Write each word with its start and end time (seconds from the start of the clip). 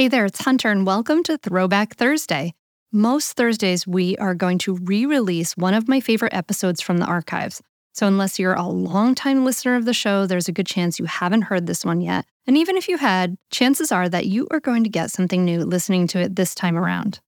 Hey 0.00 0.08
there, 0.08 0.24
it's 0.24 0.42
Hunter, 0.42 0.70
and 0.70 0.86
welcome 0.86 1.22
to 1.24 1.36
Throwback 1.36 1.94
Thursday. 1.94 2.54
Most 2.90 3.36
Thursdays, 3.36 3.86
we 3.86 4.16
are 4.16 4.34
going 4.34 4.56
to 4.60 4.76
re 4.76 5.04
release 5.04 5.54
one 5.58 5.74
of 5.74 5.88
my 5.88 6.00
favorite 6.00 6.32
episodes 6.32 6.80
from 6.80 6.96
the 6.96 7.04
archives. 7.04 7.60
So, 7.92 8.06
unless 8.06 8.38
you're 8.38 8.54
a 8.54 8.66
longtime 8.66 9.44
listener 9.44 9.76
of 9.76 9.84
the 9.84 9.92
show, 9.92 10.24
there's 10.24 10.48
a 10.48 10.52
good 10.52 10.66
chance 10.66 10.98
you 10.98 11.04
haven't 11.04 11.42
heard 11.42 11.66
this 11.66 11.84
one 11.84 12.00
yet. 12.00 12.24
And 12.46 12.56
even 12.56 12.78
if 12.78 12.88
you 12.88 12.96
had, 12.96 13.36
chances 13.50 13.92
are 13.92 14.08
that 14.08 14.24
you 14.24 14.48
are 14.50 14.58
going 14.58 14.84
to 14.84 14.88
get 14.88 15.10
something 15.10 15.44
new 15.44 15.66
listening 15.66 16.06
to 16.06 16.20
it 16.20 16.34
this 16.34 16.54
time 16.54 16.78
around. 16.78 17.20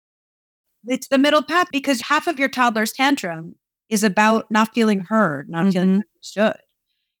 It's 0.86 1.08
the 1.08 1.18
middle 1.18 1.42
path 1.42 1.68
because 1.70 2.00
half 2.00 2.26
of 2.26 2.38
your 2.38 2.48
toddler's 2.48 2.92
tantrum 2.92 3.56
is 3.90 4.02
about 4.02 4.50
not 4.50 4.72
feeling 4.74 5.00
heard, 5.00 5.50
not 5.50 5.64
mm-hmm. 5.64 5.70
feeling 5.72 6.04
understood. 6.16 6.56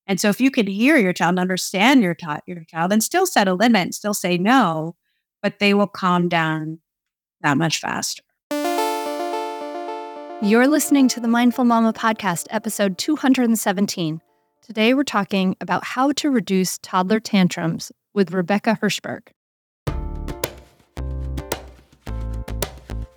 And 0.06 0.18
so, 0.18 0.30
if 0.30 0.40
you 0.40 0.50
can 0.50 0.66
hear 0.66 0.96
your 0.96 1.12
child, 1.12 1.38
understand 1.38 2.02
your, 2.02 2.14
ta- 2.14 2.40
your 2.46 2.64
child, 2.64 2.90
and 2.90 3.04
still 3.04 3.26
set 3.26 3.48
a 3.48 3.52
limit, 3.52 3.82
and 3.82 3.94
still 3.94 4.14
say 4.14 4.38
no, 4.38 4.96
but 5.42 5.58
they 5.58 5.74
will 5.74 5.88
calm 5.88 6.28
down 6.28 6.78
that 7.40 7.58
much 7.58 7.80
faster. 7.80 8.22
You're 10.40 10.68
listening 10.68 11.08
to 11.08 11.20
the 11.20 11.28
Mindful 11.28 11.64
Mama 11.64 11.92
podcast, 11.92 12.46
episode 12.50 12.98
217. 12.98 14.20
Today, 14.60 14.94
we're 14.94 15.02
talking 15.02 15.56
about 15.60 15.84
how 15.84 16.12
to 16.12 16.30
reduce 16.30 16.78
toddler 16.78 17.20
tantrums 17.20 17.92
with 18.14 18.32
Rebecca 18.32 18.78
Hershberg. 18.80 19.28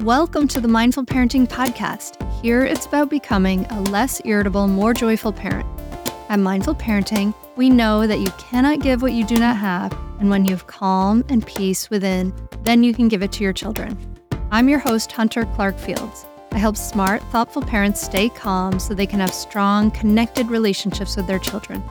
Welcome 0.01 0.47
to 0.49 0.61
the 0.61 0.67
Mindful 0.67 1.05
Parenting 1.05 1.47
Podcast. 1.47 2.21
Here, 2.41 2.63
it's 2.63 2.85
about 2.85 3.09
becoming 3.09 3.65
a 3.71 3.81
less 3.81 4.21
irritable, 4.23 4.67
more 4.67 4.93
joyful 4.93 5.33
parent. 5.33 5.67
At 6.27 6.39
Mindful 6.39 6.73
Parenting, 6.73 7.35
we 7.55 7.69
know 7.69 8.07
that 8.07 8.19
you 8.19 8.31
cannot 8.39 8.79
give 8.79 9.03
what 9.03 9.13
you 9.13 9.23
do 9.23 9.35
not 9.35 9.57
have, 9.57 9.93
and 10.19 10.27
when 10.27 10.43
you 10.43 10.51
have 10.51 10.65
calm 10.65 11.23
and 11.29 11.45
peace 11.45 11.91
within, 11.91 12.33
then 12.63 12.83
you 12.83 12.95
can 12.95 13.07
give 13.07 13.21
it 13.21 13.31
to 13.33 13.43
your 13.43 13.53
children. 13.53 13.95
I'm 14.49 14.67
your 14.67 14.79
host, 14.79 15.11
Hunter 15.11 15.45
Clarke 15.53 15.77
Fields. 15.77 16.25
I 16.51 16.57
help 16.57 16.77
smart, 16.77 17.21
thoughtful 17.25 17.61
parents 17.61 18.01
stay 18.01 18.29
calm 18.29 18.79
so 18.79 18.95
they 18.95 19.05
can 19.05 19.19
have 19.19 19.33
strong, 19.35 19.91
connected 19.91 20.47
relationships 20.47 21.15
with 21.15 21.27
their 21.27 21.37
children. 21.37 21.83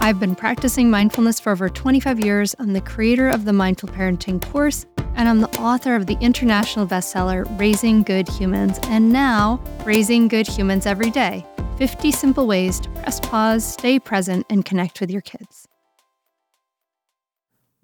I've 0.00 0.18
been 0.18 0.34
practicing 0.34 0.90
mindfulness 0.90 1.38
for 1.38 1.52
over 1.52 1.68
25 1.68 2.18
years. 2.18 2.56
I'm 2.58 2.72
the 2.72 2.80
creator 2.80 3.28
of 3.28 3.44
the 3.44 3.52
Mindful 3.52 3.90
Parenting 3.90 4.42
course, 4.50 4.84
and 5.20 5.28
I'm 5.28 5.40
the 5.42 5.60
author 5.60 5.96
of 5.96 6.06
the 6.06 6.16
international 6.22 6.86
bestseller, 6.86 7.44
Raising 7.60 8.02
Good 8.02 8.26
Humans, 8.26 8.78
and 8.84 9.12
now 9.12 9.62
Raising 9.84 10.28
Good 10.28 10.48
Humans 10.48 10.86
Every 10.86 11.10
Day 11.10 11.44
50 11.76 12.10
Simple 12.10 12.46
Ways 12.46 12.80
to 12.80 12.88
Press 12.88 13.20
Pause, 13.20 13.62
Stay 13.62 13.98
Present, 13.98 14.46
and 14.48 14.64
Connect 14.64 14.98
with 14.98 15.10
Your 15.10 15.20
Kids. 15.20 15.68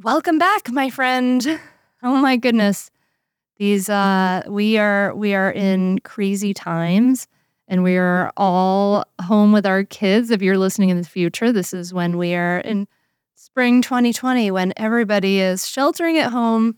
Welcome 0.03 0.39
back, 0.39 0.71
my 0.73 0.89
friend. 0.89 1.61
Oh 2.03 2.17
my 2.17 2.39
goodness. 2.39 2.91
These 3.59 3.91
uh, 3.91 4.45
we 4.49 4.79
are 4.79 5.15
we 5.15 5.35
are 5.35 5.51
in 5.51 5.99
crazy 5.99 6.55
times, 6.55 7.29
and 7.69 7.83
we 7.83 7.99
are 7.99 8.33
all 8.39 9.05
home 9.21 9.53
with 9.53 9.67
our 9.67 9.85
kids. 9.85 10.31
If 10.31 10.41
you're 10.41 10.57
listening 10.57 10.89
in 10.89 10.97
the 10.97 11.07
future, 11.07 11.53
this 11.53 11.75
is 11.75 11.93
when 11.93 12.17
we 12.17 12.35
are 12.35 12.61
in 12.61 12.89
spring 13.35 13.83
2020, 13.83 14.51
when 14.53 14.73
everybody 14.79 15.41
is 15.41 15.69
sheltering 15.69 16.17
at 16.17 16.33
home 16.33 16.77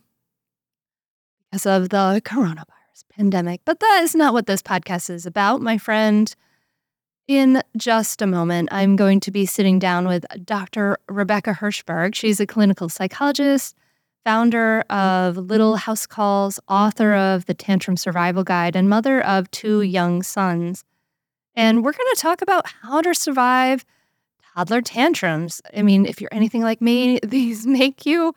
because 1.51 1.67
of 1.67 1.89
the 1.91 2.21
coronavirus 2.25 3.05
pandemic. 3.11 3.61
But 3.65 3.81
that 3.81 4.01
is 4.03 4.15
not 4.15 4.33
what 4.33 4.47
this 4.47 4.63
podcast 4.63 5.11
is 5.11 5.27
about, 5.27 5.61
my 5.61 5.79
friend. 5.79 6.35
In 7.27 7.63
just 7.77 8.23
a 8.23 8.27
moment, 8.27 8.71
I'm 8.73 8.97
going 8.97 9.21
to 9.21 9.31
be 9.31 9.45
sitting 9.45 9.79
down 9.79 10.09
with 10.09 10.25
Dr. 10.45 10.99
Rebecca 11.09 11.53
Hershberg. 11.53 12.15
She's 12.15 12.41
a 12.41 12.47
clinical 12.47 12.89
psychologist 12.89 13.77
founder 14.25 14.81
of 14.91 15.39
Little 15.39 15.73
mm-hmm. 15.73 15.79
House 15.79 16.05
Calls, 16.07 16.61
author 16.69 17.15
of 17.15 17.47
the 17.47 17.55
Tantrum 17.55 17.97
Survival 17.97 18.45
Guide, 18.45 18.77
and 18.77 18.89
mother 18.89 19.25
of 19.25 19.51
two 19.51 19.81
young 19.81 20.23
sons. 20.23 20.85
And 21.55 21.83
we're 21.83 21.93
going 21.93 22.15
to 22.15 22.21
talk 22.21 22.43
about 22.43 22.67
how 22.83 23.01
to 23.01 23.15
survive 23.15 23.87
toddler 24.55 24.83
tantrums. 24.83 25.63
I 25.75 25.83
mean, 25.83 26.05
if 26.05 26.21
you're 26.21 26.29
anything 26.31 26.63
like 26.63 26.83
me, 26.83 27.21
these 27.25 27.67
make 27.67 28.05
you 28.05 28.35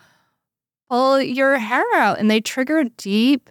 pull 0.91 1.21
your 1.21 1.57
hair 1.57 1.85
out 1.95 2.19
and 2.19 2.29
they 2.29 2.41
trigger 2.41 2.83
deep, 2.97 3.49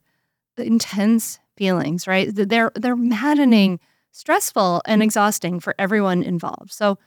intense 0.58 1.38
feelings, 1.56 2.06
right? 2.06 2.28
They're 2.30 2.70
they're 2.74 2.96
maddening, 2.96 3.80
stressful, 4.10 4.82
and 4.84 5.02
exhausting 5.02 5.58
for 5.58 5.74
everyone 5.78 6.22
involved. 6.22 6.70
So, 6.70 6.98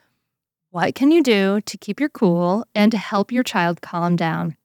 what 0.72 0.96
can 0.96 1.12
you 1.12 1.22
do 1.22 1.62
to 1.62 1.78
keep 1.78 2.00
your 2.00 2.10
cool 2.10 2.66
and 2.74 2.92
to 2.92 2.98
help 2.98 3.32
your 3.32 3.44
child 3.44 3.82
calm 3.82 4.16
down? 4.16 4.58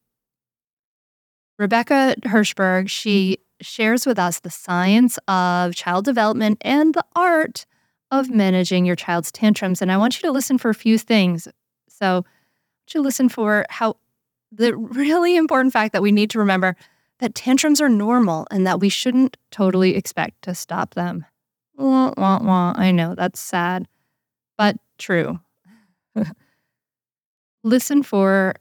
Rebecca 1.59 2.15
Hershberg, 2.25 2.89
she 2.89 3.39
shares 3.61 4.07
with 4.07 4.19
us 4.19 4.41
the 4.41 4.51
science 4.51 5.19
of 5.29 5.75
child 5.75 6.07
development 6.07 6.59
and 6.63 6.95
the 6.95 7.05
art 7.15 7.67
of 8.11 8.31
managing 8.31 8.87
your 8.87 8.97
child's 8.97 9.31
tantrums. 9.31 9.83
And 9.83 9.93
I 9.93 9.99
want 9.99 10.17
you 10.17 10.27
to 10.29 10.33
listen 10.33 10.57
for 10.57 10.71
a 10.71 10.75
few 10.75 10.97
things. 10.97 11.47
So, 11.91 12.25
to 12.87 13.03
listen 13.03 13.29
for 13.29 13.67
how 13.69 13.97
the 14.51 14.77
really 14.77 15.37
important 15.37 15.73
fact 15.73 15.93
that 15.93 16.03
we 16.03 16.13
need 16.13 16.31
to 16.31 16.39
remember 16.39 16.77
that 17.19 17.35
tantrums 17.35 17.81
are 17.81 17.89
normal 17.89 18.47
and 18.51 18.67
that 18.67 18.81
we 18.81 18.89
shouldn't 18.89 19.37
totally 19.51 19.97
expect 19.97 20.43
to 20.43 20.55
stop 20.55 20.95
them. 20.95 21.25
Wah, 21.77 22.13
wah, 22.17 22.41
wah. 22.43 22.75
I 22.77 22.91
know 22.91 23.15
that's 23.15 23.41
sad, 23.41 23.87
but 24.57 24.77
true. 24.99 25.41
listen 27.63 28.03
for 28.03 28.55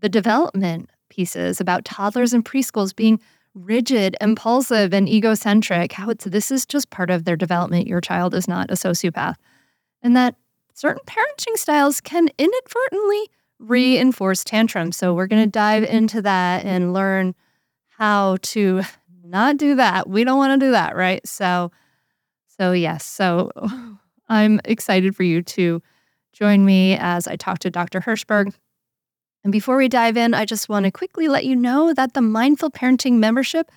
the 0.00 0.08
development 0.08 0.90
pieces 1.08 1.60
about 1.60 1.84
toddlers 1.84 2.32
and 2.32 2.44
preschools 2.44 2.94
being 2.94 3.20
rigid, 3.54 4.16
impulsive, 4.20 4.94
and 4.94 5.08
egocentric, 5.08 5.92
how 5.92 6.10
it's 6.10 6.24
this 6.24 6.50
is 6.50 6.64
just 6.64 6.90
part 6.90 7.10
of 7.10 7.24
their 7.24 7.36
development. 7.36 7.86
Your 7.86 8.00
child 8.00 8.34
is 8.34 8.46
not 8.46 8.70
a 8.70 8.74
sociopath. 8.74 9.34
And 10.02 10.16
that 10.16 10.36
certain 10.74 11.02
parenting 11.06 11.56
styles 11.56 12.00
can 12.00 12.28
inadvertently 12.38 13.30
reinforce 13.58 14.44
tantrums. 14.44 14.96
So 14.96 15.14
we're 15.14 15.26
going 15.26 15.42
to 15.42 15.50
dive 15.50 15.84
into 15.84 16.22
that 16.22 16.64
and 16.64 16.92
learn 16.92 17.34
how 17.88 18.36
to 18.42 18.82
not 19.24 19.56
do 19.56 19.74
that. 19.76 20.08
We 20.08 20.24
don't 20.24 20.38
want 20.38 20.60
to 20.60 20.66
do 20.66 20.72
that, 20.72 20.96
right? 20.96 21.26
So 21.26 21.70
so 22.58 22.72
yes. 22.72 23.04
So 23.04 23.50
I'm 24.28 24.60
excited 24.64 25.16
for 25.16 25.22
you 25.22 25.42
to 25.42 25.82
join 26.32 26.64
me 26.64 26.96
as 26.98 27.26
I 27.26 27.36
talk 27.36 27.60
to 27.60 27.70
Dr. 27.70 28.00
Hershberg 28.00 28.52
and 29.44 29.52
before 29.52 29.76
we 29.76 29.88
dive 29.88 30.16
in, 30.16 30.34
I 30.34 30.44
just 30.44 30.68
want 30.68 30.84
to 30.84 30.90
quickly 30.90 31.28
let 31.28 31.44
you 31.44 31.54
know 31.54 31.94
that 31.94 32.14
the 32.14 32.20
Mindful 32.20 32.70
Parenting 32.70 33.14
membership 33.14 33.70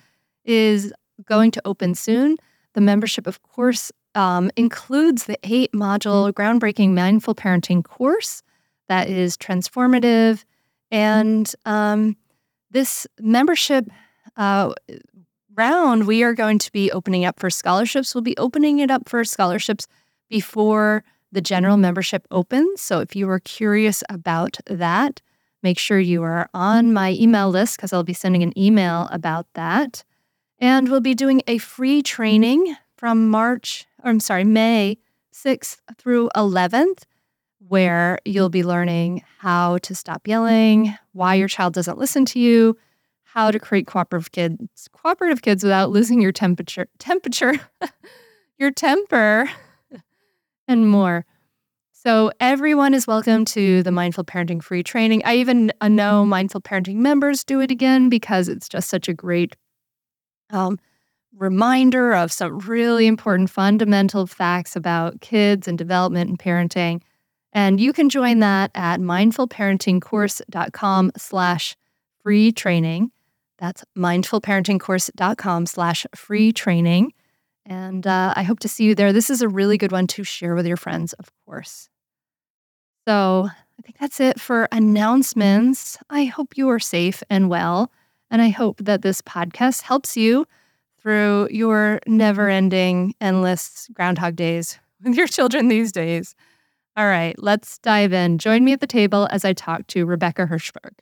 is 0.44 0.92
going 1.24 1.50
to 1.52 1.62
open 1.64 1.94
soon. 1.94 2.36
The 2.74 2.80
membership, 2.80 3.26
of 3.26 3.42
course, 3.42 3.92
um, 4.14 4.50
includes 4.56 5.24
the 5.24 5.38
eight 5.44 5.72
module 5.72 6.30
groundbreaking 6.32 6.90
mindful 6.90 7.34
parenting 7.34 7.82
course 7.82 8.42
that 8.88 9.08
is 9.08 9.36
transformative. 9.36 10.44
And 10.90 11.52
um, 11.64 12.16
this 12.70 13.06
membership 13.18 13.88
uh, 14.36 14.72
round, 15.54 16.06
we 16.06 16.22
are 16.22 16.34
going 16.34 16.58
to 16.58 16.72
be 16.72 16.90
opening 16.92 17.24
up 17.24 17.40
for 17.40 17.50
scholarships. 17.50 18.14
We'll 18.14 18.22
be 18.22 18.36
opening 18.36 18.78
it 18.78 18.90
up 18.90 19.08
for 19.08 19.24
scholarships 19.24 19.86
before 20.28 21.04
the 21.30 21.40
general 21.40 21.76
membership 21.76 22.26
opens. 22.30 22.82
So 22.82 23.00
if 23.00 23.16
you 23.16 23.28
are 23.30 23.40
curious 23.40 24.02
about 24.08 24.58
that, 24.66 25.20
Make 25.62 25.78
sure 25.78 26.00
you 26.00 26.24
are 26.24 26.48
on 26.52 26.92
my 26.92 27.12
email 27.12 27.48
list 27.48 27.76
because 27.76 27.92
I'll 27.92 28.02
be 28.02 28.12
sending 28.12 28.42
an 28.42 28.56
email 28.58 29.08
about 29.12 29.46
that. 29.54 30.02
And 30.58 30.88
we'll 30.88 31.00
be 31.00 31.14
doing 31.14 31.42
a 31.46 31.58
free 31.58 32.02
training 32.02 32.76
from 32.96 33.30
March, 33.30 33.86
or 34.02 34.10
I'm 34.10 34.20
sorry, 34.20 34.44
May 34.44 34.98
6th 35.32 35.78
through 35.98 36.30
11th, 36.36 37.04
where 37.68 38.18
you'll 38.24 38.48
be 38.48 38.62
learning 38.62 39.22
how 39.38 39.78
to 39.78 39.94
stop 39.94 40.26
yelling, 40.26 40.94
why 41.12 41.34
your 41.34 41.48
child 41.48 41.74
doesn't 41.74 41.98
listen 41.98 42.24
to 42.26 42.38
you, 42.38 42.76
how 43.24 43.50
to 43.50 43.58
create 43.58 43.86
cooperative 43.86 44.32
kids, 44.32 44.88
cooperative 44.92 45.42
kids 45.42 45.62
without 45.62 45.90
losing 45.90 46.20
your 46.20 46.32
temperature, 46.32 46.86
temperature, 46.98 47.54
your 48.58 48.70
temper, 48.70 49.48
and 50.68 50.90
more. 50.90 51.24
So 51.92 52.32
everyone 52.40 52.94
is 52.94 53.06
welcome 53.06 53.44
to 53.46 53.82
the 53.84 53.92
Mindful 53.92 54.24
Parenting 54.24 54.62
free 54.62 54.82
training. 54.82 55.22
I 55.24 55.36
even 55.36 55.70
know 55.82 56.26
Mindful 56.26 56.60
Parenting 56.60 56.96
members 56.96 57.44
do 57.44 57.60
it 57.60 57.70
again 57.70 58.08
because 58.08 58.48
it's 58.48 58.68
just 58.68 58.88
such 58.88 59.08
a 59.08 59.14
great 59.14 59.56
um, 60.50 60.78
reminder 61.36 62.12
of 62.12 62.32
some 62.32 62.58
really 62.58 63.06
important 63.06 63.50
fundamental 63.50 64.26
facts 64.26 64.74
about 64.74 65.20
kids 65.20 65.68
and 65.68 65.78
development 65.78 66.28
and 66.28 66.38
parenting. 66.38 67.00
And 67.52 67.80
you 67.80 67.92
can 67.92 68.08
join 68.08 68.38
that 68.38 68.70
at 68.74 69.00
mindfulparentingcourse.com 69.00 71.12
slash 71.16 71.76
free 72.22 72.52
training. 72.52 73.10
That's 73.58 73.84
mindfulparentingcourse.com 73.96 75.66
slash 75.66 76.06
free 76.16 76.52
training. 76.52 77.12
And 77.64 78.06
uh, 78.06 78.34
I 78.36 78.42
hope 78.42 78.60
to 78.60 78.68
see 78.68 78.84
you 78.84 78.94
there. 78.94 79.12
This 79.12 79.30
is 79.30 79.42
a 79.42 79.48
really 79.48 79.78
good 79.78 79.92
one 79.92 80.06
to 80.08 80.24
share 80.24 80.54
with 80.54 80.66
your 80.66 80.76
friends, 80.76 81.12
of 81.14 81.30
course. 81.46 81.88
So 83.06 83.48
I 83.48 83.82
think 83.82 83.98
that's 83.98 84.20
it 84.20 84.40
for 84.40 84.68
announcements. 84.72 85.98
I 86.08 86.24
hope 86.24 86.56
you 86.56 86.68
are 86.70 86.80
safe 86.80 87.22
and 87.30 87.48
well. 87.48 87.92
And 88.30 88.40
I 88.40 88.48
hope 88.48 88.78
that 88.78 89.02
this 89.02 89.20
podcast 89.20 89.82
helps 89.82 90.16
you 90.16 90.46
through 91.00 91.48
your 91.50 92.00
never 92.06 92.48
ending, 92.48 93.14
endless 93.20 93.88
Groundhog 93.92 94.36
Days 94.36 94.78
with 95.04 95.14
your 95.14 95.26
children 95.26 95.68
these 95.68 95.92
days. 95.92 96.34
All 96.94 97.06
right, 97.06 97.34
let's 97.38 97.78
dive 97.78 98.12
in. 98.12 98.36
Join 98.36 98.64
me 98.64 98.72
at 98.72 98.80
the 98.80 98.86
table 98.86 99.26
as 99.30 99.46
I 99.46 99.54
talk 99.54 99.86
to 99.88 100.04
Rebecca 100.04 100.46
Hershberg. 100.46 100.92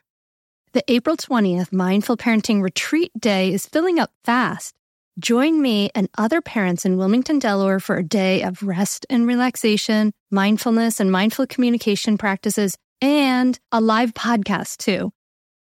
The 0.72 0.84
April 0.86 1.16
20th 1.16 1.72
Mindful 1.72 2.16
Parenting 2.16 2.62
Retreat 2.62 3.10
Day 3.18 3.52
is 3.52 3.66
filling 3.66 3.98
up 3.98 4.12
fast. 4.24 4.72
Join 5.18 5.60
me 5.60 5.90
and 5.96 6.08
other 6.16 6.40
parents 6.40 6.84
in 6.84 6.96
Wilmington, 6.96 7.40
Delaware 7.40 7.80
for 7.80 7.96
a 7.96 8.04
day 8.04 8.44
of 8.44 8.62
rest 8.62 9.04
and 9.10 9.26
relaxation, 9.26 10.12
mindfulness 10.30 11.00
and 11.00 11.10
mindful 11.10 11.48
communication 11.48 12.16
practices, 12.16 12.78
and 13.02 13.58
a 13.72 13.80
live 13.80 14.14
podcast 14.14 14.76
too. 14.76 15.12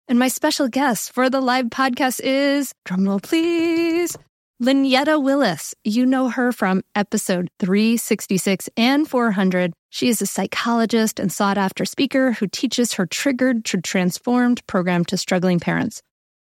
And 0.07 0.17
my 0.17 0.29
special 0.29 0.69
guest 0.69 1.11
for 1.11 1.29
the 1.29 1.41
live 1.41 1.65
podcast 1.65 2.21
is, 2.23 2.73
drumroll 2.87 3.21
please, 3.21 4.15
Lynetta 4.63 5.21
Willis. 5.21 5.75
You 5.83 6.05
know 6.05 6.29
her 6.29 6.53
from 6.53 6.83
episode 6.95 7.49
366 7.59 8.69
and 8.77 9.05
400. 9.05 9.73
She 9.95 10.09
is 10.09 10.21
a 10.21 10.25
psychologist 10.25 11.21
and 11.21 11.31
sought 11.31 11.57
after 11.57 11.85
speaker 11.85 12.33
who 12.33 12.47
teaches 12.47 12.95
her 12.95 13.05
Triggered 13.05 13.63
to 13.63 13.79
Transformed 13.79 14.67
program 14.67 15.05
to 15.05 15.15
struggling 15.15 15.61
parents. 15.61 16.01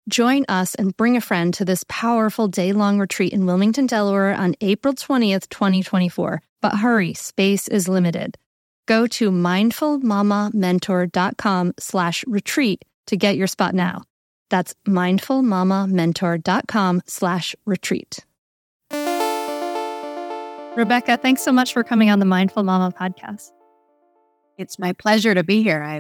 Join 0.08 0.46
us 0.48 0.76
and 0.76 0.96
bring 0.96 1.18
a 1.18 1.22
friend 1.22 1.54
to 1.56 1.66
this 1.66 1.84
powerful 1.90 2.48
day 2.48 2.72
long 2.72 3.00
retreat 3.00 3.34
in 3.34 3.46
Wilmington, 3.46 3.86
Delaware 3.86 4.34
on 4.34 4.56
April 4.62 4.94
20th, 4.94 5.50
2024. 5.50 6.42
But 6.62 6.78
hurry, 6.78 7.14
space 7.16 7.68
is 7.68 7.90
limited. 7.90 8.38
Go 8.86 9.08
to 9.08 9.30
mindfulmamamentor.com 9.30 11.74
slash 11.80 12.24
retreat 12.26 12.86
to 13.08 13.18
get 13.18 13.36
your 13.36 13.48
spot 13.48 13.76
now. 13.76 14.04
That's 14.50 14.74
mindfulmamamentor.com 14.88 17.02
slash 17.08 17.56
retreat. 17.66 18.20
Rebecca, 20.76 21.18
thanks 21.18 21.44
so 21.44 21.52
much 21.52 21.72
for 21.72 21.84
coming 21.84 22.10
on 22.10 22.18
the 22.18 22.26
Mindful 22.26 22.64
Mama 22.64 22.92
podcast. 22.92 23.52
It's 24.58 24.80
my 24.80 24.92
pleasure 24.94 25.36
to 25.36 25.44
be 25.44 25.62
here. 25.62 25.84
I 25.84 25.98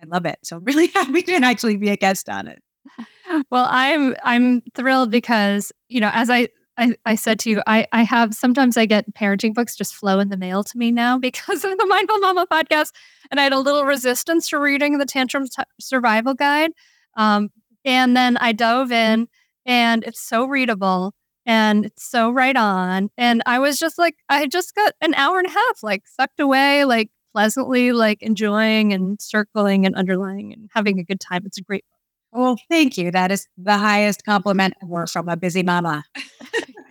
I 0.00 0.06
love 0.06 0.24
it. 0.24 0.38
So 0.44 0.56
I'm 0.56 0.64
really 0.64 0.86
happy 0.94 1.22
to 1.22 1.34
actually 1.34 1.76
be 1.76 1.88
a 1.88 1.96
guest 1.96 2.28
on 2.28 2.46
it. 2.48 2.62
Well, 3.50 3.66
I'm 3.68 4.16
I'm 4.24 4.62
thrilled 4.74 5.10
because, 5.10 5.70
you 5.88 6.00
know, 6.00 6.10
as 6.14 6.30
I 6.30 6.48
I, 6.78 6.94
I 7.04 7.14
said 7.16 7.38
to 7.40 7.50
you, 7.50 7.62
I, 7.66 7.86
I 7.92 8.02
have 8.02 8.32
sometimes 8.32 8.78
I 8.78 8.86
get 8.86 9.12
parenting 9.14 9.52
books 9.52 9.76
just 9.76 9.94
flow 9.94 10.18
in 10.18 10.30
the 10.30 10.38
mail 10.38 10.64
to 10.64 10.78
me 10.78 10.90
now 10.90 11.18
because 11.28 11.62
of 11.62 11.76
the 11.76 11.86
Mindful 11.86 12.20
Mama 12.20 12.46
podcast. 12.50 12.92
And 13.30 13.38
I 13.38 13.42
had 13.42 13.52
a 13.52 13.58
little 13.58 13.84
resistance 13.84 14.48
to 14.48 14.58
reading 14.58 14.96
the 14.96 15.04
Tantrum 15.04 15.44
t- 15.44 15.62
Survival 15.78 16.32
Guide. 16.32 16.70
Um, 17.18 17.50
and 17.84 18.16
then 18.16 18.38
I 18.38 18.52
dove 18.52 18.92
in 18.92 19.28
and 19.66 20.04
it's 20.04 20.26
so 20.26 20.46
readable 20.46 21.12
and 21.48 21.86
it's 21.86 22.04
so 22.04 22.30
right 22.30 22.56
on. 22.56 23.08
And 23.16 23.42
I 23.46 23.58
was 23.58 23.78
just 23.78 23.98
like, 23.98 24.16
I 24.28 24.46
just 24.46 24.74
got 24.74 24.92
an 25.00 25.14
hour 25.14 25.38
and 25.38 25.48
a 25.48 25.50
half, 25.50 25.82
like 25.82 26.04
sucked 26.06 26.40
away, 26.40 26.84
like 26.84 27.10
pleasantly, 27.32 27.92
like 27.92 28.22
enjoying 28.22 28.92
and 28.92 29.20
circling 29.20 29.86
and 29.86 29.96
underlying 29.96 30.52
and 30.52 30.68
having 30.74 31.00
a 31.00 31.04
good 31.04 31.20
time. 31.20 31.42
It's 31.46 31.56
a 31.58 31.62
great 31.62 31.84
book. 31.90 32.40
Well, 32.40 32.58
thank 32.70 32.98
you. 32.98 33.10
That 33.10 33.32
is 33.32 33.48
the 33.56 33.78
highest 33.78 34.24
compliment 34.26 34.74
ever 34.82 35.06
from 35.06 35.30
a 35.30 35.36
busy 35.38 35.62
mama. 35.62 36.04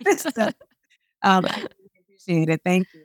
so, 0.16 0.30
um, 1.22 1.46
I 1.46 1.66
appreciate 2.00 2.48
it. 2.48 2.60
Thank 2.64 2.88
you. 2.92 3.04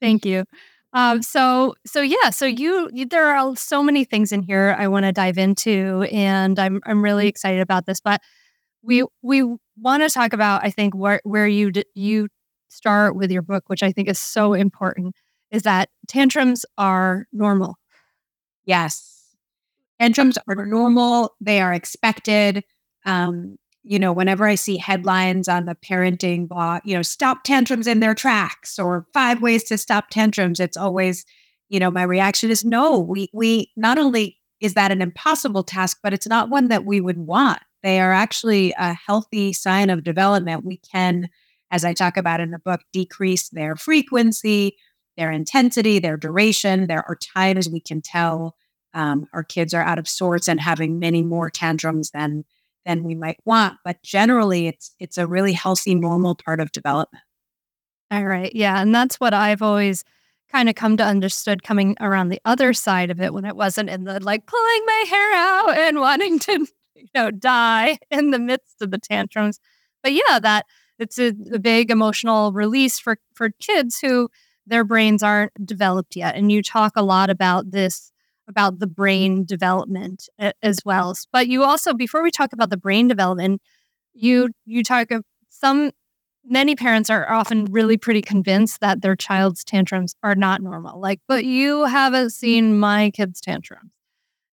Thank 0.00 0.24
you. 0.24 0.44
Um, 0.92 1.22
so 1.22 1.74
so 1.84 2.00
yeah, 2.02 2.30
so 2.30 2.46
you, 2.46 2.88
you 2.92 3.04
there 3.06 3.36
are 3.36 3.56
so 3.56 3.82
many 3.82 4.04
things 4.04 4.30
in 4.30 4.42
here 4.42 4.76
I 4.78 4.86
want 4.86 5.06
to 5.06 5.12
dive 5.12 5.38
into, 5.38 6.06
and 6.12 6.56
I'm 6.56 6.80
I'm 6.86 7.02
really 7.02 7.26
excited 7.26 7.60
about 7.60 7.86
this. 7.86 8.00
But 8.00 8.20
we 8.82 9.04
we 9.22 9.56
want 9.78 10.02
to 10.02 10.08
talk 10.10 10.32
about 10.32 10.64
I 10.64 10.70
think 10.70 10.94
where 10.94 11.20
where 11.24 11.46
you 11.46 11.70
d- 11.72 11.84
you 11.94 12.28
start 12.68 13.16
with 13.16 13.30
your 13.30 13.42
book, 13.42 13.64
which 13.68 13.82
I 13.82 13.92
think 13.92 14.08
is 14.08 14.18
so 14.18 14.52
important, 14.54 15.14
is 15.50 15.62
that 15.62 15.88
tantrums 16.08 16.64
are 16.78 17.26
normal. 17.32 17.76
Yes, 18.66 19.34
tantrums 20.00 20.38
are 20.48 20.66
normal. 20.66 21.34
They 21.40 21.60
are 21.60 21.72
expected. 21.72 22.64
Um, 23.06 23.56
you 23.82 23.98
know, 23.98 24.12
whenever 24.12 24.46
I 24.46 24.54
see 24.54 24.78
headlines 24.78 25.48
on 25.48 25.66
the 25.66 25.74
parenting 25.76 26.48
blog, 26.48 26.82
you 26.84 26.96
know, 26.96 27.02
stop 27.02 27.44
tantrums 27.44 27.86
in 27.86 28.00
their 28.00 28.14
tracks 28.14 28.78
or 28.78 29.06
five 29.12 29.42
ways 29.42 29.64
to 29.64 29.78
stop 29.78 30.10
tantrums, 30.10 30.60
it's 30.60 30.76
always, 30.76 31.24
you 31.68 31.80
know, 31.80 31.90
my 31.90 32.02
reaction 32.02 32.50
is 32.50 32.64
no, 32.64 32.98
we 32.98 33.28
we 33.34 33.70
not 33.76 33.98
only 33.98 34.38
is 34.60 34.74
that 34.74 34.92
an 34.92 35.02
impossible 35.02 35.62
task, 35.64 35.98
but 36.02 36.14
it's 36.14 36.26
not 36.28 36.48
one 36.50 36.68
that 36.68 36.84
we 36.86 37.00
would 37.00 37.18
want. 37.18 37.60
They 37.84 38.00
are 38.00 38.12
actually 38.12 38.74
a 38.78 38.94
healthy 38.94 39.52
sign 39.52 39.90
of 39.90 40.02
development. 40.02 40.64
We 40.64 40.78
can, 40.78 41.28
as 41.70 41.84
I 41.84 41.92
talk 41.92 42.16
about 42.16 42.40
in 42.40 42.50
the 42.50 42.58
book, 42.58 42.80
decrease 42.94 43.50
their 43.50 43.76
frequency, 43.76 44.78
their 45.18 45.30
intensity, 45.30 45.98
their 45.98 46.16
duration. 46.16 46.86
There 46.86 47.04
are 47.06 47.14
times 47.16 47.68
we 47.68 47.80
can 47.80 48.00
tell 48.00 48.56
um, 48.94 49.26
our 49.34 49.44
kids 49.44 49.74
are 49.74 49.82
out 49.82 49.98
of 49.98 50.08
sorts 50.08 50.48
and 50.48 50.58
having 50.58 50.98
many 50.98 51.22
more 51.22 51.50
tantrums 51.50 52.10
than 52.10 52.44
than 52.86 53.04
we 53.04 53.14
might 53.14 53.38
want. 53.44 53.76
But 53.84 54.02
generally, 54.02 54.66
it's 54.66 54.94
it's 54.98 55.18
a 55.18 55.26
really 55.26 55.52
healthy, 55.52 55.94
normal 55.94 56.34
part 56.36 56.60
of 56.60 56.72
development. 56.72 57.22
All 58.10 58.24
right, 58.24 58.54
yeah, 58.54 58.80
and 58.80 58.94
that's 58.94 59.20
what 59.20 59.34
I've 59.34 59.62
always 59.62 60.04
kind 60.50 60.70
of 60.70 60.74
come 60.74 60.96
to 60.96 61.04
understood 61.04 61.62
coming 61.62 61.96
around 62.00 62.30
the 62.30 62.40
other 62.46 62.72
side 62.72 63.10
of 63.10 63.20
it 63.20 63.34
when 63.34 63.44
it 63.44 63.56
wasn't 63.56 63.90
in 63.90 64.04
the 64.04 64.20
like 64.20 64.46
pulling 64.46 64.86
my 64.86 65.04
hair 65.08 65.32
out 65.34 65.76
and 65.76 66.00
wanting 66.00 66.38
to 66.38 66.66
you 66.94 67.06
know 67.14 67.30
die 67.30 67.98
in 68.10 68.30
the 68.30 68.38
midst 68.38 68.80
of 68.82 68.90
the 68.90 68.98
tantrums. 68.98 69.60
But 70.02 70.12
yeah, 70.12 70.38
that 70.40 70.66
it's 70.98 71.18
a, 71.18 71.32
a 71.52 71.58
big 71.58 71.90
emotional 71.90 72.52
release 72.52 72.98
for 72.98 73.18
for 73.34 73.50
kids 73.60 74.00
who 74.00 74.28
their 74.66 74.84
brains 74.84 75.22
aren't 75.22 75.52
developed 75.66 76.16
yet. 76.16 76.36
And 76.36 76.50
you 76.50 76.62
talk 76.62 76.92
a 76.96 77.02
lot 77.02 77.30
about 77.30 77.70
this 77.70 78.10
about 78.48 78.78
the 78.78 78.86
brain 78.86 79.44
development 79.44 80.28
as 80.62 80.78
well. 80.84 81.14
But 81.32 81.48
you 81.48 81.64
also, 81.64 81.94
before 81.94 82.22
we 82.22 82.30
talk 82.30 82.52
about 82.52 82.70
the 82.70 82.76
brain 82.76 83.08
development, 83.08 83.62
you 84.12 84.50
you 84.66 84.82
talk 84.84 85.10
of 85.10 85.24
some 85.48 85.90
many 86.44 86.76
parents 86.76 87.10
are 87.10 87.30
often 87.32 87.66
really 87.66 87.96
pretty 87.96 88.20
convinced 88.20 88.80
that 88.80 89.02
their 89.02 89.16
child's 89.16 89.64
tantrums 89.64 90.14
are 90.22 90.34
not 90.34 90.62
normal. 90.62 91.00
Like, 91.00 91.20
but 91.26 91.44
you 91.44 91.84
haven't 91.84 92.30
seen 92.30 92.78
my 92.78 93.10
kid's 93.10 93.40
tantrums. 93.40 93.93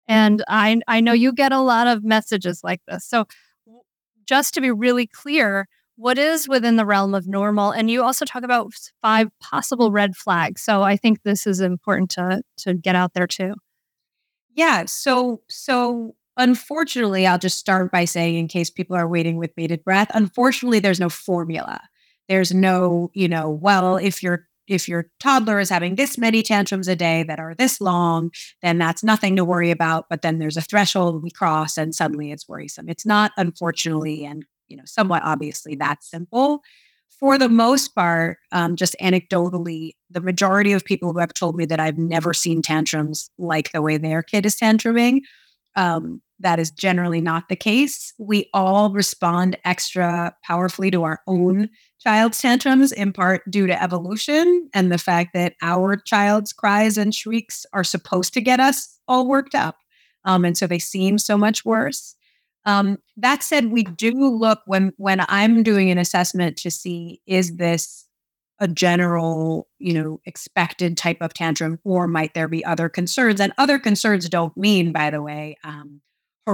And 0.10 0.44
I 0.50 0.82
I 0.88 1.00
know 1.00 1.14
you 1.14 1.32
get 1.32 1.54
a 1.54 1.62
lot 1.62 1.88
of 1.88 2.04
messages 2.04 2.62
like 2.64 2.82
this. 2.88 3.06
So 3.06 3.26
just 4.26 4.54
to 4.56 4.62
be 4.62 4.72
really 4.72 5.08
clear, 5.08 5.68
what 5.96 6.18
is 6.18 6.48
within 6.50 6.76
the 6.76 6.86
realm 6.86 7.16
of 7.16 7.28
normal 7.28 7.72
and 7.72 7.90
you 7.90 8.04
also 8.04 8.26
talk 8.26 8.44
about 8.44 8.74
five 9.02 9.30
possible 9.40 9.92
red 9.92 10.16
flags. 10.18 10.62
So 10.62 10.84
I 10.84 10.98
think 10.98 11.24
this 11.24 11.48
is 11.48 11.62
important 11.62 12.10
to 12.12 12.42
to 12.58 12.74
get 12.74 12.96
out 12.96 13.14
there 13.14 13.28
too. 13.28 13.54
Yeah. 14.60 14.86
So, 14.88 15.42
so 15.48 16.16
unfortunately, 16.36 17.26
I'll 17.26 17.40
just 17.40 17.58
start 17.58 17.92
by 17.94 18.04
saying, 18.04 18.36
in 18.36 18.50
case 18.50 18.70
people 18.70 18.96
are 18.98 19.08
waiting 19.08 19.38
with 19.38 19.56
bated 19.56 19.86
breath, 19.86 20.12
unfortunately, 20.14 20.80
there's 20.80 21.00
no 21.00 21.10
formula. 21.10 21.80
There's 22.28 22.54
no, 22.54 23.10
you 23.14 23.30
know, 23.30 23.50
well, 23.50 23.96
if 23.96 24.22
your 24.22 24.49
if 24.70 24.88
your 24.88 25.10
toddler 25.20 25.60
is 25.60 25.70
having 25.70 25.96
this 25.96 26.18
many 26.18 26.44
tantrums 26.44 26.88
a 26.88 26.96
day 26.96 27.24
that 27.24 27.40
are 27.40 27.56
this 27.56 27.82
long, 27.82 28.32
then 28.62 28.78
that's 28.78 29.04
nothing 29.04 29.36
to 29.36 29.44
worry 29.46 29.72
about. 29.72 30.06
But 30.10 30.22
then 30.22 30.40
there's 30.40 30.58
a 30.58 30.62
threshold 30.62 31.24
we 31.24 31.32
cross, 31.32 31.78
and 31.78 31.94
suddenly 31.94 32.32
it's 32.32 32.48
worrisome. 32.48 32.88
It's 32.88 33.06
not, 33.06 33.32
unfortunately, 33.38 34.26
and 34.26 34.46
you 34.68 34.78
know, 34.78 34.84
somewhat 34.86 35.24
obviously 35.24 35.76
that 35.76 36.04
simple 36.04 36.62
for 37.20 37.38
the 37.38 37.50
most 37.50 37.94
part, 37.96 38.38
um, 38.54 38.78
just 38.78 38.96
anecdotally, 39.02 39.92
the 40.10 40.22
majority 40.22 40.72
of 40.72 40.86
people 40.86 41.12
who 41.12 41.20
have 41.20 41.34
told 41.34 41.56
me 41.56 41.66
that 41.66 41.80
I've 41.80 41.98
never 41.98 42.34
seen 42.34 42.62
tantrums 42.62 43.30
like 43.38 43.72
the 43.72 43.82
way 43.82 43.98
their 43.98 44.24
kid 44.24 44.46
is 44.46 44.56
tantruming, 44.56 45.22
um, 45.76 46.22
that 46.40 46.60
is 46.60 46.72
generally 46.72 47.22
not 47.22 47.50
the 47.50 47.56
case. 47.56 48.14
We 48.18 48.50
all 48.54 48.92
respond 48.92 49.58
extra 49.66 50.36
powerfully 50.44 50.92
to 50.92 51.04
our 51.04 51.22
own 51.28 51.70
child's 52.00 52.40
tantrums, 52.40 52.92
in 52.92 53.12
part 53.12 53.42
due 53.50 53.68
to 53.68 53.82
evolution 53.82 54.70
and 54.74 54.92
the 54.92 54.98
fact 54.98 55.32
that 55.34 55.54
our 55.62 55.98
child's 55.98 56.54
cries 56.54 56.98
and 56.98 57.14
shrieks 57.14 57.66
are 57.74 57.84
supposed 57.84 58.34
to 58.34 58.42
get 58.42 58.60
us 58.60 59.00
all 59.08 59.28
worked 59.28 59.56
up. 59.56 59.78
Um, 60.26 60.46
and 60.46 60.58
so 60.58 60.68
they 60.68 60.80
seem 60.80 61.18
so 61.18 61.38
much 61.38 61.66
worse. 61.66 62.16
Um, 62.66 62.98
that 63.18 63.42
said, 63.44 63.72
we 63.72 63.84
do 63.84 64.14
look 64.14 64.60
when 64.66 64.94
when 64.98 65.26
I'm 65.28 65.64
doing 65.64 65.90
an 65.90 65.98
assessment 65.98 66.58
to 66.58 66.72
see 66.72 67.22
is 67.26 67.56
this 67.56 68.06
a 68.60 68.68
general, 68.68 69.68
you 69.80 69.94
know, 69.94 70.20
expected 70.26 70.98
type 70.98 71.18
of 71.22 71.34
tantrum, 71.34 71.80
or 71.86 72.08
might 72.08 72.34
there 72.34 72.50
be 72.50 72.64
other 72.66 72.90
concerns? 72.90 73.40
And 73.40 73.54
other 73.58 73.80
concerns 73.80 74.28
don't 74.28 74.56
mean, 74.58 74.92
by 74.92 75.10
the 75.10 75.22
way, 75.22 75.58
um, 75.64 76.02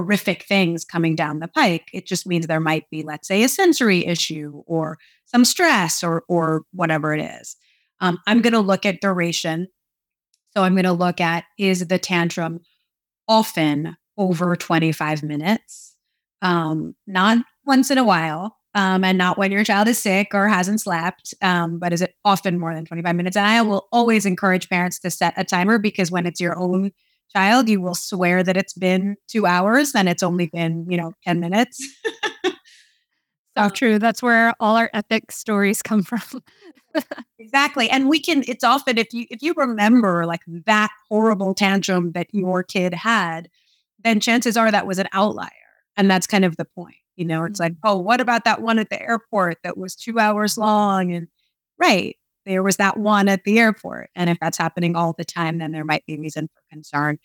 horrific 0.02 0.44
things 0.44 0.86
coming 0.86 1.16
down 1.16 1.40
the 1.40 1.48
pike. 1.48 1.90
It 1.94 2.06
just 2.06 2.28
means 2.28 2.48
there 2.48 2.60
might 2.60 2.90
be, 2.90 3.04
let's 3.04 3.28
say, 3.28 3.44
a 3.44 3.50
sensory 3.50 4.06
issue 4.06 4.64
or 4.66 4.98
some 5.26 5.46
stress 5.46 6.04
or 6.04 6.24
or 6.28 6.64
whatever 6.72 7.14
it 7.14 7.22
is. 7.22 7.56
Um, 8.02 8.20
I'm 8.28 8.42
going 8.42 8.54
to 8.54 8.60
look 8.60 8.86
at 8.86 9.02
duration. 9.02 9.68
So 10.56 10.64
I'm 10.64 10.74
going 10.74 10.84
to 10.86 10.94
look 10.94 11.20
at 11.20 11.46
is 11.58 11.88
the 11.88 12.00
tantrum 12.00 12.62
often 13.28 13.98
over 14.18 14.56
25 14.56 15.24
minutes? 15.24 15.96
um, 16.42 16.96
not 17.08 17.44
once 17.66 17.90
in 17.90 17.98
a 17.98 18.04
while, 18.04 18.58
um, 18.76 19.04
and 19.04 19.18
not 19.18 19.38
when 19.38 19.52
your 19.52 19.64
child 19.64 19.88
is 19.88 19.98
sick 19.98 20.28
or 20.34 20.48
hasn't 20.48 20.82
slept, 20.82 21.34
um, 21.42 21.80
but 21.80 21.94
is 21.94 22.02
it 22.02 22.14
often 22.24 22.60
more 22.60 22.76
than 22.76 22.86
25 22.86 23.16
minutes? 23.16 23.36
And 23.36 23.46
I 23.46 23.62
will 23.62 23.88
always 23.92 24.26
encourage 24.26 24.70
parents 24.70 25.00
to 25.00 25.10
set 25.10 25.34
a 25.38 25.44
timer 25.44 25.80
because 25.80 26.12
when 26.12 26.26
it's 26.26 26.42
your 26.42 26.58
own 26.60 26.92
child, 27.34 27.70
you 27.70 27.82
will 27.82 27.96
swear 27.96 28.44
that 28.44 28.58
it's 28.58 28.74
been 28.74 29.16
two 29.28 29.46
hours 29.46 29.94
and 29.96 30.10
it's 30.10 30.24
only 30.24 30.48
been, 30.48 30.86
you 30.90 30.98
know, 30.98 31.14
10 31.24 31.40
minutes. 31.40 31.86
so 33.58 33.70
true. 33.70 34.00
That's 34.00 34.22
where 34.22 34.54
all 34.60 34.76
our 34.76 34.90
epic 34.94 35.32
stories 35.32 35.82
come 35.82 36.04
from. 36.04 36.42
exactly. 37.40 37.90
And 37.90 38.10
we 38.10 38.20
can, 38.20 38.44
it's 38.48 38.64
often 38.64 38.98
if 38.98 39.14
you 39.14 39.26
if 39.30 39.42
you 39.42 39.54
remember 39.58 40.26
like 40.26 40.42
that 40.66 40.92
horrible 41.10 41.54
tantrum 41.54 42.14
that 42.14 42.28
your 42.32 42.64
kid 42.64 42.94
had, 42.94 43.50
then 44.04 44.20
chances 44.20 44.56
are 44.56 44.72
that 44.72 44.88
was 44.88 45.00
an 45.00 45.08
outlier. 45.12 45.50
And 45.98 46.10
that's 46.10 46.28
kind 46.28 46.46
of 46.46 46.58
the 46.58 46.66
point. 46.66 46.96
You 47.16 47.26
know, 47.26 47.46
it's 47.46 47.60
like, 47.60 47.74
mm-hmm. 47.74 47.88
oh, 47.88 47.98
what 47.98 48.22
about 48.22 48.44
that 48.46 48.62
one 48.62 48.80
at 48.80 48.90
the 48.90 49.02
airport 49.02 49.58
that 49.64 49.78
was 49.78 49.96
two 49.96 50.20
hours 50.20 50.58
long? 50.58 51.12
And 51.14 51.28
right, 51.80 52.18
there 52.46 52.64
was 52.64 52.78
that 52.78 52.98
one 52.98 53.28
at 53.28 53.44
the 53.44 53.60
airport. 53.60 54.10
And 54.16 54.30
if 54.30 54.38
that's 54.40 54.58
happening 54.58 54.96
all 54.96 55.14
the 55.18 55.26
time, 55.26 55.58
then 55.58 55.72
there 55.72 55.86
might 55.86 56.06
be 56.06 56.18
reason 56.18 56.48
for 56.48 56.62
concern. 56.72 57.18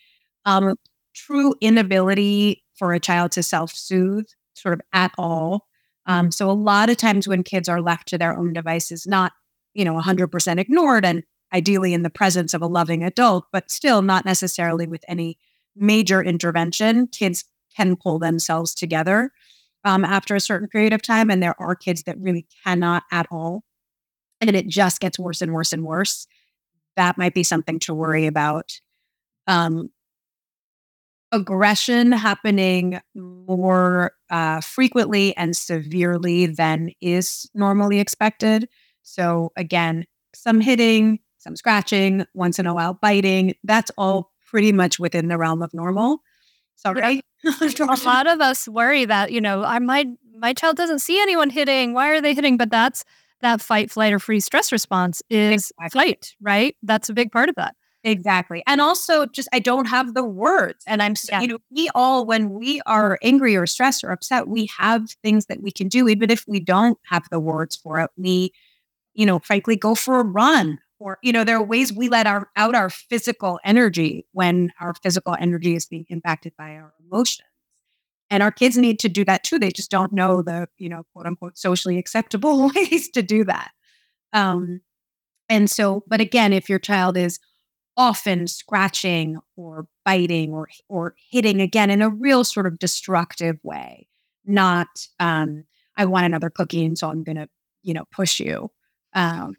Um, 0.45 0.77
true 1.15 1.55
inability 1.61 2.65
for 2.75 2.93
a 2.93 3.01
child 3.01 3.33
to 3.33 3.43
self 3.43 3.73
soothe, 3.73 4.27
sort 4.55 4.75
of 4.75 4.81
at 4.93 5.13
all. 5.19 5.67
Um, 6.07 6.31
so 6.31 6.51
a 6.51 6.53
lot 6.53 6.91
of 6.91 6.97
times 6.97 7.29
when 7.29 7.43
kids 7.43 7.69
are 7.69 7.83
left 7.83 8.09
to 8.09 8.19
their 8.19 8.37
own 8.37 8.53
devices, 8.53 9.07
not 9.07 9.33
you 9.75 9.85
know 9.85 9.95
100% 9.95 10.59
ignored, 10.59 11.05
and 11.05 11.23
ideally 11.53 11.93
in 11.93 12.03
the 12.03 12.11
presence 12.11 12.55
of 12.55 12.63
a 12.63 12.67
loving 12.67 13.05
adult, 13.05 13.45
but 13.53 13.71
still 13.71 14.03
not 14.03 14.25
necessarily 14.25 14.87
with 14.87 15.05
any 15.09 15.39
major 15.77 16.23
intervention, 16.23 17.07
kids 17.07 17.45
can 17.77 17.97
pull 17.97 18.19
themselves 18.19 18.75
together 18.75 19.31
um, 19.85 20.05
after 20.05 20.35
a 20.35 20.41
certain 20.41 20.69
period 20.69 20.93
of 20.93 21.03
time, 21.03 21.31
and 21.31 21.43
there 21.43 21.61
are 21.61 21.75
kids 21.75 22.05
that 22.05 22.19
really 22.19 22.47
cannot 22.65 23.03
at 23.13 23.27
all 23.31 23.63
and 24.41 24.57
it 24.57 24.67
just 24.69 25.01
gets 25.01 25.19
worse 25.19 25.43
and 25.43 25.53
worse 25.53 25.73
and 25.73 25.85
worse, 25.85 26.27
that 26.97 27.19
might 27.19 27.35
be 27.35 27.43
something 27.43 27.79
to 27.81 27.95
worry 27.95 28.27
about. 28.27 28.81
Um, 29.47 29.91
aggression 31.33 32.13
happening 32.13 33.01
more 33.15 34.13
uh, 34.31 34.61
frequently 34.61 35.37
and 35.37 35.57
severely 35.57 36.47
than 36.47 36.91
is 37.01 37.49
normally 37.55 38.01
expected. 38.01 38.69
So, 39.03 39.53
again, 39.57 40.07
some 40.35 40.61
hitting, 40.61 41.21
some 41.39 41.57
scratching, 41.57 42.25
once 42.35 42.59
in 42.59 42.67
a 42.67 42.75
while 42.75 42.95
biting, 42.95 43.55
that's 43.65 43.91
all 43.97 44.33
pretty 44.51 44.73
much 44.73 44.99
within 44.99 45.29
the 45.29 45.39
realm 45.39 45.63
of 45.63 45.73
normal. 45.73 46.23
Sorry. 46.77 47.23
a 47.45 47.99
lot 48.05 48.27
of 48.27 48.41
us 48.41 48.67
worry 48.67 49.05
that, 49.05 49.33
you 49.33 49.41
know, 49.41 49.63
I 49.63 49.79
my 49.79 50.07
my 50.37 50.53
child 50.55 50.77
doesn't 50.77 51.01
see 51.01 51.21
anyone 51.21 51.51
hitting. 51.51 51.93
Why 51.93 52.09
are 52.11 52.21
they 52.21 52.35
hitting? 52.35 52.57
But 52.57 52.71
that's 52.71 53.05
that 53.43 53.61
fight, 53.61 53.91
flight, 53.91 54.13
or 54.13 54.19
freeze 54.19 54.45
stress 54.45 54.73
response 54.73 55.23
is 55.31 55.71
exactly. 55.79 55.89
flight, 55.91 56.35
right? 56.41 56.77
That's 56.83 57.09
a 57.09 57.13
big 57.13 57.33
part 57.33 57.49
of 57.49 57.55
that. 57.57 57.75
Exactly. 58.03 58.63
And 58.67 58.81
also 58.81 59.27
just 59.27 59.49
I 59.53 59.59
don't 59.59 59.87
have 59.87 60.15
the 60.15 60.25
words. 60.25 60.83
And 60.87 61.03
I'm 61.03 61.15
yeah. 61.29 61.41
you 61.43 61.49
know, 61.49 61.59
we 61.71 61.91
all 61.95 62.25
when 62.25 62.51
we 62.51 62.81
are 62.87 63.19
angry 63.23 63.57
or 63.57 63.67
stressed 63.67 64.05
or 64.05 64.11
upset, 64.11 64.49
we 64.49 64.69
have 64.79 65.11
things 65.23 65.47
that 65.47 65.63
we 65.63 65.71
can 65.71 65.89
do, 65.89 66.09
even 66.09 66.31
if 66.31 66.45
we 66.49 66.61
don't 66.61 66.99
have 67.05 67.25
the 67.31 67.41
words 67.41 67.77
for 67.77 68.01
it. 68.01 68.11
We, 68.17 68.53
you 69.15 69.27
know, 69.27 69.39
frankly, 69.39 69.77
go 69.77 69.95
for 69.95 70.21
a 70.21 70.25
run. 70.25 70.79
Or, 70.99 71.19
you 71.23 71.33
know, 71.33 71.45
there 71.45 71.57
are 71.57 71.63
ways 71.63 71.93
we 71.93 72.11
let 72.11 72.27
our 72.27 72.51
out 72.57 72.75
our 72.75 72.91
physical 72.91 73.59
energy 73.65 74.27
when 74.33 74.71
our 74.81 74.95
physical 75.03 75.35
energy 75.39 75.75
is 75.75 75.87
being 75.87 76.05
impacted 76.09 76.53
by 76.59 76.77
our 76.77 76.93
emotions. 77.07 77.50
And 78.31 78.43
our 78.43 78.53
kids 78.53 78.77
need 78.77 79.01
to 79.01 79.09
do 79.09 79.25
that 79.25 79.43
too. 79.43 79.59
They 79.59 79.71
just 79.71 79.91
don't 79.91 80.13
know 80.13 80.41
the, 80.41 80.69
you 80.79 80.89
know, 80.89 81.03
quote 81.13 81.27
unquote, 81.27 81.59
socially 81.59 81.99
acceptable 81.99 82.71
ways 82.75 83.11
to 83.11 83.23
do 83.23 83.45
that. 83.45 83.73
Um, 84.33 84.81
and 85.49 85.69
so, 85.69 86.05
but 86.07 86.21
again, 86.21 86.53
if 86.53 86.69
your 86.69 86.79
child 86.79 87.17
is 87.17 87.41
often 87.97 88.47
scratching 88.47 89.37
or 89.57 89.87
biting 90.05 90.53
or 90.53 90.69
or 90.89 91.15
hitting 91.31 91.61
again 91.61 91.91
in 91.91 92.01
a 92.03 92.09
real 92.09 92.45
sort 92.45 92.67
of 92.67 92.79
destructive 92.79 93.59
way, 93.65 94.07
not 94.45 94.87
um, 95.19 95.65
I 95.97 96.05
want 96.05 96.27
another 96.27 96.51
cookie 96.51 96.85
and 96.85 96.97
so 96.97 97.11
I'm 97.11 97.25
gonna, 97.25 97.49
you 97.83 97.95
know, 97.95 98.05
push 98.13 98.39
you. 98.39 98.71
Um, 99.15 99.57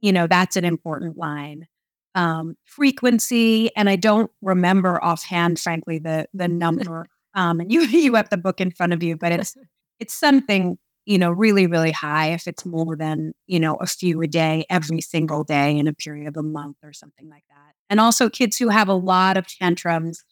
you 0.00 0.12
know, 0.12 0.26
that's 0.26 0.56
an 0.56 0.64
important 0.64 1.16
line. 1.16 1.66
Um, 2.14 2.56
frequency, 2.64 3.74
and 3.76 3.88
I 3.88 3.96
don't 3.96 4.30
remember 4.42 5.02
offhand, 5.02 5.58
frankly, 5.58 5.98
the 5.98 6.26
the 6.34 6.48
number 6.48 7.06
um, 7.34 7.60
and 7.60 7.72
you 7.72 7.82
you 7.86 8.14
have 8.14 8.30
the 8.30 8.36
book 8.36 8.60
in 8.60 8.70
front 8.70 8.92
of 8.92 9.02
you, 9.02 9.16
but 9.16 9.32
it's 9.32 9.56
it's 10.00 10.14
something 10.14 10.78
you 11.06 11.18
know 11.18 11.30
really 11.30 11.66
really 11.66 11.92
high 11.92 12.28
if 12.28 12.46
it's 12.46 12.64
more 12.66 12.96
than 12.96 13.32
you 13.46 13.58
know 13.58 13.76
a 13.76 13.86
few 13.86 14.20
a 14.22 14.26
day 14.26 14.64
every 14.70 15.00
single 15.00 15.44
day 15.44 15.76
in 15.76 15.88
a 15.88 15.92
period 15.92 16.28
of 16.28 16.36
a 16.36 16.42
month 16.42 16.76
or 16.82 16.92
something 16.92 17.28
like 17.28 17.44
that. 17.48 17.74
And 17.88 18.00
also 18.00 18.28
kids 18.30 18.56
who 18.56 18.68
have 18.68 18.88
a 18.88 18.94
lot 18.94 19.36
of 19.36 19.46
tantrums 19.46 20.22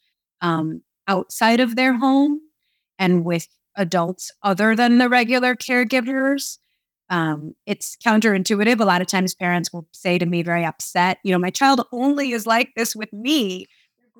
um, 0.41 0.81
outside 1.07 1.59
of 1.59 1.75
their 1.75 1.97
home 1.97 2.39
and 2.97 3.25
with 3.25 3.47
adults 3.75 4.31
other 4.43 4.75
than 4.75 4.97
the 4.97 5.09
regular 5.09 5.55
caregivers. 5.55 6.57
Um, 7.09 7.55
it's 7.65 7.97
counterintuitive. 8.05 8.79
A 8.79 8.85
lot 8.85 9.01
of 9.01 9.07
times 9.07 9.33
parents 9.33 9.73
will 9.73 9.87
say 9.91 10.19
to 10.19 10.25
me, 10.25 10.43
very 10.43 10.63
upset, 10.63 11.17
you 11.23 11.31
know, 11.31 11.39
my 11.39 11.49
child 11.49 11.81
only 11.91 12.31
is 12.31 12.45
like 12.45 12.69
this 12.75 12.95
with 12.95 13.11
me 13.11 13.65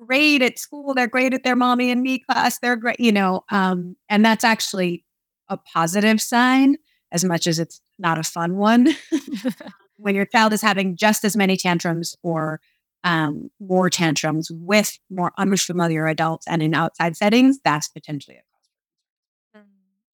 great 0.06 0.42
at 0.42 0.58
school. 0.58 0.94
They're 0.94 1.06
great 1.06 1.34
at 1.34 1.44
their 1.44 1.56
mommy 1.56 1.90
and 1.90 2.02
me 2.02 2.20
class. 2.20 2.58
They're 2.58 2.76
great, 2.76 3.00
you 3.00 3.12
know, 3.12 3.44
um, 3.50 3.96
and 4.08 4.24
that's 4.24 4.44
actually 4.44 5.04
a 5.48 5.56
positive 5.56 6.20
sign 6.20 6.76
as 7.12 7.24
much 7.24 7.46
as 7.46 7.58
it's 7.58 7.80
not 7.98 8.18
a 8.18 8.22
fun 8.22 8.56
one. 8.56 8.88
when 9.96 10.14
your 10.14 10.26
child 10.26 10.52
is 10.52 10.62
having 10.62 10.96
just 10.96 11.24
as 11.24 11.36
many 11.36 11.56
tantrums 11.56 12.16
or 12.22 12.60
um, 13.04 13.50
more 13.60 13.90
tantrums 13.90 14.50
with 14.50 14.98
more 15.10 15.32
unfamiliar 15.38 16.06
adults 16.06 16.46
and 16.46 16.62
in 16.62 16.74
outside 16.74 17.16
settings, 17.16 17.58
that's 17.64 17.88
potentially 17.88 18.36
a 18.36 19.58
cause 19.58 19.64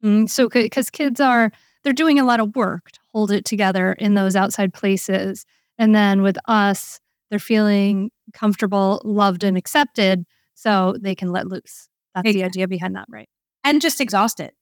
mm, 0.05 0.29
so, 0.29 0.49
because 0.49 0.91
kids 0.91 1.21
are, 1.21 1.53
they're 1.83 1.93
doing 1.93 2.19
a 2.19 2.25
lot 2.25 2.41
of 2.41 2.55
work 2.57 2.91
to 2.93 3.01
hold 3.13 3.31
it 3.31 3.45
together 3.45 3.93
in 3.93 4.15
those 4.15 4.35
outside 4.37 4.75
places. 4.75 5.47
And 5.79 5.95
then 5.95 6.23
with 6.23 6.39
us, 6.47 7.01
they're 7.31 7.39
feeling 7.39 8.11
comfortable, 8.33 9.01
loved, 9.05 9.45
and 9.45 9.57
accepted 9.57 10.25
so 10.55 10.97
they 11.01 11.15
can 11.15 11.31
let 11.33 11.47
loose. 11.47 11.89
That's 12.15 12.27
exactly. 12.27 12.33
the 12.33 12.45
idea 12.45 12.69
behind 12.69 12.97
that, 12.97 13.07
right? 13.09 13.29
And 13.65 13.81
just 13.81 14.01
exhausted. 14.01 14.53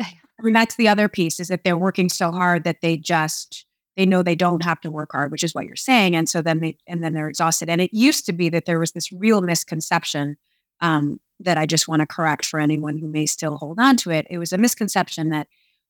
I 0.00 0.42
mean, 0.42 0.54
that's 0.54 0.76
the 0.76 0.88
other 0.88 1.08
piece 1.08 1.38
is 1.38 1.48
that 1.48 1.64
they're 1.64 1.78
working 1.78 2.08
so 2.08 2.32
hard 2.32 2.64
that 2.64 2.80
they 2.80 2.96
just 2.96 3.66
they 3.96 4.06
know 4.06 4.24
they 4.24 4.34
don't 4.34 4.64
have 4.64 4.80
to 4.80 4.90
work 4.90 5.10
hard, 5.12 5.30
which 5.30 5.44
is 5.44 5.54
what 5.54 5.66
you're 5.66 5.76
saying. 5.76 6.16
And 6.16 6.28
so 6.28 6.42
then 6.42 6.60
they 6.60 6.76
and 6.88 7.02
then 7.02 7.14
they're 7.14 7.28
exhausted. 7.28 7.68
And 7.68 7.80
it 7.80 7.94
used 7.94 8.26
to 8.26 8.32
be 8.32 8.48
that 8.48 8.66
there 8.66 8.80
was 8.80 8.92
this 8.92 9.12
real 9.12 9.40
misconception 9.40 10.36
um, 10.80 11.20
that 11.40 11.58
I 11.58 11.66
just 11.66 11.86
want 11.86 12.00
to 12.00 12.06
correct 12.06 12.44
for 12.44 12.58
anyone 12.58 12.98
who 12.98 13.06
may 13.06 13.26
still 13.26 13.56
hold 13.56 13.78
on 13.78 13.96
to 13.98 14.10
it. 14.10 14.26
It 14.28 14.38
was 14.38 14.52
a 14.52 14.58
misconception 14.58 15.30
that, 15.30 15.46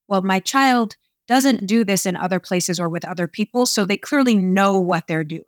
well, 0.08 0.22
my 0.22 0.40
child 0.40 0.96
doesn't 1.26 1.66
do 1.66 1.84
this 1.84 2.04
in 2.04 2.16
other 2.16 2.38
places 2.38 2.78
or 2.78 2.88
with 2.88 3.04
other 3.04 3.26
people, 3.26 3.64
so 3.64 3.86
they 3.86 3.96
clearly 3.96 4.36
know 4.36 4.78
what 4.78 5.06
they're 5.06 5.24
doing. 5.24 5.44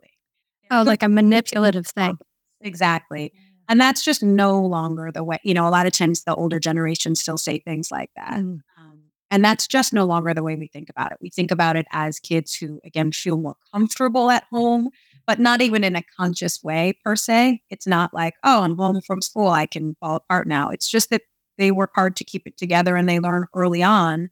Oh, 0.71 0.83
like 0.83 1.03
a 1.03 1.09
manipulative 1.09 1.87
thing. 1.87 2.17
Exactly. 2.61 3.33
And 3.69 3.79
that's 3.79 4.03
just 4.03 4.23
no 4.23 4.61
longer 4.61 5.11
the 5.11 5.23
way, 5.23 5.39
you 5.43 5.53
know, 5.53 5.67
a 5.67 5.69
lot 5.69 5.85
of 5.85 5.91
times 5.91 6.23
the 6.23 6.35
older 6.35 6.59
generation 6.59 7.15
still 7.15 7.37
say 7.37 7.59
things 7.59 7.91
like 7.91 8.09
that. 8.15 8.35
Mm. 8.35 8.61
Um, 8.77 8.99
and 9.29 9.43
that's 9.43 9.67
just 9.67 9.93
no 9.93 10.05
longer 10.05 10.33
the 10.33 10.43
way 10.43 10.55
we 10.55 10.67
think 10.67 10.89
about 10.89 11.11
it. 11.11 11.17
We 11.21 11.29
think 11.29 11.51
about 11.51 11.75
it 11.75 11.85
as 11.91 12.19
kids 12.19 12.55
who, 12.55 12.79
again, 12.85 13.11
feel 13.11 13.37
more 13.37 13.57
comfortable 13.73 14.31
at 14.31 14.45
home, 14.51 14.89
but 15.25 15.39
not 15.39 15.61
even 15.61 15.83
in 15.83 15.97
a 15.97 16.03
conscious 16.17 16.63
way 16.63 16.97
per 17.03 17.17
se. 17.17 17.61
It's 17.69 17.85
not 17.85 18.13
like, 18.13 18.35
oh, 18.43 18.63
I'm 18.63 18.77
home 18.77 19.01
from 19.01 19.21
school, 19.21 19.49
I 19.49 19.65
can 19.65 19.95
fall 19.99 20.15
apart 20.15 20.47
now. 20.47 20.69
It's 20.69 20.89
just 20.89 21.09
that 21.09 21.23
they 21.57 21.71
work 21.71 21.91
hard 21.93 22.15
to 22.17 22.23
keep 22.23 22.47
it 22.47 22.57
together 22.57 22.95
and 22.95 23.09
they 23.09 23.19
learn 23.19 23.47
early 23.53 23.83
on 23.83 24.29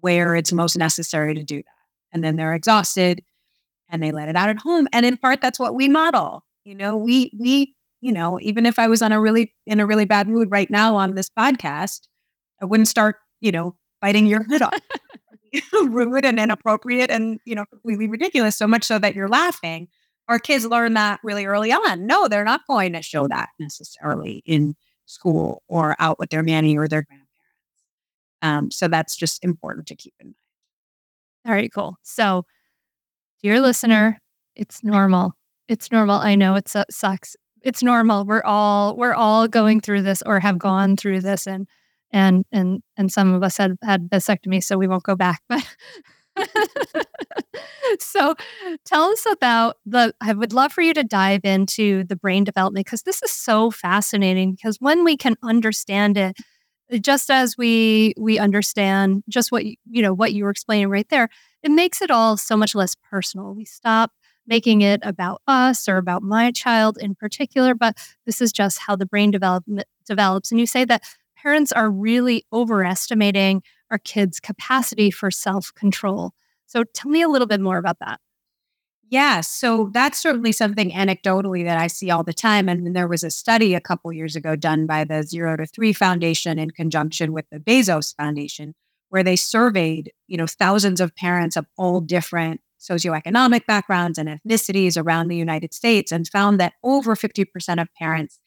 where 0.00 0.34
it's 0.34 0.52
most 0.52 0.76
necessary 0.76 1.34
to 1.34 1.44
do 1.44 1.58
that. 1.58 1.64
And 2.12 2.24
then 2.24 2.34
they're 2.34 2.54
exhausted 2.54 3.22
and 3.90 4.02
they 4.02 4.12
let 4.12 4.28
it 4.28 4.36
out 4.36 4.48
at 4.48 4.58
home. 4.58 4.88
And 4.92 5.04
in 5.04 5.16
part, 5.16 5.40
that's 5.40 5.58
what 5.58 5.74
we 5.74 5.88
model. 5.88 6.44
You 6.64 6.74
know, 6.74 6.96
we 6.96 7.32
we 7.38 7.74
you 8.00 8.12
know, 8.12 8.38
even 8.40 8.64
if 8.64 8.78
I 8.78 8.88
was 8.88 9.02
on 9.02 9.12
a 9.12 9.20
really 9.20 9.54
in 9.66 9.80
a 9.80 9.86
really 9.86 10.04
bad 10.04 10.28
mood 10.28 10.50
right 10.50 10.70
now 10.70 10.96
on 10.96 11.14
this 11.14 11.28
podcast, 11.28 12.08
I 12.60 12.64
wouldn't 12.64 12.88
start 12.88 13.16
you 13.40 13.52
know 13.52 13.76
biting 14.00 14.26
your 14.26 14.44
head 14.44 14.62
off. 14.62 14.78
rude 15.84 16.24
and 16.24 16.38
inappropriate 16.38 17.10
and 17.10 17.40
you 17.44 17.54
know 17.54 17.64
completely 17.66 18.08
ridiculous 18.08 18.56
so 18.56 18.66
much 18.66 18.84
so 18.84 18.98
that 18.98 19.14
you're 19.14 19.28
laughing 19.28 19.88
our 20.28 20.38
kids 20.38 20.64
learn 20.64 20.94
that 20.94 21.18
really 21.24 21.44
early 21.44 21.72
on 21.72 22.06
no 22.06 22.28
they're 22.28 22.44
not 22.44 22.60
going 22.68 22.92
to 22.92 23.02
show 23.02 23.26
that 23.26 23.48
necessarily 23.58 24.42
in 24.46 24.76
school 25.06 25.62
or 25.68 25.96
out 25.98 26.18
with 26.18 26.30
their 26.30 26.42
nanny 26.42 26.76
or 26.76 26.86
their 26.86 27.02
grandparents 27.02 27.28
um, 28.42 28.70
so 28.70 28.86
that's 28.86 29.16
just 29.16 29.42
important 29.42 29.86
to 29.86 29.96
keep 29.96 30.14
in 30.20 30.26
mind 30.28 30.36
all 31.46 31.52
right 31.52 31.72
cool 31.74 31.96
so 32.02 32.44
Dear 33.42 33.60
listener, 33.60 34.18
it's 34.54 34.84
normal. 34.84 35.32
It's 35.68 35.90
normal. 35.90 36.16
I 36.16 36.34
know 36.34 36.56
it 36.56 36.68
sucks. 36.90 37.36
It's 37.62 37.82
normal. 37.82 38.24
We're 38.24 38.42
all 38.44 38.96
we're 38.96 39.14
all 39.14 39.48
going 39.48 39.80
through 39.80 40.02
this 40.02 40.22
or 40.26 40.40
have 40.40 40.58
gone 40.58 40.96
through 40.96 41.20
this 41.20 41.46
and 41.46 41.66
and 42.12 42.44
and 42.52 42.82
and 42.96 43.10
some 43.10 43.32
of 43.32 43.42
us 43.42 43.56
had 43.56 43.76
had 43.82 44.10
vasectomy, 44.10 44.62
so 44.62 44.76
we 44.76 44.88
won't 44.88 45.04
go 45.04 45.16
back. 45.16 45.40
But 45.48 45.64
so 47.98 48.34
tell 48.84 49.04
us 49.04 49.26
about 49.30 49.76
the 49.86 50.14
I 50.20 50.32
would 50.32 50.52
love 50.52 50.72
for 50.72 50.82
you 50.82 50.94
to 50.94 51.04
dive 51.04 51.42
into 51.44 52.04
the 52.04 52.16
brain 52.16 52.44
development 52.44 52.86
because 52.86 53.02
this 53.02 53.22
is 53.22 53.30
so 53.30 53.70
fascinating 53.70 54.54
because 54.54 54.76
when 54.80 55.04
we 55.04 55.16
can 55.16 55.36
understand 55.42 56.16
it 56.16 56.36
just 57.00 57.30
as 57.30 57.56
we 57.56 58.14
we 58.18 58.38
understand 58.38 59.22
just 59.28 59.52
what 59.52 59.64
you, 59.64 60.02
know 60.02 60.12
what 60.12 60.32
you 60.32 60.44
were 60.44 60.50
explaining 60.50 60.88
right 60.88 61.08
there 61.08 61.28
it 61.62 61.70
makes 61.70 62.02
it 62.02 62.10
all 62.10 62.36
so 62.36 62.56
much 62.56 62.74
less 62.74 62.94
personal. 63.10 63.54
We 63.54 63.64
stop 63.64 64.12
making 64.46 64.82
it 64.82 65.00
about 65.02 65.42
us 65.46 65.88
or 65.88 65.96
about 65.96 66.22
my 66.22 66.50
child 66.50 66.98
in 67.00 67.14
particular 67.14 67.74
but 67.74 67.96
this 68.26 68.40
is 68.40 68.52
just 68.52 68.78
how 68.78 68.96
the 68.96 69.06
brain 69.06 69.30
development 69.30 69.86
develops. 70.06 70.50
And 70.50 70.58
you 70.58 70.66
say 70.66 70.84
that 70.86 71.02
parents 71.36 71.72
are 71.72 71.90
really 71.90 72.44
overestimating 72.52 73.62
our 73.90 73.98
kids 73.98 74.40
capacity 74.40 75.10
for 75.10 75.30
self-control. 75.30 76.32
So 76.66 76.84
tell 76.84 77.10
me 77.10 77.22
a 77.22 77.28
little 77.28 77.46
bit 77.46 77.60
more 77.60 77.78
about 77.78 77.98
that. 78.00 78.20
Yeah, 79.08 79.40
so 79.40 79.90
that's 79.92 80.20
certainly 80.20 80.52
something 80.52 80.92
anecdotally 80.92 81.64
that 81.64 81.78
I 81.78 81.88
see 81.88 82.10
all 82.10 82.22
the 82.22 82.32
time. 82.32 82.68
And 82.68 82.94
there 82.94 83.08
was 83.08 83.24
a 83.24 83.30
study 83.30 83.74
a 83.74 83.80
couple 83.80 84.12
years 84.12 84.36
ago 84.36 84.54
done 84.54 84.86
by 84.86 85.02
the 85.02 85.24
Zero 85.24 85.56
to 85.56 85.66
Three 85.66 85.92
Foundation 85.92 86.60
in 86.60 86.70
conjunction 86.70 87.32
with 87.32 87.46
the 87.50 87.58
Bezos 87.58 88.14
Foundation, 88.16 88.74
where 89.10 89.22
they 89.22 89.36
surveyed, 89.36 90.12
you 90.26 90.36
know, 90.36 90.46
thousands 90.46 91.00
of 91.00 91.14
parents 91.14 91.56
of 91.56 91.66
all 91.76 92.00
different 92.00 92.60
socioeconomic 92.80 93.66
backgrounds 93.66 94.18
and 94.18 94.28
ethnicities 94.28 95.00
around 95.00 95.28
the 95.28 95.36
United 95.36 95.74
States 95.74 96.10
and 96.10 96.26
found 96.26 96.58
that 96.58 96.72
over 96.82 97.14
50% 97.14 97.80
of 97.80 97.88
parents 97.94 98.38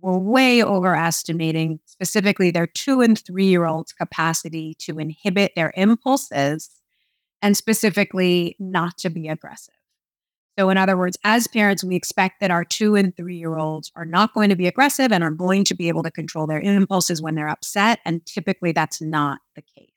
were 0.00 0.18
way 0.18 0.62
overestimating 0.62 1.80
specifically 1.84 2.50
their 2.50 2.66
two 2.66 3.00
and 3.00 3.18
three 3.18 3.46
year 3.46 3.66
olds' 3.66 3.92
capacity 3.92 4.74
to 4.78 4.98
inhibit 4.98 5.52
their 5.54 5.72
impulses 5.76 6.70
and 7.42 7.56
specifically 7.56 8.56
not 8.58 8.96
to 8.98 9.10
be 9.10 9.28
aggressive. 9.28 9.74
So, 10.58 10.70
in 10.70 10.78
other 10.78 10.96
words, 10.96 11.18
as 11.22 11.46
parents, 11.46 11.84
we 11.84 11.96
expect 11.96 12.40
that 12.40 12.50
our 12.50 12.64
two 12.64 12.94
and 12.94 13.14
three 13.14 13.36
year 13.36 13.58
olds 13.58 13.92
are 13.94 14.06
not 14.06 14.32
going 14.32 14.48
to 14.48 14.56
be 14.56 14.66
aggressive 14.66 15.12
and 15.12 15.22
are 15.22 15.30
going 15.30 15.64
to 15.64 15.74
be 15.74 15.88
able 15.88 16.02
to 16.02 16.10
control 16.10 16.46
their 16.46 16.60
impulses 16.60 17.20
when 17.20 17.34
they're 17.34 17.48
upset. 17.48 18.00
And 18.06 18.24
typically, 18.24 18.72
that's 18.72 19.02
not 19.02 19.40
the 19.54 19.62
case. 19.62 19.95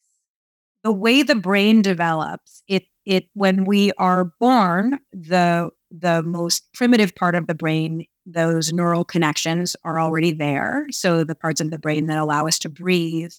The 0.84 0.92
way 0.92 1.24
the 1.24 1.36
brain 1.36 1.82
develops, 1.82 2.64
it 2.68 2.86
it 3.06 3.28
when 3.34 3.66
we 3.66 3.92
are 3.98 4.26
born, 4.40 5.00
the 5.12 5.72
the 5.92 6.24
most 6.24 6.72
primitive 6.74 7.16
part 7.16 7.36
of 7.36 7.48
the 7.48 7.56
brain, 7.56 8.06
those 8.26 8.72
neural 8.72 9.04
connections 9.04 9.76
are 9.84 10.00
already 10.00 10.32
there. 10.32 10.86
So 10.92 11.24
the 11.24 11.36
parts 11.36 11.60
of 11.62 11.72
the 11.72 11.80
brain 11.80 12.06
that 12.08 12.18
allow 12.18 12.48
us 12.48 12.60
to 12.60 12.70
breathe 12.70 13.34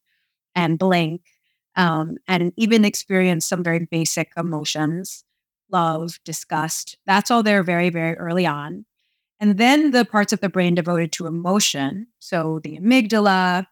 and 0.55 0.79
blink 0.79 1.23
um, 1.77 2.17
and 2.27 2.53
even 2.57 2.85
experience 2.85 3.47
some 3.47 3.63
very 3.63 3.87
basic 3.91 4.33
emotions 4.37 5.25
love, 5.73 6.19
disgust. 6.25 6.99
That's 7.07 7.31
all 7.31 7.45
there 7.45 7.63
very, 7.63 7.91
very 7.91 8.17
early 8.17 8.45
on. 8.45 8.85
And 9.41 9.59
then 9.59 9.91
the 9.93 10.05
parts 10.05 10.33
of 10.33 10.41
the 10.41 10.49
brain 10.49 10.75
devoted 10.75 11.13
to 11.13 11.27
emotion, 11.27 12.09
so 12.21 12.61
the 12.63 12.79
amygdala, 12.79 13.67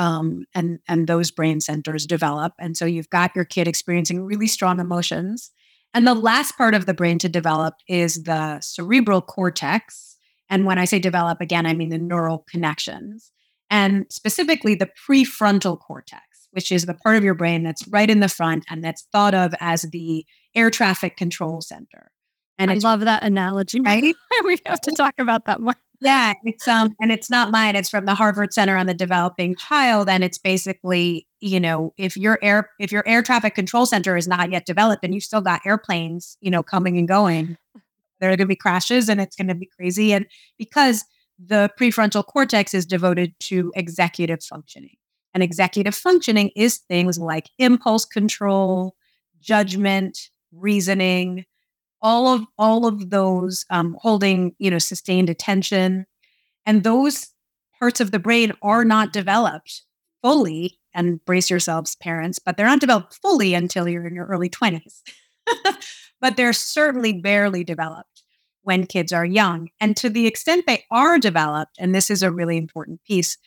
um, 0.00 0.46
and 0.54 0.78
and 0.88 1.06
those 1.06 1.30
brain 1.30 1.60
centers 1.60 2.06
develop. 2.06 2.54
And 2.58 2.76
so 2.76 2.86
you've 2.86 3.10
got 3.10 3.36
your 3.36 3.44
kid 3.44 3.68
experiencing 3.68 4.22
really 4.24 4.46
strong 4.46 4.80
emotions. 4.80 5.50
And 5.92 6.06
the 6.06 6.14
last 6.14 6.56
part 6.56 6.74
of 6.74 6.86
the 6.86 6.94
brain 6.94 7.18
to 7.18 7.28
develop 7.28 7.74
is 7.86 8.22
the 8.22 8.60
cerebral 8.60 9.20
cortex. 9.20 10.16
And 10.48 10.64
when 10.64 10.78
I 10.78 10.86
say 10.86 10.98
develop, 10.98 11.40
again, 11.40 11.66
I 11.66 11.74
mean 11.74 11.90
the 11.90 11.98
neural 11.98 12.46
connections, 12.50 13.30
and 13.68 14.06
specifically 14.08 14.74
the 14.74 14.90
prefrontal 15.06 15.78
cortex 15.78 16.24
which 16.52 16.72
is 16.72 16.86
the 16.86 16.94
part 16.94 17.16
of 17.16 17.24
your 17.24 17.34
brain 17.34 17.62
that's 17.62 17.86
right 17.88 18.10
in 18.10 18.20
the 18.20 18.28
front 18.28 18.64
and 18.68 18.82
that's 18.82 19.06
thought 19.12 19.34
of 19.34 19.54
as 19.60 19.82
the 19.82 20.26
air 20.54 20.70
traffic 20.70 21.16
control 21.16 21.60
center. 21.60 22.10
And 22.58 22.70
I 22.70 22.74
love 22.74 23.00
that 23.00 23.22
analogy. 23.22 23.80
Right? 23.84 24.14
we 24.44 24.58
have 24.66 24.80
to 24.82 24.90
talk 24.92 25.14
about 25.18 25.46
that 25.46 25.60
more. 25.60 25.74
Yeah, 26.02 26.32
it's 26.44 26.66
um 26.66 26.94
and 27.00 27.12
it's 27.12 27.28
not 27.28 27.50
mine, 27.50 27.76
it's 27.76 27.90
from 27.90 28.06
the 28.06 28.14
Harvard 28.14 28.54
Center 28.54 28.76
on 28.76 28.86
the 28.86 28.94
Developing 28.94 29.54
Child 29.54 30.08
and 30.08 30.24
it's 30.24 30.38
basically, 30.38 31.26
you 31.40 31.60
know, 31.60 31.92
if 31.98 32.16
your 32.16 32.38
air 32.42 32.70
if 32.78 32.90
your 32.90 33.06
air 33.06 33.22
traffic 33.22 33.54
control 33.54 33.84
center 33.84 34.16
is 34.16 34.26
not 34.26 34.50
yet 34.50 34.64
developed 34.64 35.04
and 35.04 35.12
you've 35.12 35.24
still 35.24 35.42
got 35.42 35.60
airplanes, 35.66 36.38
you 36.40 36.50
know, 36.50 36.62
coming 36.62 36.96
and 36.96 37.06
going, 37.06 37.56
there 38.20 38.30
are 38.30 38.36
going 38.36 38.46
to 38.46 38.46
be 38.46 38.56
crashes 38.56 39.08
and 39.10 39.20
it's 39.20 39.36
going 39.36 39.48
to 39.48 39.54
be 39.54 39.66
crazy 39.66 40.12
and 40.12 40.26
because 40.58 41.04
the 41.38 41.70
prefrontal 41.78 42.24
cortex 42.24 42.74
is 42.74 42.86
devoted 42.86 43.34
to 43.40 43.72
executive 43.76 44.42
functioning. 44.42 44.96
And 45.34 45.42
executive 45.42 45.94
functioning 45.94 46.50
is 46.56 46.78
things 46.78 47.18
like 47.18 47.50
impulse 47.58 48.04
control, 48.04 48.94
judgment, 49.40 50.18
reasoning, 50.52 51.44
all 52.02 52.28
of 52.28 52.44
all 52.58 52.86
of 52.86 53.10
those 53.10 53.64
um, 53.70 53.96
holding, 54.00 54.54
you 54.58 54.70
know, 54.70 54.78
sustained 54.78 55.30
attention, 55.30 56.06
and 56.66 56.82
those 56.82 57.28
parts 57.78 58.00
of 58.00 58.10
the 58.10 58.18
brain 58.18 58.52
are 58.62 58.84
not 58.84 59.12
developed 59.12 59.82
fully. 60.22 60.78
And 60.92 61.24
brace 61.24 61.48
yourselves, 61.48 61.94
parents, 61.94 62.40
but 62.40 62.56
they're 62.56 62.66
not 62.66 62.80
developed 62.80 63.20
fully 63.22 63.54
until 63.54 63.88
you're 63.88 64.08
in 64.08 64.14
your 64.16 64.26
early 64.26 64.48
twenties. 64.48 65.04
but 66.20 66.36
they're 66.36 66.52
certainly 66.52 67.12
barely 67.12 67.62
developed 67.62 68.24
when 68.62 68.86
kids 68.86 69.12
are 69.12 69.24
young. 69.24 69.68
And 69.80 69.96
to 69.98 70.10
the 70.10 70.26
extent 70.26 70.66
they 70.66 70.84
are 70.90 71.16
developed, 71.18 71.76
and 71.78 71.94
this 71.94 72.10
is 72.10 72.24
a 72.24 72.32
really 72.32 72.56
important 72.56 73.04
piece, 73.04 73.38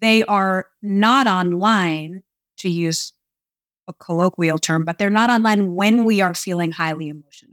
they 0.00 0.22
are 0.24 0.66
not 0.80 1.26
online, 1.26 2.22
to 2.60 2.68
use 2.68 3.12
a 3.88 3.92
colloquial 3.94 4.58
term, 4.58 4.84
but 4.84 4.98
they're 4.98 5.10
not 5.10 5.30
online 5.30 5.74
when 5.74 6.04
we 6.04 6.20
are 6.20 6.34
feeling 6.34 6.72
highly 6.72 7.08
emotional. 7.08 7.49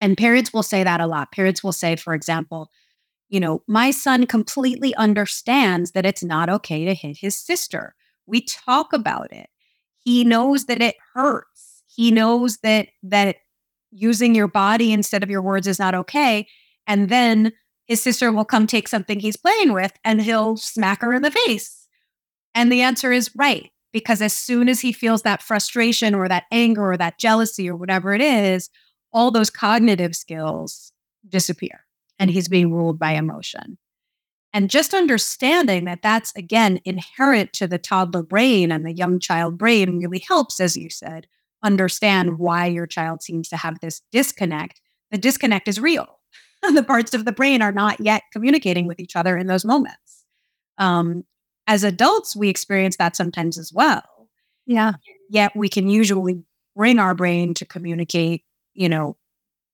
And 0.00 0.16
parents 0.16 0.52
will 0.52 0.62
say 0.62 0.84
that 0.84 1.00
a 1.00 1.06
lot. 1.06 1.32
Parents 1.32 1.64
will 1.64 1.72
say, 1.72 1.96
for 1.96 2.14
example, 2.14 2.70
you 3.28 3.40
know, 3.40 3.62
my 3.66 3.90
son 3.90 4.26
completely 4.26 4.94
understands 4.94 5.92
that 5.92 6.06
it's 6.06 6.22
not 6.22 6.48
okay 6.48 6.84
to 6.84 6.94
hit 6.94 7.18
his 7.18 7.34
sister. 7.34 7.94
We 8.26 8.42
talk 8.42 8.92
about 8.92 9.32
it. 9.32 9.48
He 9.98 10.22
knows 10.24 10.66
that 10.66 10.80
it 10.80 10.96
hurts. 11.14 11.82
He 11.86 12.10
knows 12.10 12.58
that 12.58 12.88
that 13.02 13.36
using 13.90 14.34
your 14.34 14.48
body 14.48 14.92
instead 14.92 15.22
of 15.22 15.30
your 15.30 15.42
words 15.42 15.66
is 15.66 15.78
not 15.78 15.94
okay. 15.94 16.46
And 16.86 17.08
then 17.08 17.52
his 17.86 18.02
sister 18.02 18.30
will 18.30 18.44
come 18.44 18.66
take 18.66 18.88
something 18.88 19.18
he's 19.18 19.36
playing 19.36 19.72
with 19.72 19.92
and 20.04 20.20
he'll 20.20 20.56
smack 20.56 21.00
her 21.00 21.12
in 21.12 21.22
the 21.22 21.30
face. 21.30 21.88
And 22.54 22.70
the 22.70 22.82
answer 22.82 23.12
is 23.12 23.34
right. 23.34 23.70
Because 23.92 24.20
as 24.20 24.34
soon 24.34 24.68
as 24.68 24.80
he 24.80 24.92
feels 24.92 25.22
that 25.22 25.40
frustration 25.40 26.14
or 26.14 26.28
that 26.28 26.44
anger 26.52 26.92
or 26.92 26.96
that 26.98 27.18
jealousy 27.18 27.70
or 27.70 27.76
whatever 27.76 28.12
it 28.12 28.20
is, 28.20 28.68
all 29.16 29.30
those 29.30 29.48
cognitive 29.48 30.14
skills 30.14 30.92
disappear 31.26 31.80
and 32.18 32.30
he's 32.30 32.48
being 32.48 32.70
ruled 32.70 32.98
by 32.98 33.12
emotion. 33.12 33.78
And 34.52 34.68
just 34.68 34.92
understanding 34.92 35.86
that 35.86 36.02
that's, 36.02 36.34
again, 36.36 36.80
inherent 36.84 37.54
to 37.54 37.66
the 37.66 37.78
toddler 37.78 38.22
brain 38.22 38.70
and 38.70 38.84
the 38.84 38.92
young 38.92 39.18
child 39.18 39.56
brain 39.56 39.98
really 39.98 40.18
helps, 40.18 40.60
as 40.60 40.76
you 40.76 40.90
said, 40.90 41.26
understand 41.62 42.38
why 42.38 42.66
your 42.66 42.86
child 42.86 43.22
seems 43.22 43.48
to 43.48 43.56
have 43.56 43.80
this 43.80 44.02
disconnect. 44.12 44.82
The 45.10 45.18
disconnect 45.18 45.66
is 45.66 45.80
real 45.80 46.20
the 46.74 46.82
parts 46.82 47.14
of 47.14 47.24
the 47.24 47.32
brain 47.32 47.62
are 47.62 47.72
not 47.72 48.00
yet 48.00 48.22
communicating 48.32 48.86
with 48.86 49.00
each 49.00 49.16
other 49.16 49.38
in 49.38 49.46
those 49.46 49.64
moments. 49.64 50.24
Um, 50.76 51.24
as 51.66 51.84
adults, 51.84 52.36
we 52.36 52.50
experience 52.50 52.98
that 52.98 53.16
sometimes 53.16 53.56
as 53.56 53.72
well. 53.72 54.28
Yeah. 54.66 54.92
Yet 55.30 55.56
we 55.56 55.70
can 55.70 55.88
usually 55.88 56.42
bring 56.76 56.98
our 56.98 57.14
brain 57.14 57.54
to 57.54 57.64
communicate, 57.64 58.44
you 58.76 58.88
know, 58.88 59.16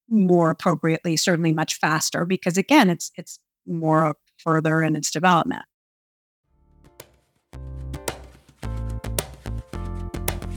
more 0.08 0.50
appropriately, 0.50 1.16
certainly 1.16 1.52
much 1.52 1.74
faster, 1.74 2.24
because 2.24 2.56
again, 2.56 2.90
it's 2.90 3.10
it's 3.16 3.38
more 3.66 4.16
further 4.38 4.82
in 4.82 4.96
its 4.96 5.10
development. 5.10 5.62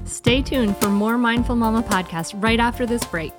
Stay 0.06 0.42
tuned 0.42 0.78
for 0.78 0.90
more 0.90 1.18
Mindful 1.18 1.56
Mama 1.56 1.84
podcast 1.84 2.42
right 2.42 2.60
after 2.60 2.86
this 2.86 3.04
break. 3.06 3.34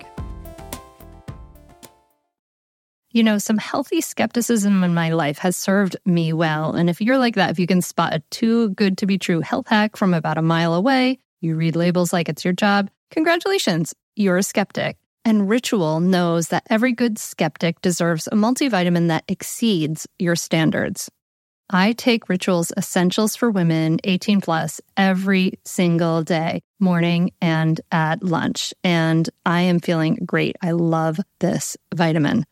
you 3.16 3.22
know, 3.22 3.38
some 3.38 3.56
healthy 3.56 4.02
skepticism 4.02 4.84
in 4.84 4.92
my 4.92 5.08
life 5.08 5.38
has 5.38 5.56
served 5.56 5.96
me 6.04 6.34
well. 6.34 6.72
And 6.72 6.90
if 6.90 7.00
you're 7.00 7.16
like 7.16 7.36
that, 7.36 7.48
if 7.48 7.58
you 7.58 7.66
can 7.66 7.80
spot 7.80 8.12
a 8.12 8.22
too 8.30 8.68
good 8.74 8.98
to 8.98 9.06
be 9.06 9.16
true 9.16 9.40
health 9.40 9.68
hack 9.68 9.96
from 9.96 10.12
about 10.12 10.36
a 10.36 10.42
mile 10.42 10.74
away, 10.74 11.18
you 11.40 11.56
read 11.56 11.76
labels 11.76 12.12
like 12.12 12.28
it's 12.28 12.44
your 12.44 12.52
job, 12.52 12.90
congratulations, 13.10 13.94
you're 14.16 14.38
a 14.38 14.42
skeptic. 14.42 14.96
And 15.24 15.48
Ritual 15.48 16.00
knows 16.00 16.48
that 16.48 16.66
every 16.70 16.92
good 16.92 17.18
skeptic 17.18 17.80
deserves 17.82 18.26
a 18.28 18.36
multivitamin 18.36 19.08
that 19.08 19.24
exceeds 19.28 20.06
your 20.18 20.36
standards. 20.36 21.10
I 21.68 21.92
take 21.94 22.28
Ritual's 22.28 22.72
Essentials 22.76 23.34
for 23.34 23.50
Women 23.50 23.98
18 24.04 24.40
plus 24.40 24.80
every 24.96 25.58
single 25.64 26.22
day, 26.22 26.62
morning 26.78 27.32
and 27.42 27.80
at 27.90 28.22
lunch. 28.22 28.72
And 28.84 29.28
I 29.44 29.62
am 29.62 29.80
feeling 29.80 30.14
great. 30.24 30.56
I 30.62 30.70
love 30.70 31.18
this 31.40 31.76
vitamin. 31.92 32.46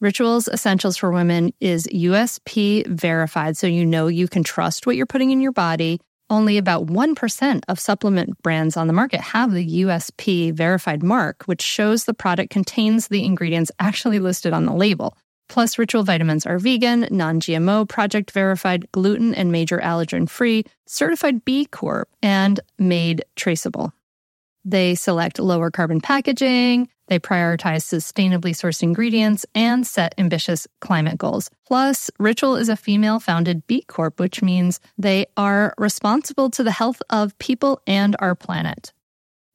Rituals 0.00 0.48
Essentials 0.48 0.96
for 0.96 1.10
Women 1.10 1.52
is 1.60 1.86
USP 1.86 2.86
verified, 2.86 3.56
so 3.58 3.66
you 3.66 3.84
know 3.84 4.06
you 4.06 4.28
can 4.28 4.42
trust 4.42 4.86
what 4.86 4.96
you're 4.96 5.06
putting 5.06 5.30
in 5.30 5.40
your 5.40 5.52
body. 5.52 6.00
Only 6.28 6.58
about 6.58 6.86
1% 6.86 7.62
of 7.68 7.78
supplement 7.78 8.42
brands 8.42 8.76
on 8.76 8.88
the 8.88 8.92
market 8.92 9.20
have 9.20 9.52
the 9.52 9.82
USP 9.84 10.52
verified 10.52 11.02
mark, 11.02 11.44
which 11.44 11.62
shows 11.62 12.04
the 12.04 12.14
product 12.14 12.50
contains 12.50 13.06
the 13.08 13.24
ingredients 13.24 13.70
actually 13.78 14.18
listed 14.18 14.52
on 14.52 14.64
the 14.64 14.72
label. 14.72 15.16
Plus, 15.48 15.78
Ritual 15.78 16.02
vitamins 16.02 16.44
are 16.44 16.58
vegan, 16.58 17.06
non 17.12 17.40
GMO, 17.40 17.88
project 17.88 18.32
verified, 18.32 18.90
gluten 18.90 19.34
and 19.34 19.52
major 19.52 19.78
allergen 19.78 20.28
free, 20.28 20.64
certified 20.86 21.44
B 21.44 21.66
Corp, 21.66 22.08
and 22.22 22.58
made 22.78 23.24
traceable. 23.36 23.92
They 24.64 24.96
select 24.96 25.38
lower 25.38 25.70
carbon 25.70 26.00
packaging, 26.00 26.88
they 27.08 27.18
prioritize 27.18 27.84
sustainably 27.84 28.52
sourced 28.52 28.82
ingredients, 28.82 29.46
and 29.54 29.86
set 29.86 30.14
ambitious 30.18 30.66
climate 30.80 31.18
goals. 31.18 31.50
Plus, 31.66 32.10
Ritual 32.18 32.56
is 32.56 32.68
a 32.68 32.76
female 32.76 33.20
founded 33.20 33.66
B 33.66 33.82
Corp, 33.82 34.18
which 34.20 34.42
means 34.42 34.80
they 34.98 35.26
are 35.36 35.74
responsible 35.78 36.50
to 36.50 36.62
the 36.62 36.72
health 36.72 37.00
of 37.10 37.38
people 37.38 37.80
and 37.86 38.16
our 38.18 38.34
planet. 38.34 38.92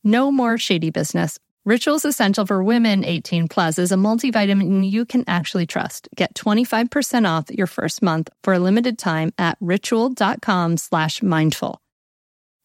No 0.03 0.31
more 0.31 0.57
shady 0.57 0.89
business. 0.89 1.37
Rituals 1.63 2.05
Essential 2.05 2.45
for 2.45 2.63
Women 2.63 3.05
18 3.05 3.47
Plus 3.47 3.77
is 3.77 3.91
a 3.91 3.95
multivitamin 3.95 4.89
you 4.89 5.05
can 5.05 5.23
actually 5.27 5.67
trust. 5.67 6.09
Get 6.15 6.33
25% 6.33 7.27
off 7.29 7.51
your 7.51 7.67
first 7.67 8.01
month 8.01 8.29
for 8.43 8.53
a 8.53 8.59
limited 8.59 8.97
time 8.97 9.31
at 9.37 9.57
ritual.com 9.61 10.77
slash 10.77 11.21
mindful. 11.21 11.80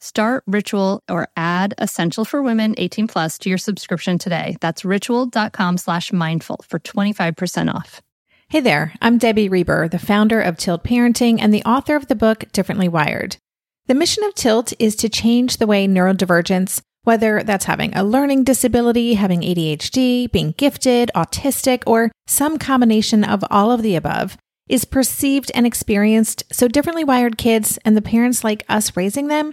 Start 0.01 0.45
Ritual 0.47 1.03
or 1.11 1.29
add 1.37 1.75
Essential 1.79 2.27
for 2.27 2.43
Women 2.43 2.75
18 2.77 3.07
Plus 3.07 3.39
to 3.39 3.49
your 3.49 3.59
subscription 3.59 4.19
today. 4.19 4.57
That's 4.61 4.85
ritual.com 4.85 5.79
slash 5.79 6.13
mindful 6.13 6.61
for 6.69 6.79
25% 6.79 7.75
off. 7.75 8.03
Hey 8.51 8.61
there, 8.61 8.93
I'm 9.01 9.17
Debbie 9.17 9.49
Reber, 9.49 9.89
the 9.89 9.99
founder 9.99 10.41
of 10.41 10.59
Tilt 10.59 10.85
Parenting 10.85 11.39
and 11.41 11.53
the 11.53 11.65
author 11.65 11.97
of 11.97 12.09
the 12.09 12.15
book 12.15 12.45
Differently 12.53 12.89
Wired. 12.89 13.39
The 13.87 13.95
mission 13.95 14.23
of 14.25 14.35
Tilt 14.35 14.73
is 14.79 14.97
to 14.97 15.09
change 15.09 15.57
the 15.57 15.67
way 15.67 15.89
neurodivergence, 15.89 16.83
whether 17.05 17.43
that's 17.43 17.65
having 17.65 17.97
a 17.97 18.05
learning 18.05 18.45
disability, 18.45 19.15
having 19.15 19.41
ADHD, 19.41 20.31
being 20.31 20.53
gifted, 20.59 21.11
autistic, 21.15 21.83
or 21.87 22.13
some 22.27 22.59
combination 22.59 23.25
of 23.25 23.43
all 23.51 23.73
of 23.73 23.83
the 23.83 23.97
above, 23.97 24.37
is 24.69 24.85
perceived 24.85 25.51
and 25.55 25.67
experienced 25.67 26.45
so 26.53 26.69
differently 26.69 27.05
wired 27.05 27.39
kids 27.39 27.79
and 27.85 27.97
the 27.97 28.03
parents 28.03 28.45
like 28.45 28.63
us 28.69 28.95
raising 28.97 29.29
them 29.29 29.53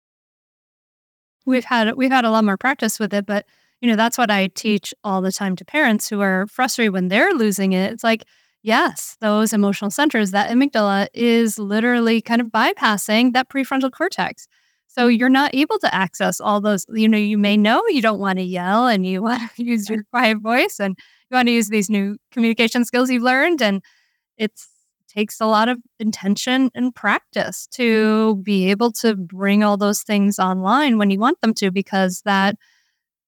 we've 1.45 1.65
had 1.65 1.95
we've 1.95 2.11
had 2.11 2.25
a 2.25 2.31
lot 2.31 2.43
more 2.43 2.57
practice 2.57 2.99
with 2.99 3.13
it 3.13 3.25
but 3.25 3.45
you 3.81 3.89
know 3.89 3.95
that's 3.95 4.17
what 4.17 4.31
i 4.31 4.47
teach 4.47 4.93
all 5.03 5.21
the 5.21 5.31
time 5.31 5.55
to 5.55 5.65
parents 5.65 6.09
who 6.09 6.21
are 6.21 6.47
frustrated 6.47 6.93
when 6.93 7.07
they're 7.07 7.33
losing 7.33 7.73
it. 7.73 7.91
It's 7.91 8.03
like 8.03 8.23
yes 8.63 9.17
those 9.21 9.53
emotional 9.53 9.91
centers 9.91 10.31
that 10.31 10.49
amygdala 10.51 11.07
is 11.13 11.57
literally 11.57 12.21
kind 12.21 12.41
of 12.41 12.47
bypassing 12.47 13.33
that 13.33 13.49
prefrontal 13.49 13.91
cortex. 13.91 14.47
So 14.87 15.07
you're 15.07 15.29
not 15.29 15.55
able 15.55 15.79
to 15.79 15.93
access 15.95 16.41
all 16.41 16.61
those 16.61 16.85
you 16.89 17.07
know 17.07 17.17
you 17.17 17.37
may 17.37 17.57
know 17.57 17.81
you 17.87 18.01
don't 18.01 18.19
want 18.19 18.39
to 18.39 18.43
yell 18.45 18.87
and 18.87 19.05
you 19.05 19.21
want 19.27 19.41
to 19.55 19.63
use 19.63 19.89
your 19.89 20.03
quiet 20.11 20.39
voice 20.39 20.79
and 20.79 20.95
you 21.29 21.35
want 21.35 21.47
to 21.47 21.53
use 21.53 21.69
these 21.69 21.89
new 21.89 22.17
communication 22.31 22.85
skills 22.85 23.09
you've 23.09 23.23
learned 23.23 23.61
and 23.61 23.81
it's 24.37 24.67
takes 25.11 25.41
a 25.41 25.45
lot 25.45 25.67
of 25.67 25.77
intention 25.99 26.71
and 26.73 26.95
practice 26.95 27.67
to 27.67 28.37
be 28.37 28.69
able 28.69 28.91
to 28.91 29.15
bring 29.15 29.63
all 29.63 29.77
those 29.77 30.03
things 30.03 30.39
online 30.39 30.97
when 30.97 31.09
you 31.09 31.19
want 31.19 31.39
them 31.41 31.53
to 31.53 31.71
because 31.71 32.21
that 32.25 32.55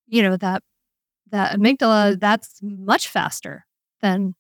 you 0.08 0.22
know 0.22 0.38
that 0.38 0.64
that 1.32 1.58
amygdala 1.58 2.20
that's 2.20 2.60
much 2.62 3.08
faster 3.08 3.66
than 4.02 4.36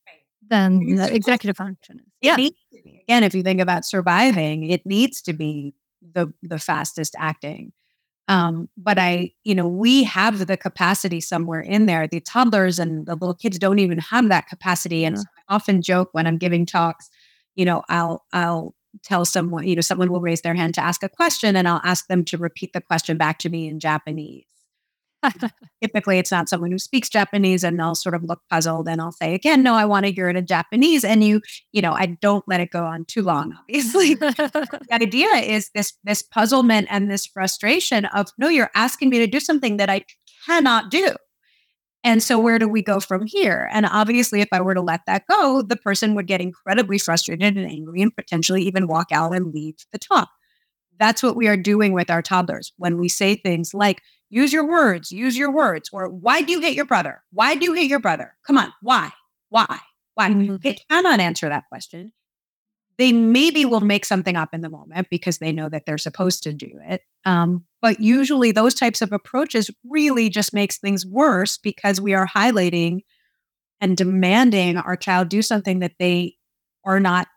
than 0.50 0.96
the 0.96 1.14
executive 1.14 1.58
function 1.58 2.00
yeah 2.22 2.36
again 2.36 3.24
if 3.24 3.36
you 3.36 3.44
think 3.44 3.60
about 3.60 3.86
surviving 3.86 4.70
it 4.70 4.86
needs 4.86 5.22
to 5.22 5.34
be 5.34 5.74
the 6.02 6.32
the 6.42 6.60
fastest 6.60 7.16
acting 7.18 7.72
um, 8.30 8.70
but 8.78 8.98
I, 8.98 9.34
you 9.44 9.54
know, 9.54 9.68
we 9.68 10.04
have 10.04 10.48
the 10.48 10.56
capacity 10.56 11.20
somewhere 11.20 11.60
in 11.60 11.88
there. 11.88 12.08
The 12.08 12.22
toddlers 12.22 12.80
and 12.80 13.06
the 13.06 13.16
little 13.16 13.34
kids 13.34 13.60
don't 13.60 13.80
even 13.80 13.98
have 13.98 14.30
that 14.30 14.48
capacity. 14.48 15.04
And 15.04 15.18
yeah. 15.18 15.24
I 15.50 15.56
often 15.56 15.82
joke 15.82 16.10
when 16.14 16.26
I'm 16.26 16.38
giving 16.38 16.66
talks 16.66 17.10
you 17.56 17.66
know, 17.66 17.84
I'll 17.89 18.26
I'll 18.34 18.76
tell 19.04 19.26
someone, 19.26 19.68
you 19.68 19.76
know, 19.76 19.82
someone 19.82 20.12
will 20.12 20.22
raise 20.22 20.42
their 20.42 20.54
hand 20.54 20.76
to 20.76 20.84
ask 20.84 21.04
a 21.04 21.10
question 21.10 21.56
and 21.56 21.68
I'll 21.68 21.82
ask 21.84 22.08
them 22.08 22.24
to 22.26 22.38
repeat 22.38 22.74
the 22.74 22.82
question 22.82 23.18
back 23.18 23.39
to 23.39 23.50
me 23.50 23.68
in 23.68 23.80
Japanese. 23.80 24.46
Typically, 25.82 26.20
it's 26.20 26.32
not 26.32 26.50
someone 26.50 26.72
who 26.72 26.78
speaks 26.78 27.10
Japanese 27.10 27.63
and 27.63 27.80
they'll 27.80 27.96
sort 27.96 28.13
of 28.13 28.24
look 28.24 28.42
puzzled 28.50 28.88
and 28.88 29.02
I'll 29.02 29.12
say, 29.12 29.34
again, 29.34 29.63
no, 29.63 29.74
I 29.74 29.86
want 29.86 30.06
to 30.06 30.12
hear 30.12 30.30
it 30.30 30.36
in 30.36 30.46
Japanese. 30.46 31.04
And 31.04 31.24
you, 31.24 31.42
you 31.72 31.82
know, 31.82 31.94
I 31.94 32.06
don't 32.06 32.44
let 32.48 32.60
it 32.60 32.72
go 32.72 32.84
on 32.86 33.06
too 33.06 33.22
long, 33.22 33.56
obviously. 33.58 34.13
the 34.16 34.88
idea 34.92 35.28
is 35.36 35.70
this, 35.74 35.94
this 36.04 36.22
puzzlement 36.22 36.88
and 36.89 37.10
this 37.10 37.26
frustration 37.26 38.06
of, 38.06 38.28
no, 38.38 38.50
you're 38.50 38.72
asking 38.76 39.10
me 39.10 39.20
to 39.20 39.28
do 39.28 39.39
something 39.39 39.78
that 39.78 39.89
I 39.89 40.06
cannot 40.46 40.92
do. 40.92 41.16
And 42.04 42.22
so, 42.22 42.38
where 42.38 42.60
do 42.60 42.68
we 42.68 42.82
go 42.82 43.00
from 43.00 43.26
here? 43.26 43.70
And 43.72 43.86
obviously, 43.86 44.42
if 44.42 44.50
I 44.52 44.62
were 44.62 44.74
to 44.74 44.82
let 44.82 45.02
that 45.08 45.24
go, 45.30 45.62
the 45.62 45.78
person 45.78 46.16
would 46.16 46.28
get 46.28 46.42
incredibly 46.42 46.98
frustrated 46.98 47.58
and 47.58 47.70
angry 47.70 48.02
and 48.02 48.16
potentially 48.16 48.63
even 48.63 48.88
walk 48.88 49.08
out 49.12 49.34
and 49.34 49.54
leave 49.54 49.76
the 49.92 50.00
talk. 50.00 50.30
That's 51.00 51.24
what 51.24 51.36
we 51.36 51.48
are 51.48 51.58
doing 51.58 51.94
with 51.94 52.10
our 52.10 52.22
toddlers 52.22 52.74
when 52.78 52.98
we 52.98 53.08
say 53.10 53.36
things 53.36 53.74
like, 53.74 54.02
use 54.30 54.52
your 54.52 54.68
words, 54.68 55.12
use 55.12 55.38
your 55.38 55.52
words, 55.52 55.89
or 55.94 56.10
why 56.10 56.42
do 56.42 56.52
you 56.52 56.60
hate 56.60 56.76
your 56.76 56.86
brother? 56.86 57.24
Why 57.32 57.56
do 57.56 57.66
you 57.66 57.74
hate 57.74 57.89
your 57.89 58.00
brother? 58.00 58.36
Come 58.46 58.58
on, 58.58 58.74
why? 58.82 59.12
Why? 59.50 59.80
Why? 60.16 60.30
Mm-hmm. 60.30 60.58
They 60.62 60.78
cannot 60.89 61.20
answer 61.20 61.50
that 61.50 61.66
question 61.70 62.12
they 62.98 63.12
maybe 63.12 63.66
will 63.66 63.82
make 63.82 64.06
something 64.06 64.36
up 64.36 64.54
in 64.54 64.62
the 64.62 64.70
moment 64.70 65.08
because 65.10 65.40
they 65.40 65.52
know 65.52 65.70
that 65.70 65.86
they're 65.86 65.98
supposed 65.98 66.44
to 66.44 66.54
do 66.54 66.70
it. 66.84 67.02
Um, 67.26 67.66
but 67.82 68.00
usually 68.00 68.52
those 68.52 68.74
types 68.74 69.02
of 69.02 69.12
approaches 69.12 69.70
really 69.90 70.30
just 70.30 70.54
makes 70.54 70.78
things 70.78 71.06
worse 71.06 71.58
because 71.58 72.00
we 72.00 72.14
are 72.14 72.28
highlighting 72.28 73.02
and 73.82 73.98
demanding 73.98 74.78
our 74.78 74.96
child 74.96 75.30
do 75.30 75.42
something 75.42 75.80
that 75.80 75.94
they 76.00 76.36
are 76.86 77.00
not 77.00 77.28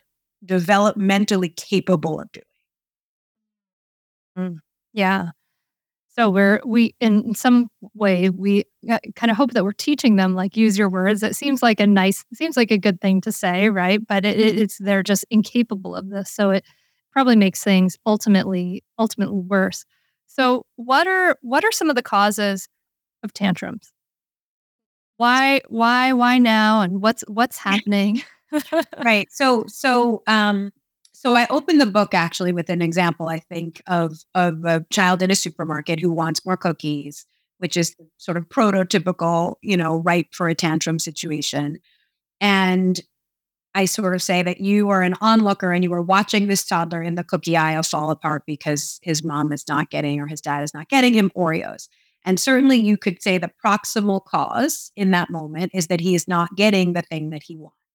developmentally 0.45 1.55
capable 1.57 2.21
of 2.21 2.31
doing. 2.33 2.45
Mm, 4.39 4.59
yeah. 4.93 5.31
So 6.19 6.31
we're 6.31 6.61
we 6.65 6.95
in 7.01 7.35
some 7.35 7.69
way 7.95 8.31
we 8.31 8.65
uh, 8.91 8.99
kind 9.17 9.31
of 9.31 9.37
hope 9.37 9.53
that 9.53 9.65
we're 9.65 9.73
teaching 9.73 10.17
them 10.17 10.35
like 10.35 10.57
use 10.57 10.79
your 10.79 10.89
words. 10.89 11.23
It 11.23 11.37
seems 11.37 11.63
like 11.63 11.79
a 11.79 11.87
nice, 11.87 12.25
seems 12.33 12.57
like 12.57 12.71
a 12.71 12.79
good 12.79 13.01
thing 13.03 13.21
to 13.23 13.33
say, 13.33 13.69
right? 13.69 14.01
But 14.07 14.25
it, 14.25 14.39
it's 14.39 14.79
they're 14.79 15.03
just 15.03 15.27
incapable 15.31 15.95
of 15.95 16.09
this, 16.09 16.31
so 16.31 16.51
it 16.51 16.65
probably 17.13 17.37
makes 17.37 17.63
things 17.63 17.99
ultimately 18.07 18.83
ultimately 18.99 19.41
worse. 19.41 19.85
So 20.27 20.65
what 20.77 21.07
are 21.07 21.37
what 21.43 21.65
are 21.65 21.73
some 21.73 21.91
of 21.91 21.97
the 21.97 22.03
causes 22.03 22.67
of 23.23 23.33
tantrums? 23.35 23.93
Why 25.17 25.61
why 25.69 26.13
why 26.13 26.39
now 26.39 26.83
and 26.83 27.01
what's 27.03 27.23
what's 27.29 27.59
happening? 27.69 28.23
right. 29.05 29.29
So 29.31 29.65
so 29.69 30.23
um 30.27 30.73
so 31.19 31.35
I 31.35 31.47
opened 31.49 31.81
the 31.81 31.87
book 31.87 32.13
actually 32.13 32.53
with 32.53 32.69
an 32.69 32.83
example, 32.83 33.29
I 33.29 33.39
think, 33.39 33.81
of 33.87 34.19
of 34.35 34.67
a 34.67 34.85
child 34.91 35.23
in 35.23 35.31
a 35.31 35.35
supermarket 35.35 35.99
who 35.99 36.13
wants 36.13 36.45
more 36.45 36.59
cookies, 36.59 37.25
which 37.57 37.75
is 37.75 37.97
sort 38.19 38.37
of 38.37 38.51
prototypical, 38.51 39.55
you 39.63 39.79
know, 39.79 39.97
ripe 39.97 40.29
for 40.33 40.47
a 40.49 40.55
tantrum 40.55 40.99
situation. 40.99 41.79
And 42.39 43.01
I 43.75 43.87
sort 43.87 44.15
of 44.15 44.21
say 44.21 44.43
that 44.43 44.61
you 44.61 44.91
are 44.91 45.01
an 45.01 45.15
onlooker 45.23 45.73
and 45.73 45.83
you 45.83 45.93
are 45.95 46.03
watching 46.03 46.49
this 46.49 46.67
toddler 46.67 47.03
in 47.03 47.15
the 47.15 47.25
cookie 47.25 47.57
aisle 47.57 47.83
fall 47.83 48.11
apart 48.11 48.43
because 48.47 48.99
his 49.03 49.25
mom 49.25 49.53
is 49.53 49.65
not 49.67 49.89
getting 49.89 50.21
or 50.21 50.27
his 50.27 50.43
dad 50.43 50.65
is 50.65 50.75
not 50.75 50.91
getting 50.91 51.15
him 51.15 51.31
Oreos. 51.35 51.89
And 52.27 52.39
certainly 52.39 52.77
you 52.77 52.99
could 52.99 53.23
say 53.23 53.39
the 53.39 53.51
proximal 53.65 54.23
cause 54.23 54.93
in 54.97 55.13
that 55.13 55.31
moment 55.31 55.71
is 55.73 55.87
that 55.87 56.01
he 56.01 56.15
is 56.15 56.29
not 56.29 56.57
getting 56.57 56.93
the 56.93 57.03
thing 57.03 57.31
that 57.31 57.45
he 57.45 57.57
wants. 57.57 57.86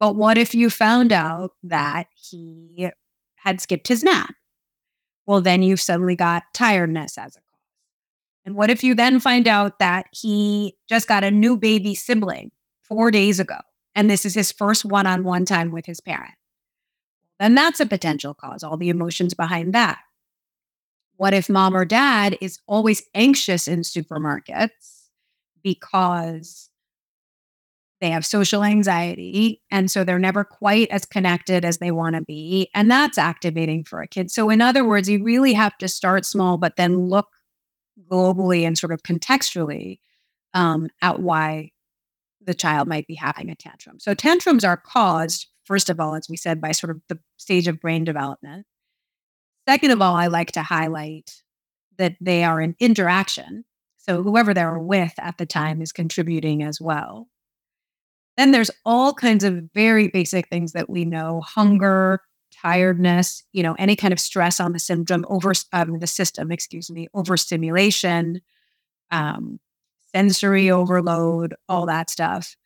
But 0.00 0.14
what 0.14 0.38
if 0.38 0.54
you 0.54 0.70
found 0.70 1.12
out 1.12 1.52
that 1.64 2.06
he 2.14 2.90
had 3.36 3.60
skipped 3.60 3.88
his 3.88 4.04
nap? 4.04 4.34
Well, 5.26 5.40
then 5.40 5.62
you've 5.62 5.80
suddenly 5.80 6.16
got 6.16 6.44
tiredness 6.54 7.18
as 7.18 7.36
a 7.36 7.40
cause. 7.40 7.44
And 8.44 8.54
what 8.54 8.70
if 8.70 8.82
you 8.82 8.94
then 8.94 9.20
find 9.20 9.46
out 9.46 9.78
that 9.78 10.06
he 10.12 10.76
just 10.88 11.08
got 11.08 11.24
a 11.24 11.30
new 11.30 11.56
baby 11.56 11.94
sibling 11.94 12.50
four 12.82 13.10
days 13.10 13.38
ago, 13.40 13.58
and 13.94 14.08
this 14.08 14.24
is 14.24 14.34
his 14.34 14.52
first 14.52 14.84
one 14.84 15.06
on 15.06 15.24
one 15.24 15.44
time 15.44 15.70
with 15.70 15.84
his 15.84 16.00
parent? 16.00 16.34
Then 17.38 17.54
that's 17.54 17.80
a 17.80 17.86
potential 17.86 18.34
cause, 18.34 18.62
all 18.62 18.76
the 18.76 18.88
emotions 18.88 19.34
behind 19.34 19.74
that. 19.74 19.98
What 21.16 21.34
if 21.34 21.48
mom 21.48 21.76
or 21.76 21.84
dad 21.84 22.38
is 22.40 22.58
always 22.66 23.02
anxious 23.14 23.68
in 23.68 23.80
supermarkets 23.80 25.08
because 25.62 26.67
they 28.00 28.10
have 28.10 28.24
social 28.24 28.62
anxiety. 28.62 29.60
And 29.70 29.90
so 29.90 30.04
they're 30.04 30.18
never 30.18 30.44
quite 30.44 30.88
as 30.90 31.04
connected 31.04 31.64
as 31.64 31.78
they 31.78 31.90
want 31.90 32.16
to 32.16 32.22
be. 32.22 32.70
And 32.74 32.90
that's 32.90 33.18
activating 33.18 33.84
for 33.84 34.00
a 34.00 34.08
kid. 34.08 34.30
So, 34.30 34.50
in 34.50 34.60
other 34.60 34.84
words, 34.86 35.08
you 35.08 35.22
really 35.22 35.52
have 35.54 35.76
to 35.78 35.88
start 35.88 36.24
small, 36.24 36.58
but 36.58 36.76
then 36.76 37.08
look 37.08 37.28
globally 38.10 38.66
and 38.66 38.78
sort 38.78 38.92
of 38.92 39.02
contextually 39.02 39.98
um, 40.54 40.88
at 41.02 41.20
why 41.20 41.70
the 42.40 42.54
child 42.54 42.88
might 42.88 43.06
be 43.06 43.14
having 43.14 43.50
a 43.50 43.56
tantrum. 43.56 43.98
So, 43.98 44.14
tantrums 44.14 44.64
are 44.64 44.76
caused, 44.76 45.48
first 45.64 45.90
of 45.90 45.98
all, 45.98 46.14
as 46.14 46.28
we 46.28 46.36
said, 46.36 46.60
by 46.60 46.72
sort 46.72 46.90
of 46.90 47.00
the 47.08 47.18
stage 47.36 47.66
of 47.66 47.80
brain 47.80 48.04
development. 48.04 48.66
Second 49.68 49.90
of 49.90 50.00
all, 50.00 50.14
I 50.14 50.28
like 50.28 50.52
to 50.52 50.62
highlight 50.62 51.42
that 51.98 52.16
they 52.20 52.44
are 52.44 52.60
an 52.60 52.76
interaction. 52.78 53.64
So, 53.98 54.22
whoever 54.22 54.54
they're 54.54 54.78
with 54.78 55.12
at 55.18 55.36
the 55.36 55.46
time 55.46 55.82
is 55.82 55.92
contributing 55.92 56.62
as 56.62 56.80
well. 56.80 57.28
Then 58.38 58.52
there's 58.52 58.70
all 58.84 59.12
kinds 59.12 59.42
of 59.42 59.64
very 59.74 60.06
basic 60.06 60.48
things 60.48 60.70
that 60.72 60.88
we 60.88 61.04
know 61.04 61.40
hunger, 61.40 62.20
tiredness, 62.52 63.42
you 63.52 63.64
know, 63.64 63.74
any 63.80 63.96
kind 63.96 64.12
of 64.12 64.20
stress 64.20 64.60
on 64.60 64.72
the 64.72 64.78
symptom, 64.78 65.26
over 65.28 65.52
um, 65.72 65.98
the 65.98 66.06
system, 66.06 66.52
excuse 66.52 66.88
me, 66.88 67.08
overstimulation, 67.14 68.40
um, 69.10 69.58
sensory 70.14 70.70
overload, 70.70 71.56
all 71.68 71.86
that 71.86 72.10
stuff. 72.10 72.56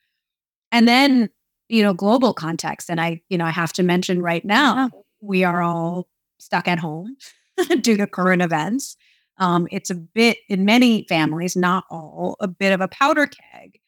And 0.70 0.87
then, 0.87 1.30
you 1.70 1.82
know, 1.82 1.94
global 1.94 2.35
context. 2.35 2.90
And 2.90 3.00
I, 3.00 3.22
you 3.30 3.38
know, 3.38 3.46
I 3.46 3.50
have 3.50 3.72
to 3.74 3.82
mention 3.82 4.20
right 4.20 4.44
now, 4.44 4.90
we 5.22 5.42
are 5.42 5.62
all 5.62 6.06
stuck 6.38 6.68
at 6.68 6.80
home 6.80 7.16
due 7.80 7.96
to 7.96 8.06
current 8.06 8.42
events. 8.42 8.96
Um, 9.38 9.66
it's 9.70 9.88
a 9.88 9.94
bit, 9.94 10.37
in 10.50 10.66
many 10.66 11.06
families, 11.08 11.56
not 11.56 11.85
all, 11.90 12.37
a 12.40 12.48
bit 12.48 12.74
of 12.74 12.82
a 12.82 12.88
powder 12.88 13.26
keg. 13.26 13.78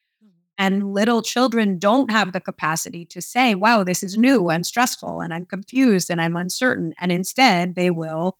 And 0.56 0.92
little 0.92 1.20
children 1.20 1.78
don't 1.78 2.10
have 2.10 2.32
the 2.32 2.40
capacity 2.40 3.04
to 3.06 3.20
say, 3.20 3.54
wow, 3.54 3.82
this 3.82 4.02
is 4.02 4.16
new 4.16 4.50
and 4.50 4.64
stressful 4.64 5.20
and 5.20 5.34
I'm 5.34 5.46
confused 5.46 6.10
and 6.10 6.20
I'm 6.20 6.36
uncertain. 6.36 6.94
And 6.98 7.10
instead, 7.10 7.74
they 7.74 7.90
will 7.90 8.38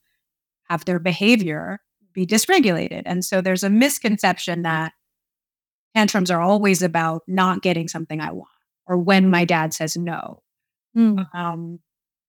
have 0.68 0.85
their 0.85 1.00
behavior 1.00 1.81
be 2.12 2.24
dysregulated. 2.24 3.03
And 3.05 3.24
so 3.24 3.40
there's 3.40 3.64
a 3.64 3.70
misconception 3.70 4.62
that 4.62 4.92
tantrums 5.94 6.31
are 6.31 6.40
always 6.40 6.83
about 6.83 7.22
not 7.27 7.62
getting 7.62 7.88
something 7.88 8.20
I 8.20 8.31
want 8.33 8.48
or 8.87 8.96
when 8.96 9.29
my 9.29 9.44
dad 9.44 9.74
says 9.74 9.96
no. 9.96 10.42
Mm. 10.96 11.27
Um, 11.35 11.81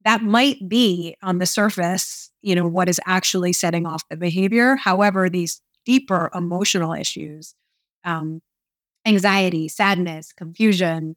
that 0.03 0.21
might 0.21 0.67
be 0.67 1.15
on 1.21 1.39
the 1.39 1.45
surface, 1.45 2.31
you 2.41 2.55
know, 2.55 2.67
what 2.67 2.89
is 2.89 3.01
actually 3.05 3.53
setting 3.53 3.85
off 3.85 4.07
the 4.09 4.17
behavior. 4.17 4.75
However, 4.75 5.29
these 5.29 5.61
deeper 5.85 6.31
emotional 6.33 6.93
issues 6.93 7.55
um, 8.03 8.41
anxiety, 9.05 9.67
sadness, 9.67 10.33
confusion, 10.33 11.15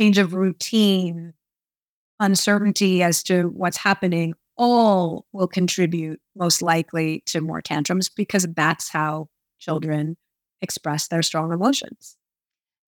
change 0.00 0.18
of 0.18 0.34
routine, 0.34 1.34
uncertainty 2.20 3.02
as 3.02 3.22
to 3.24 3.44
what's 3.44 3.76
happening, 3.76 4.34
all 4.56 5.26
will 5.32 5.48
contribute 5.48 6.20
most 6.36 6.62
likely 6.62 7.22
to 7.26 7.40
more 7.40 7.60
tantrums 7.60 8.08
because 8.08 8.46
that's 8.54 8.88
how 8.88 9.28
children 9.58 10.16
express 10.60 11.08
their 11.08 11.22
strong 11.22 11.52
emotions. 11.52 12.16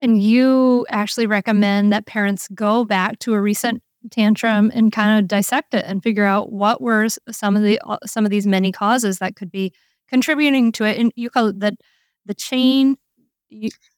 And 0.01 0.21
you 0.21 0.85
actually 0.89 1.25
recommend 1.25 1.91
that 1.91 2.05
parents 2.05 2.47
go 2.53 2.85
back 2.85 3.19
to 3.19 3.33
a 3.33 3.41
recent 3.41 3.81
tantrum 4.11 4.71
and 4.73 4.91
kind 4.91 5.19
of 5.19 5.27
dissect 5.27 5.73
it 5.73 5.83
and 5.87 6.03
figure 6.03 6.25
out 6.25 6.51
what 6.51 6.81
were 6.81 7.07
some 7.31 7.55
of 7.55 7.63
the 7.63 7.79
uh, 7.85 7.97
some 8.05 8.23
of 8.23 8.29
these 8.29 8.45
many 8.45 8.71
causes 8.71 9.17
that 9.19 9.35
could 9.35 9.51
be 9.51 9.73
contributing 10.07 10.71
to 10.73 10.85
it. 10.85 10.97
And 10.97 11.11
you 11.15 11.29
call 11.29 11.47
it 11.47 11.59
the 11.59 11.75
the 12.25 12.33
chain. 12.35 12.97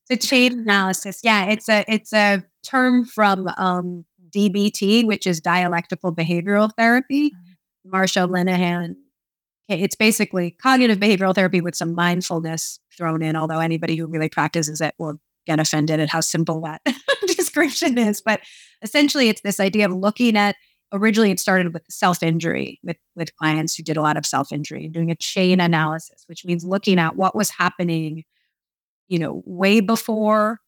The 0.08 0.18
chain 0.18 0.60
analysis. 0.60 1.20
Yeah, 1.24 1.46
it's 1.46 1.70
a 1.70 1.86
it's 1.88 2.14
a 2.14 2.44
term 2.64 3.06
from 3.06 3.48
um, 3.58 4.06
DBT, 4.30 5.06
which 5.06 5.28
is 5.28 5.40
dialectical 5.40 6.14
behavioral 6.14 6.72
therapy. 6.78 7.30
Mm-hmm. 7.30 7.96
Marsha 7.96 8.30
Linehan. 8.30 8.96
It's 9.70 9.96
basically 9.96 10.52
cognitive 10.52 10.98
behavioral 10.98 11.36
therapy 11.36 11.60
with 11.60 11.76
some 11.76 11.94
mindfulness 11.94 12.80
thrown 12.96 13.22
in. 13.22 13.36
Although 13.36 13.60
anybody 13.60 13.96
who 13.98 14.08
really 14.08 14.30
practices 14.30 14.80
it 14.80 14.96
will 14.98 15.20
get 15.46 15.60
offended 15.60 16.00
at 16.00 16.10
how 16.10 16.22
simple 16.22 16.62
that 16.62 16.82
description 17.28 17.98
is. 17.98 18.22
But 18.22 18.42
essentially, 18.82 19.30
it's 19.30 19.42
this 19.42 19.60
idea 19.60 19.86
of 19.86 19.94
looking 19.94 20.38
at. 20.38 20.56
Originally, 20.94 21.32
it 21.32 21.40
started 21.40 21.74
with 21.74 21.84
self 21.90 22.24
injury 22.24 22.80
with 22.82 22.96
with 23.14 23.36
clients 23.36 23.76
who 23.76 23.84
did 23.84 23.98
a 23.98 24.02
lot 24.02 24.16
of 24.16 24.26
self 24.26 24.54
injury, 24.54 24.88
doing 24.88 25.12
a 25.12 25.16
chain 25.16 25.60
analysis, 25.60 26.24
which 26.28 26.46
means 26.46 26.64
looking 26.64 26.98
at 26.98 27.18
what 27.18 27.36
was 27.36 27.50
happening 27.50 28.24
you 29.08 29.20
know, 29.20 29.42
way 29.46 29.80
before 29.80 30.60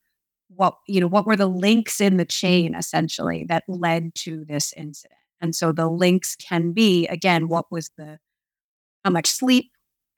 what, 0.50 0.76
you 0.88 1.00
know, 1.00 1.08
what 1.08 1.26
were 1.26 1.36
the 1.36 1.48
links 1.48 2.02
in 2.02 2.18
the 2.18 2.26
chain 2.26 2.74
essentially 2.76 3.46
that 3.48 3.64
led 3.68 4.16
to 4.16 4.46
this 4.46 4.74
incident. 4.74 5.20
And 5.42 5.56
so 5.56 5.72
the 5.72 5.88
links 5.88 6.36
can 6.36 6.74
be, 6.74 7.08
again, 7.08 7.48
what 7.48 7.72
was 7.72 7.92
the, 7.98 8.20
how 9.04 9.12
much 9.12 9.28
sleep 9.28 9.72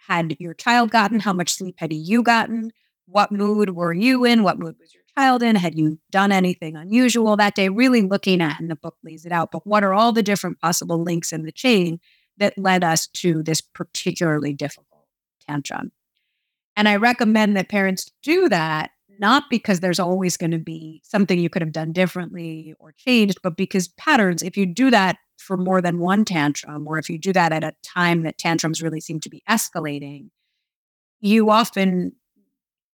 had 0.07 0.36
your 0.39 0.53
child 0.53 0.89
gotten? 0.89 1.19
How 1.19 1.34
much 1.34 1.49
sleep 1.53 1.75
had 1.77 1.93
you 1.93 2.23
gotten? 2.23 2.71
What 3.05 3.31
mood 3.31 3.71
were 3.71 3.93
you 3.93 4.25
in? 4.25 4.41
What 4.41 4.57
mood 4.57 4.77
was 4.79 4.93
your 4.93 5.03
child 5.17 5.43
in? 5.43 5.55
Had 5.57 5.77
you 5.77 5.99
done 6.10 6.31
anything 6.31 6.75
unusual 6.75 7.36
that 7.38 7.55
day? 7.55 7.69
Really 7.69 8.01
looking 8.01 8.41
at, 8.41 8.60
and 8.60 8.71
the 8.71 8.75
book 8.75 8.95
lays 9.03 9.25
it 9.25 9.31
out, 9.31 9.51
but 9.51 9.67
what 9.67 9.84
are 9.84 9.93
all 9.93 10.12
the 10.12 10.23
different 10.23 10.60
possible 10.60 11.03
links 11.03 11.31
in 11.31 11.43
the 11.43 11.51
chain 11.51 11.99
that 12.38 12.57
led 12.57 12.84
us 12.84 13.07
to 13.07 13.43
this 13.43 13.62
particularly 13.62 14.53
difficult 14.53 15.05
tantrum? 15.47 15.91
And 16.75 16.88
I 16.88 16.95
recommend 16.95 17.55
that 17.57 17.69
parents 17.69 18.10
do 18.23 18.49
that, 18.49 18.91
not 19.19 19.43
because 19.49 19.79
there's 19.79 19.99
always 19.99 20.38
going 20.38 20.51
to 20.51 20.57
be 20.57 21.01
something 21.03 21.38
you 21.38 21.49
could 21.49 21.62
have 21.62 21.71
done 21.71 21.91
differently 21.91 22.73
or 22.79 22.93
changed, 22.93 23.39
but 23.43 23.57
because 23.57 23.89
patterns, 23.89 24.41
if 24.41 24.57
you 24.57 24.65
do 24.65 24.89
that 24.89 25.17
for 25.38 25.57
more 25.57 25.81
than 25.81 25.99
one 25.99 26.23
tantrum, 26.23 26.88
or 26.88 26.97
if 26.97 27.10
you 27.10 27.17
do 27.17 27.34
that 27.34 27.51
at 27.51 27.63
a 27.63 27.73
time 27.84 28.23
that 28.23 28.38
tantrums 28.38 28.81
really 28.81 29.01
seem 29.01 29.19
to 29.19 29.29
be 29.29 29.43
escalating, 29.49 30.29
you 31.19 31.49
often 31.49 32.13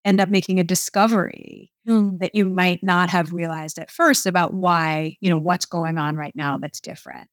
end 0.06 0.22
up 0.22 0.30
making 0.30 0.60
a 0.60 0.64
discovery 0.64 1.72
mm. 1.88 2.18
that 2.20 2.34
you 2.34 2.46
might 2.46 2.82
not 2.82 3.10
have 3.10 3.34
realized 3.34 3.78
at 3.78 3.92
first 3.92 4.26
about 4.26 4.54
why, 4.54 5.18
you 5.20 5.30
know, 5.30 5.38
what's 5.38 5.66
going 5.66 5.98
on 5.98 6.16
right 6.16 6.36
now 6.36 6.58
that's 6.58 6.80
different. 6.80 7.30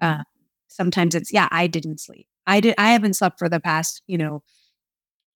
Uh, 0.00 0.22
sometimes 0.68 1.14
it's, 1.14 1.32
yeah, 1.32 1.48
I 1.50 1.66
didn't 1.66 2.00
sleep. 2.00 2.26
I 2.46 2.60
did. 2.60 2.74
I 2.78 2.92
haven't 2.92 3.14
slept 3.14 3.38
for 3.38 3.48
the 3.48 3.60
past, 3.60 4.02
you 4.06 4.16
know, 4.16 4.42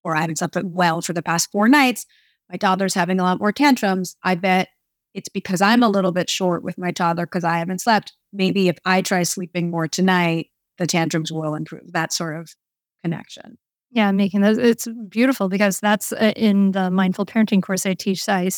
or 0.04 0.16
I 0.16 0.20
haven't 0.20 0.36
slept 0.36 0.56
well 0.64 1.02
for 1.02 1.12
the 1.12 1.22
past 1.22 1.50
four 1.50 1.68
nights. 1.68 2.06
My 2.50 2.56
toddler's 2.56 2.94
having 2.94 3.20
a 3.20 3.22
lot 3.22 3.38
more 3.38 3.52
tantrums. 3.52 4.16
I 4.22 4.34
bet 4.34 4.68
it's 5.14 5.28
because 5.28 5.60
I'm 5.60 5.82
a 5.82 5.88
little 5.88 6.12
bit 6.12 6.30
short 6.30 6.62
with 6.62 6.78
my 6.78 6.90
toddler 6.92 7.26
because 7.26 7.44
I 7.44 7.58
haven't 7.58 7.80
slept. 7.80 8.12
Maybe 8.32 8.68
if 8.68 8.78
I 8.84 9.02
try 9.02 9.22
sleeping 9.22 9.70
more 9.70 9.88
tonight, 9.88 10.48
the 10.78 10.86
tantrums 10.86 11.32
will 11.32 11.54
improve. 11.54 11.92
That 11.92 12.12
sort 12.12 12.36
of 12.36 12.54
connection. 13.02 13.58
Yeah, 13.92 14.12
making 14.12 14.40
those. 14.40 14.58
It's 14.58 14.86
beautiful 15.08 15.48
because 15.48 15.80
that's 15.80 16.12
uh, 16.12 16.32
in 16.36 16.72
the 16.72 16.90
mindful 16.90 17.26
parenting 17.26 17.62
course 17.62 17.86
I 17.86 17.94
teach. 17.94 18.28
I, 18.28 18.48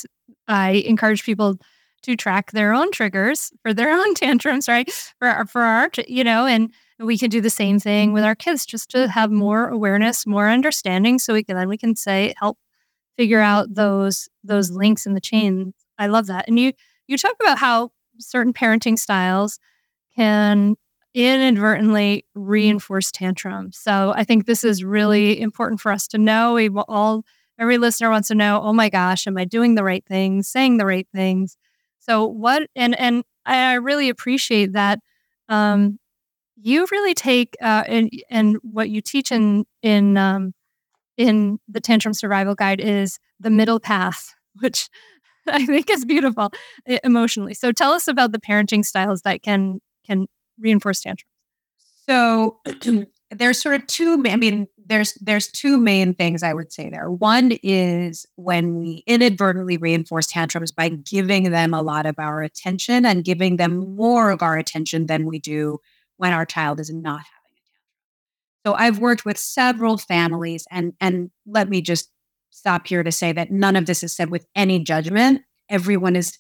I 0.47 0.71
encourage 0.71 1.25
people 1.25 1.57
to 2.03 2.17
track 2.17 2.51
their 2.53 2.75
own 2.75 2.91
triggers 2.93 3.51
for 3.63 3.73
their 3.73 3.91
own 3.91 4.15
tantrums, 4.15 4.69
right? 4.69 4.91
For 5.19 5.47
for 5.47 5.63
our, 5.63 5.91
you 6.07 6.25
know, 6.25 6.47
and 6.47 6.71
we 7.03 7.19
can 7.19 7.31
do 7.31 7.41
the 7.41 7.51
same 7.51 7.79
thing 7.79 8.13
with 8.13 8.23
mm-hmm. 8.23 8.29
our 8.29 8.35
kids 8.35 8.65
just 8.65 8.91
to 8.91 9.09
have 9.09 9.31
more 9.31 9.69
awareness, 9.69 10.27
more 10.27 10.49
understanding 10.49 11.19
so 11.19 11.33
we 11.33 11.45
can 11.45 11.57
then 11.57 11.69
we 11.69 11.79
can 11.79 11.97
say 11.97 12.35
help 12.39 12.59
figure 13.17 13.41
out 13.41 13.75
those 13.75 14.29
those 14.45 14.71
links 14.71 15.07
in 15.07 15.15
the 15.15 15.21
chain. 15.21 15.75
I 15.99 16.07
love 16.07 16.27
that. 16.27 16.47
And 16.49 16.59
you 16.59 16.73
you 17.07 17.19
talk 17.19 17.37
about 17.41 17.59
how 17.59 17.91
certain 18.19 18.53
parenting 18.53 18.99
styles 18.99 19.59
can 20.17 20.77
inadvertently 21.15 22.25
mm-hmm. 22.37 22.49
reinforce 22.49 23.11
tantrums. 23.11 23.79
So 23.79 24.13
I 24.17 24.25
think 24.25 24.47
this 24.47 24.65
is 24.65 24.85
really 24.85 25.35
mm-hmm. 25.35 25.45
important 25.45 25.81
for 25.81 25.93
us 25.93 26.07
to 26.09 26.19
know. 26.19 26.55
We 26.55 26.69
all 26.69 27.25
every 27.59 27.79
listener 27.79 28.11
wants 28.11 28.29
to 28.29 28.35
know, 28.35 28.61
oh 28.63 28.73
my 28.73 28.89
gosh, 28.89 29.27
am 29.27 29.37
I 29.37 29.45
doing 29.45 29.75
the 29.75 29.85
right 29.85 30.05
things, 30.07 30.49
saying 30.49 30.79
the 30.79 30.87
right 30.87 31.07
things? 31.15 31.57
So 31.99 32.27
what 32.27 32.69
and 32.75 32.99
and 32.99 33.25
I 33.45 33.75
really 33.75 34.09
appreciate 34.09 34.73
that 34.73 35.01
um, 35.49 35.99
you 36.57 36.87
really 36.91 37.15
take 37.15 37.57
uh, 37.61 37.85
and 37.87 38.11
and 38.31 38.57
what 38.63 38.91
you 38.91 39.01
teach 39.01 39.33
in 39.33 39.65
in 39.83 40.17
um, 40.17 40.53
in 41.17 41.59
the 41.69 41.81
tantrum 41.81 42.15
survival 42.15 42.55
guide 42.55 42.81
is 42.81 43.19
the 43.41 43.51
middle 43.51 43.81
path, 43.81 44.35
which 44.61 44.89
I 45.49 45.67
think 45.67 45.91
is 45.91 46.05
beautiful 46.05 46.53
emotionally. 47.05 47.55
So 47.55 47.73
tell 47.73 47.93
us 47.93 48.09
about 48.09 48.33
the 48.33 48.41
parenting 48.41 48.85
styles 48.85 49.23
that 49.23 49.43
can 49.43 49.81
can 50.07 50.27
reinforce 50.59 51.01
tantrums. 51.01 51.27
So 52.07 52.61
there's 53.33 53.61
sort 53.61 53.75
of 53.75 53.87
two 53.87 54.23
i 54.27 54.37
mean 54.37 54.67
there's 54.87 55.15
there's 55.15 55.51
two 55.51 55.79
main 55.79 56.15
things 56.15 56.43
i 56.43 56.53
would 56.53 56.73
say 56.73 56.91
there 56.91 57.11
one 57.11 57.53
is 57.63 58.27
when 58.37 58.77
we 58.77 59.03
inadvertently 59.07 59.77
reinforce 59.77 60.27
tantrums 60.27 60.71
by 60.71 60.89
giving 60.89 61.51
them 61.51 61.73
a 61.73 61.83
lot 61.83 62.07
of 62.07 62.19
our 62.19 62.43
attention 62.43 63.07
and 63.07 63.25
giving 63.25 63.57
them 63.57 63.97
more 63.97 64.31
of 64.31 64.43
our 64.43 64.59
attention 64.59 65.07
than 65.07 65.25
we 65.25 65.39
do 65.39 65.79
when 66.23 66.33
our 66.33 66.47
child 66.47 66.81
is 66.81 66.91
not 66.91 67.21
having 67.21 67.57
a 67.57 67.61
tantrum 67.71 68.65
so 68.67 68.75
i've 68.75 68.99
worked 68.99 69.25
with 69.25 69.37
several 69.37 69.99
families 69.99 70.67
and 70.71 70.93
and 71.01 71.31
let 71.47 71.69
me 71.69 71.83
just 71.83 72.11
stop 72.51 72.87
here 72.87 73.03
to 73.03 73.13
say 73.13 73.33
that 73.33 73.51
none 73.51 73.77
of 73.77 73.87
this 73.87 74.03
is 74.03 74.15
said 74.15 74.31
with 74.31 74.47
any 74.55 74.79
judgment 74.79 75.43
everyone 75.69 76.17
is 76.17 76.39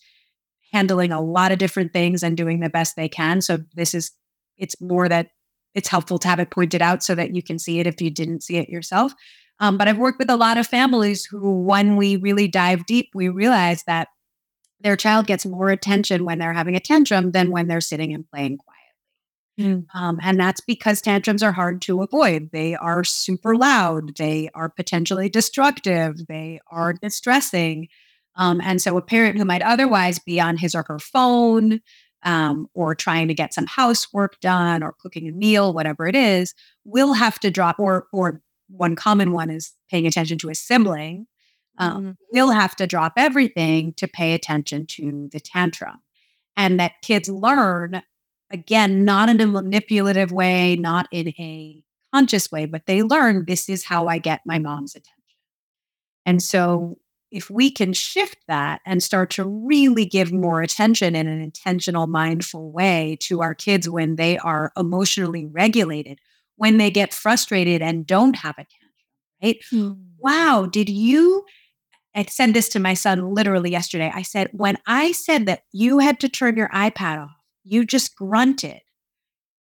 handling 0.73 1.13
a 1.13 1.21
lot 1.21 1.53
of 1.53 1.59
different 1.59 1.93
things 1.93 2.23
and 2.23 2.37
doing 2.37 2.61
the 2.61 2.71
best 2.71 2.97
they 2.97 3.09
can 3.09 3.41
so 3.41 3.59
this 3.75 3.95
is 3.95 4.13
it's 4.57 4.81
more 4.81 5.09
that 5.09 5.29
it's 5.75 5.89
helpful 5.89 6.19
to 6.19 6.29
have 6.29 6.39
it 6.39 6.51
pointed 6.51 6.83
out 6.83 7.03
so 7.03 7.15
that 7.15 7.35
you 7.35 7.43
can 7.43 7.59
see 7.59 7.81
it 7.81 7.87
if 7.87 8.01
you 8.01 8.11
didn't 8.11 8.43
see 8.43 8.57
it 8.57 8.69
yourself. 8.69 9.13
Um, 9.59 9.79
but 9.79 9.89
I've 9.89 9.99
worked 9.99 10.19
with 10.19 10.31
a 10.31 10.37
lot 10.37 10.59
of 10.59 10.67
families 10.67 11.25
who, 11.25 11.63
when 11.63 11.97
we 11.97 12.17
really 12.17 12.49
dive 12.49 12.85
deep, 12.87 13.11
we 13.15 13.29
realize 13.29 13.85
that 13.85 14.09
their 14.81 14.97
child 14.97 15.27
gets 15.27 15.47
more 15.47 15.71
attention 15.71 16.25
when 16.25 16.39
they're 16.39 16.53
having 16.53 16.75
a 16.75 16.81
tantrum 16.81 17.31
than 17.31 17.51
when 17.51 17.69
they're 17.69 17.81
sitting 17.81 18.13
and 18.13 18.29
playing 18.29 18.59
quietly. 18.59 18.72
Mm. 19.61 19.87
Um, 19.95 20.19
and 20.23 20.41
that's 20.41 20.61
because 20.61 21.03
tantrums 21.03 21.43
are 21.43 21.53
hard 21.53 21.83
to 21.83 22.03
avoid. 22.03 22.51
They 22.53 22.75
are 22.75 23.05
super 23.05 23.55
loud, 23.55 24.17
they 24.17 24.49
are 24.55 24.69
potentially 24.69 25.29
destructive, 25.29 26.27
they 26.27 26.61
are 26.71 26.95
distressing. 26.95 27.89
Um, 28.35 28.63
and 28.63 28.81
so, 28.81 28.97
a 28.97 29.03
parent 29.03 29.37
who 29.37 29.45
might 29.45 29.63
otherwise 29.63 30.19
be 30.19 30.41
on 30.41 30.57
his 30.57 30.75
or 30.75 30.85
her 30.89 30.99
phone, 30.99 31.81
um, 32.23 32.69
or 32.75 32.95
trying 32.95 33.29
to 33.29 33.35
get 33.35 33.53
some 33.53 33.67
housework 33.67 34.41
done 34.41 34.83
or 34.83 34.95
cooking 34.99 35.29
a 35.29 35.33
meal, 35.33 35.75
whatever 35.75 36.07
it 36.07 36.15
is, 36.15 36.55
will 36.85 37.15
have 37.15 37.39
to 37.41 37.51
drop, 37.51 37.79
or, 37.79 38.07
or 38.13 38.41
one 38.69 38.97
common 38.97 39.33
one 39.33 39.51
is 39.51 39.73
paying 39.91 40.07
attention 40.07 40.39
to 40.39 40.49
a 40.49 40.55
sibling, 40.55 41.27
um, 41.79 41.97
mm-hmm. 41.97 42.11
will 42.31 42.51
have 42.51 42.77
to 42.77 42.87
drop 42.87 43.15
everything 43.17 43.93
to 43.95 44.07
pay 44.09 44.35
attention 44.35 44.87
to 44.87 45.29
the 45.33 45.41
tantrum. 45.41 46.01
And 46.57 46.79
that 46.81 47.03
kids 47.03 47.29
learn, 47.29 48.03
again, 48.53 49.05
not 49.05 49.29
in 49.29 49.41
a 49.41 49.47
manipulative 49.47 50.31
way, 50.31 50.77
not 50.77 51.09
in 51.11 51.29
a 51.29 51.83
conscious 52.13 52.53
way, 52.53 52.67
but 52.67 52.87
they 52.87 53.03
learn 53.03 53.45
this 53.47 53.69
is 53.69 53.85
how 53.85 54.07
I 54.07 54.19
get 54.19 54.43
my 54.45 54.59
mom's 54.59 54.95
attention. 54.95 55.13
And 56.27 56.43
so 56.43 56.99
if 57.31 57.49
we 57.49 57.71
can 57.71 57.95
shift 57.95 58.37
that 58.47 58.83
and 58.85 59.03
start 59.03 59.31
to 59.31 59.45
really 59.45 60.05
give 60.05 60.33
more 60.33 60.61
attention 60.61 61.17
in 61.17 61.27
an 61.27 61.41
intentional, 61.41 62.07
mindful 62.07 62.71
way 62.71 63.17
to 63.21 63.41
our 63.41 63.55
kids 63.55 63.89
when 63.89 64.17
they 64.17 64.37
are 64.39 64.71
emotionally 64.77 65.47
regulated, 65.47 66.21
when 66.57 66.77
they 66.77 66.91
get 66.91 67.15
frustrated 67.15 67.81
and 67.81 68.07
don't 68.07 68.37
have 68.37 68.55
a 68.59 68.67
tantrum, 68.67 68.91
right? 69.43 69.59
Mm. 69.73 69.99
Wow, 70.19 70.69
did 70.71 70.91
you? 70.91 71.45
I 72.15 72.25
said 72.25 72.53
this 72.53 72.69
to 72.71 72.79
my 72.79 72.93
son 72.93 73.35
literally 73.35 73.71
yesterday. 73.71 74.13
I 74.15 74.23
said, 74.23 74.51
when 74.53 74.77
I 74.87 75.13
said 75.13 75.47
that 75.47 75.65
you 75.73 75.99
had 75.99 76.21
to 76.21 76.29
turn 76.29 76.57
your 76.57 76.69
iPad 76.69 77.25
off, 77.25 77.42
you 77.65 77.85
just 77.85 78.17
grunted. 78.17 78.81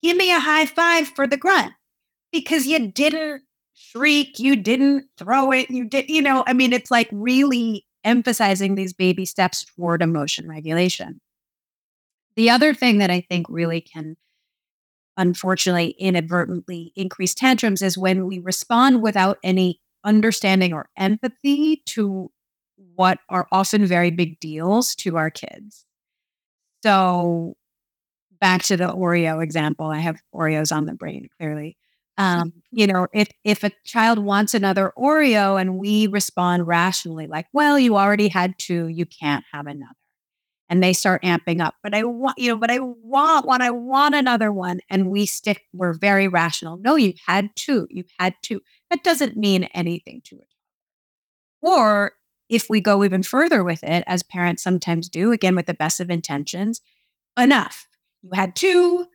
Give 0.03 0.17
me 0.17 0.33
a 0.33 0.41
high 0.41 0.67
five 0.67 1.09
for 1.09 1.27
the 1.27 1.37
grunt 1.37 1.73
because 2.33 2.67
you 2.67 2.91
didn't 2.91 3.43
shriek, 3.75 4.38
you 4.38 4.57
didn't 4.57 5.07
throw 5.17 5.53
it, 5.53 5.71
you 5.71 5.85
did, 5.85 6.09
you 6.09 6.23
know, 6.23 6.45
I 6.47 6.53
mean, 6.53 6.73
it's 6.73 6.91
like 6.91 7.09
really 7.12 7.87
emphasizing 8.05 8.75
these 8.75 8.93
baby 8.93 9.25
steps 9.25 9.65
toward 9.65 10.03
emotion 10.03 10.49
regulation. 10.49 11.21
The 12.37 12.51
other 12.51 12.75
thing 12.75 12.99
that 12.99 13.11
I 13.11 13.21
think 13.29 13.47
really 13.49 13.81
can 13.81 14.17
unfortunately 15.17 15.95
inadvertently 15.99 16.93
increase 16.97 17.35
tantrums 17.35 17.83
is 17.83 17.99
when 17.99 18.27
we 18.27 18.38
respond 18.38 19.03
without 19.03 19.38
any 19.43 19.81
understanding 20.05 20.73
or 20.73 20.88
empathy 20.97 21.83
to 21.87 22.31
what 22.95 23.19
are 23.29 23.47
often 23.53 23.87
very 23.87 24.11
big 24.11 24.41
deals 24.41 24.95
to 24.97 25.17
our 25.17 25.31
kids. 25.31 25.85
So, 26.83 27.57
back 28.42 28.64
to 28.64 28.76
the 28.76 28.88
Oreo 28.88 29.42
example, 29.42 29.87
I 29.87 30.00
have 30.00 30.20
Oreos 30.35 30.74
on 30.74 30.87
the 30.87 30.94
brain 30.94 31.28
clearly. 31.38 31.76
Um, 32.18 32.52
you 32.72 32.88
know, 32.88 33.07
if 33.14 33.28
if 33.44 33.62
a 33.64 33.70
child 33.85 34.18
wants 34.18 34.52
another 34.52 34.92
Oreo 34.98 35.59
and 35.59 35.78
we 35.78 36.09
respond 36.09 36.66
rationally, 36.66 37.28
like, 37.28 37.46
well, 37.52 37.78
you 37.78 37.96
already 37.96 38.28
had 38.28 38.59
two, 38.59 38.88
you 38.88 39.07
can't 39.07 39.44
have 39.52 39.66
another. 39.68 39.94
And 40.68 40.83
they 40.83 40.92
start 40.92 41.22
amping 41.22 41.61
up, 41.61 41.76
but 41.83 41.94
I 41.94 42.02
want, 42.02 42.38
you 42.38 42.50
know, 42.50 42.57
but 42.57 42.70
I 42.70 42.81
want 42.81 43.46
one, 43.46 43.62
I 43.62 43.70
want 43.70 44.14
another 44.14 44.50
one. 44.52 44.81
And 44.90 45.11
we 45.11 45.24
stick, 45.24 45.62
we're 45.72 45.92
very 45.92 46.28
rational. 46.28 46.78
No, 46.78 46.96
you've 46.96 47.20
had 47.26 47.50
two, 47.55 47.87
you've 47.90 48.11
had 48.18 48.35
two. 48.42 48.61
That 48.90 49.05
doesn't 49.05 49.37
mean 49.37 49.64
anything 49.74 50.22
to 50.26 50.37
it. 50.37 50.48
Or 51.61 52.12
if 52.48 52.68
we 52.68 52.81
go 52.81 53.05
even 53.05 53.22
further 53.22 53.62
with 53.62 53.85
it, 53.85 54.02
as 54.07 54.22
parents 54.22 54.62
sometimes 54.62 55.09
do, 55.09 55.31
again, 55.31 55.55
with 55.55 55.66
the 55.66 55.74
best 55.74 56.00
of 56.00 56.11
intentions, 56.11 56.81
enough. 57.38 57.87
You 58.22 58.30
had 58.35 58.56
two, 58.56 59.06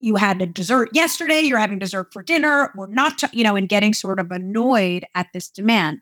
you 0.00 0.16
had 0.16 0.42
a 0.42 0.46
dessert 0.46 0.90
yesterday, 0.92 1.40
you're 1.40 1.58
having 1.58 1.78
dessert 1.78 2.12
for 2.12 2.22
dinner, 2.22 2.72
we're 2.76 2.88
not, 2.88 3.18
t-, 3.18 3.26
you 3.32 3.44
know, 3.44 3.56
and 3.56 3.68
getting 3.68 3.94
sort 3.94 4.20
of 4.20 4.30
annoyed 4.30 5.04
at 5.14 5.28
this 5.32 5.48
demand. 5.48 6.00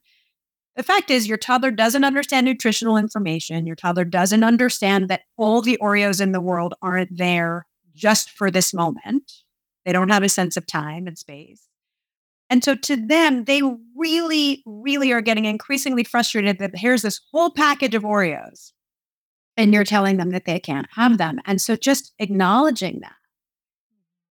The 0.74 0.82
fact 0.82 1.10
is, 1.10 1.28
your 1.28 1.36
toddler 1.36 1.70
doesn't 1.70 2.04
understand 2.04 2.46
nutritional 2.46 2.96
information. 2.96 3.66
Your 3.66 3.76
toddler 3.76 4.06
doesn't 4.06 4.42
understand 4.42 5.08
that 5.08 5.22
all 5.36 5.60
the 5.60 5.78
Oreos 5.82 6.20
in 6.20 6.32
the 6.32 6.40
world 6.40 6.74
aren't 6.80 7.16
there 7.16 7.66
just 7.94 8.30
for 8.30 8.50
this 8.50 8.72
moment. 8.72 9.30
They 9.84 9.92
don't 9.92 10.08
have 10.08 10.22
a 10.22 10.30
sense 10.30 10.56
of 10.56 10.66
time 10.66 11.06
and 11.06 11.18
space. 11.18 11.68
And 12.48 12.64
so 12.64 12.74
to 12.74 12.96
them, 12.96 13.44
they 13.44 13.62
really, 13.96 14.62
really 14.66 15.12
are 15.12 15.20
getting 15.20 15.44
increasingly 15.44 16.04
frustrated 16.04 16.58
that 16.58 16.76
here's 16.76 17.02
this 17.02 17.20
whole 17.32 17.50
package 17.50 17.94
of 17.94 18.02
Oreos 18.02 18.72
and 19.56 19.72
you're 19.74 19.84
telling 19.84 20.16
them 20.16 20.30
that 20.30 20.44
they 20.44 20.58
can't 20.58 20.88
have 20.94 21.18
them. 21.18 21.40
And 21.44 21.60
so 21.60 21.76
just 21.76 22.12
acknowledging 22.18 23.00
that 23.00 23.14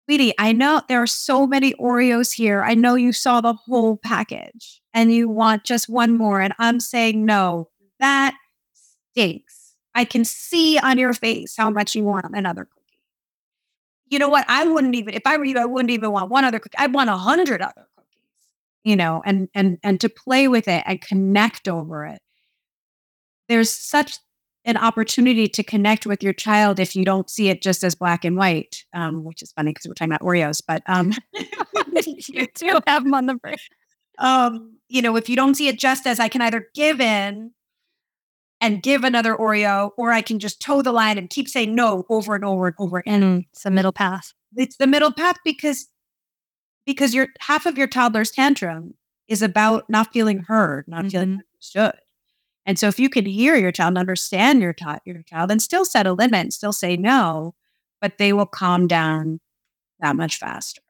sweetie, 0.07 0.33
I 0.39 0.53
know 0.53 0.81
there 0.87 1.01
are 1.01 1.07
so 1.07 1.45
many 1.45 1.73
Oreos 1.73 2.33
here. 2.33 2.63
I 2.63 2.75
know 2.75 2.95
you 2.95 3.11
saw 3.11 3.41
the 3.41 3.53
whole 3.53 3.97
package 3.97 4.81
and 4.93 5.13
you 5.13 5.27
want 5.27 5.65
just 5.65 5.89
one 5.89 6.17
more. 6.17 6.39
And 6.39 6.53
I'm 6.59 6.79
saying, 6.79 7.25
no, 7.25 7.69
that 7.99 8.35
stinks. 9.11 9.75
I 9.93 10.05
can 10.05 10.23
see 10.23 10.79
on 10.79 10.97
your 10.97 11.13
face 11.13 11.55
how 11.57 11.69
much 11.69 11.93
you 11.93 12.05
want 12.05 12.25
another 12.33 12.63
cookie. 12.65 12.99
You 14.07 14.19
know 14.19 14.29
what? 14.29 14.45
I 14.47 14.65
wouldn't 14.65 14.95
even, 14.95 15.13
if 15.13 15.23
I 15.25 15.35
were 15.35 15.43
you, 15.43 15.57
I 15.57 15.65
wouldn't 15.65 15.91
even 15.91 16.11
want 16.11 16.31
one 16.31 16.45
other 16.45 16.59
cookie. 16.59 16.77
I'd 16.77 16.93
want 16.93 17.09
a 17.09 17.17
hundred 17.17 17.61
other 17.61 17.87
cookies, 17.97 18.21
you 18.85 18.95
know, 18.95 19.21
and, 19.25 19.49
and, 19.53 19.77
and 19.83 19.99
to 19.99 20.07
play 20.07 20.47
with 20.47 20.69
it 20.69 20.83
and 20.85 21.01
connect 21.01 21.67
over 21.67 22.05
it. 22.05 22.19
There's 23.49 23.69
such 23.69 24.19
an 24.67 24.77
opportunity 24.77 25.47
to 25.47 25.63
connect 25.63 26.05
with 26.05 26.21
your 26.21 26.33
child 26.33 26.79
if 26.79 26.93
you 26.95 27.05
don't 27.05 27.29
see 27.29 27.47
it 27.47 27.61
just 27.63 27.83
as 27.83 27.95
black 27.95 28.25
and 28.25 28.35
white, 28.35 28.83
um, 28.93 29.23
which 29.23 29.41
is 29.41 29.53
funny 29.53 29.71
because 29.71 29.87
we're 29.87 29.93
talking 29.93 30.11
about 30.11 30.21
Oreos, 30.21 30.61
but 30.67 30.83
um, 30.87 31.13
you 32.27 32.47
do 32.55 32.79
have 32.85 33.05
them 33.05 33.13
on 33.13 33.25
the 33.27 33.35
brain. 33.35 33.55
Um, 34.19 34.77
you 34.89 35.01
know, 35.01 35.15
if 35.15 35.29
you 35.29 35.37
don't 35.37 35.55
see 35.55 35.69
it 35.69 35.79
just 35.79 36.05
as 36.05 36.19
I 36.19 36.27
can 36.27 36.41
either 36.41 36.67
give 36.75 36.99
in 36.99 37.51
and 38.59 38.83
give 38.83 39.03
another 39.03 39.35
Oreo, 39.35 39.91
or 39.97 40.11
I 40.11 40.21
can 40.21 40.39
just 40.39 40.59
toe 40.59 40.81
the 40.81 40.91
line 40.91 41.17
and 41.17 41.29
keep 41.29 41.47
saying 41.47 41.73
no 41.73 42.05
over 42.09 42.35
and 42.35 42.43
over 42.43 42.67
and 42.67 42.75
over. 42.79 43.03
And 43.05 43.23
mm, 43.23 43.45
it's 43.51 43.63
the 43.63 43.71
middle 43.71 43.91
path. 43.93 44.33
It's 44.55 44.77
the 44.77 44.87
middle 44.87 45.13
path 45.13 45.37
because 45.45 45.87
because 46.85 47.13
your 47.13 47.27
half 47.39 47.65
of 47.65 47.77
your 47.77 47.87
toddler's 47.87 48.31
tantrum 48.31 48.95
is 49.27 49.41
about 49.41 49.89
not 49.89 50.11
feeling 50.11 50.39
heard, 50.39 50.85
not 50.87 51.01
mm-hmm. 51.01 51.09
feeling 51.09 51.41
understood. 51.53 51.99
And 52.67 52.79
so 52.79 52.89
if 52.89 52.99
you 52.99 53.09
can 53.09 53.25
hear 53.25 53.55
your 53.57 53.71
child 53.73 53.89
and 53.93 53.99
understand 53.99 54.61
your, 54.61 54.75
your 55.05 55.23
child 55.23 55.51
and 55.51 55.61
still 55.61 55.85
set 55.85 56.07
a 56.07 56.13
limit 56.13 56.41
and 56.41 56.53
still 56.53 56.73
say 56.73 56.97
no, 56.97 57.55
but 58.01 58.19
they 58.19 58.33
will 58.33 58.45
calm 58.45 58.87
down 58.87 59.39
that 60.01 60.15
much 60.15 60.39
faster. 60.39 60.81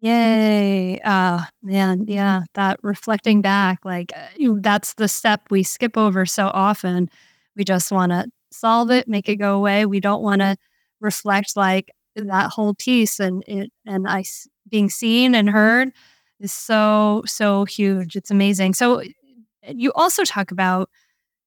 Yay. 0.00 1.00
Uh, 1.00 1.44
man, 1.62 2.04
yeah, 2.06 2.42
that 2.54 2.78
reflecting 2.82 3.40
back, 3.40 3.78
like 3.84 4.12
uh, 4.14 4.54
that's 4.60 4.94
the 4.94 5.08
step 5.08 5.42
we 5.50 5.62
skip 5.62 5.96
over 5.96 6.26
so 6.26 6.50
often. 6.52 7.08
We 7.56 7.64
just 7.64 7.90
want 7.90 8.12
to 8.12 8.26
solve 8.52 8.90
it, 8.90 9.08
make 9.08 9.28
it 9.28 9.36
go 9.36 9.56
away. 9.56 9.86
We 9.86 10.00
don't 10.00 10.22
want 10.22 10.42
to 10.42 10.56
reflect 11.00 11.56
like 11.56 11.90
that 12.16 12.50
whole 12.50 12.74
piece 12.74 13.18
and 13.18 13.42
it 13.46 13.70
and 13.86 14.06
I 14.08 14.24
being 14.68 14.90
seen 14.90 15.34
and 15.34 15.48
heard 15.50 15.90
is 16.40 16.52
so 16.52 17.22
so 17.26 17.64
huge. 17.64 18.16
It's 18.16 18.30
amazing. 18.30 18.74
So 18.74 19.02
you 19.68 19.92
also 19.94 20.24
talk 20.24 20.50
about 20.50 20.90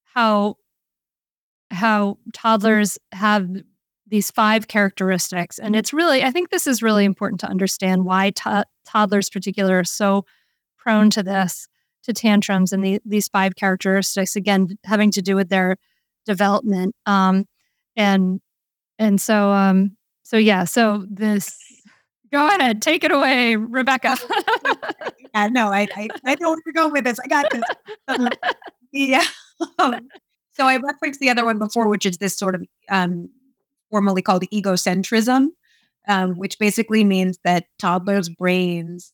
how 0.03 0.55
how 1.70 2.18
toddlers 2.34 2.97
have 3.11 3.49
these 4.07 4.32
five 4.32 4.68
characteristics 4.70 5.59
and 5.59 5.76
it's 5.76 5.91
really 5.91 6.24
i 6.24 6.32
think 6.32 6.49
this 6.49 6.65
is 6.65 6.82
really 6.82 7.03
important 7.03 7.41
to 7.41 7.47
understand 7.47 8.05
why 8.05 8.30
to- 8.32 8.65
toddlers 8.86 9.30
particular 9.30 9.80
are 9.80 9.84
so 9.84 10.26
prone 10.88 11.09
to 11.09 11.22
this, 11.22 11.68
to 12.03 12.13
tantrums 12.13 12.72
and 12.72 12.82
the, 12.82 13.01
these 13.03 13.28
five 13.28 13.57
characteristics, 13.57 14.38
again, 14.38 14.78
having 14.86 15.11
to 15.11 15.22
do 15.22 15.36
with 15.36 15.49
their 15.49 15.76
development. 16.26 16.95
Um, 17.05 17.45
and 17.97 18.39
and 18.97 19.20
so 19.20 19.51
um, 19.51 19.97
so 20.24 20.38
yeah, 20.38 20.63
so 20.63 21.05
this 21.09 21.59
go 22.32 22.47
ahead, 22.47 22.82
take 22.82 23.03
it 23.03 23.11
away, 23.11 23.55
Rebecca. 23.55 24.17
yeah, 25.34 25.47
no, 25.47 25.67
I, 25.71 25.88
I 25.95 26.07
I 26.25 26.36
know 26.39 26.49
where 26.49 26.59
you're 26.65 26.73
going 26.73 26.91
with 26.91 27.03
this. 27.03 27.19
I 27.19 27.28
got 27.28 27.51
this. 27.51 27.63
Um, 28.07 28.30
yeah. 28.91 29.23
Um, 29.80 30.07
so 30.53 30.67
I 30.67 30.78
referenced 30.78 31.19
the 31.19 31.32
other 31.32 31.43
one 31.43 31.57
before, 31.57 31.88
which 31.88 32.05
is 32.05 32.19
this 32.19 32.38
sort 32.38 32.53
of 32.53 32.63
um, 32.89 33.28
formally 33.89 34.21
called 34.21 34.43
egocentrism, 34.53 35.47
um, 36.07 36.36
which 36.36 36.59
basically 36.59 37.03
means 37.03 37.39
that 37.43 37.65
toddlers' 37.80 38.30
brains 38.30 39.13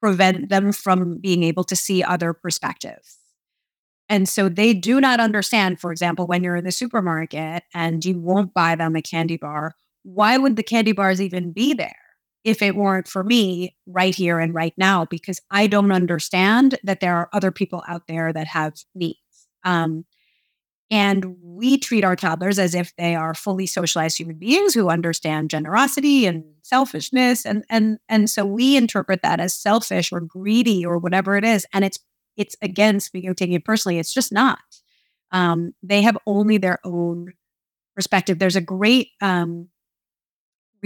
prevent 0.00 0.48
them 0.48 0.72
from 0.72 1.18
being 1.18 1.44
able 1.44 1.62
to 1.62 1.76
see 1.76 2.02
other 2.02 2.32
perspectives. 2.32 3.18
And 4.08 4.28
so 4.28 4.48
they 4.48 4.74
do 4.74 5.00
not 5.00 5.20
understand, 5.20 5.80
for 5.80 5.92
example, 5.92 6.26
when 6.26 6.44
you're 6.44 6.56
in 6.56 6.64
the 6.64 6.72
supermarket 6.72 7.64
and 7.74 8.04
you 8.04 8.18
won't 8.18 8.54
buy 8.54 8.74
them 8.76 8.94
a 8.96 9.02
candy 9.02 9.36
bar, 9.36 9.74
why 10.02 10.38
would 10.38 10.56
the 10.56 10.62
candy 10.62 10.92
bars 10.92 11.20
even 11.20 11.52
be 11.52 11.74
there 11.74 11.94
if 12.46 12.62
it 12.62 12.76
weren't 12.76 13.08
for 13.08 13.24
me 13.24 13.74
right 13.88 14.14
here 14.14 14.38
and 14.38 14.54
right 14.54 14.72
now? 14.76 15.04
Because 15.04 15.40
I 15.50 15.66
don't 15.66 15.90
understand 15.90 16.78
that 16.84 17.00
there 17.00 17.16
are 17.16 17.28
other 17.32 17.50
people 17.50 17.82
out 17.88 18.06
there 18.06 18.32
that 18.32 18.46
have 18.46 18.74
needs. 18.94 19.18
Um, 19.64 20.04
and 20.88 21.34
we 21.42 21.76
treat 21.76 22.04
our 22.04 22.14
toddlers 22.14 22.60
as 22.60 22.72
if 22.72 22.94
they 22.96 23.16
are 23.16 23.34
fully 23.34 23.66
socialized 23.66 24.16
human 24.16 24.38
beings 24.38 24.74
who 24.74 24.88
understand 24.88 25.50
generosity 25.50 26.24
and 26.24 26.44
selfishness. 26.62 27.44
And, 27.44 27.64
and, 27.68 27.98
and 28.08 28.30
so 28.30 28.46
we 28.46 28.76
interpret 28.76 29.22
that 29.22 29.40
as 29.40 29.52
selfish 29.52 30.12
or 30.12 30.20
greedy 30.20 30.86
or 30.86 30.98
whatever 30.98 31.36
it 31.36 31.44
is. 31.44 31.66
And 31.72 31.84
it's, 31.84 31.98
it's 32.36 32.54
again, 32.62 33.00
speaking 33.00 33.28
of 33.28 33.34
taking 33.34 33.54
it 33.54 33.64
personally, 33.64 33.98
it's 33.98 34.14
just 34.14 34.32
not. 34.32 34.60
Um, 35.32 35.74
they 35.82 36.02
have 36.02 36.16
only 36.28 36.58
their 36.58 36.78
own 36.84 37.32
perspective. 37.96 38.38
There's 38.38 38.54
a 38.54 38.60
great 38.60 39.08
um, 39.20 39.68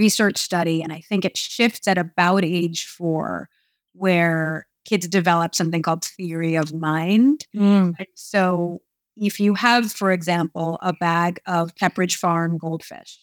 research 0.01 0.37
study, 0.37 0.81
and 0.83 0.91
I 0.91 1.01
think 1.07 1.25
it 1.25 1.37
shifts 1.37 1.87
at 1.87 1.97
about 1.97 2.43
age 2.43 2.85
four, 2.87 3.49
where 3.93 4.67
kids 4.83 5.07
develop 5.07 5.53
something 5.53 5.83
called 5.83 6.03
theory 6.03 6.55
of 6.55 6.73
mind. 6.73 7.45
Mm. 7.55 7.93
So 8.15 8.81
if 9.15 9.39
you 9.39 9.53
have, 9.53 9.91
for 9.91 10.11
example, 10.11 10.79
a 10.81 10.93
bag 10.93 11.39
of 11.45 11.75
Pepperidge 11.75 12.15
Farm 12.15 12.57
goldfish 12.57 13.19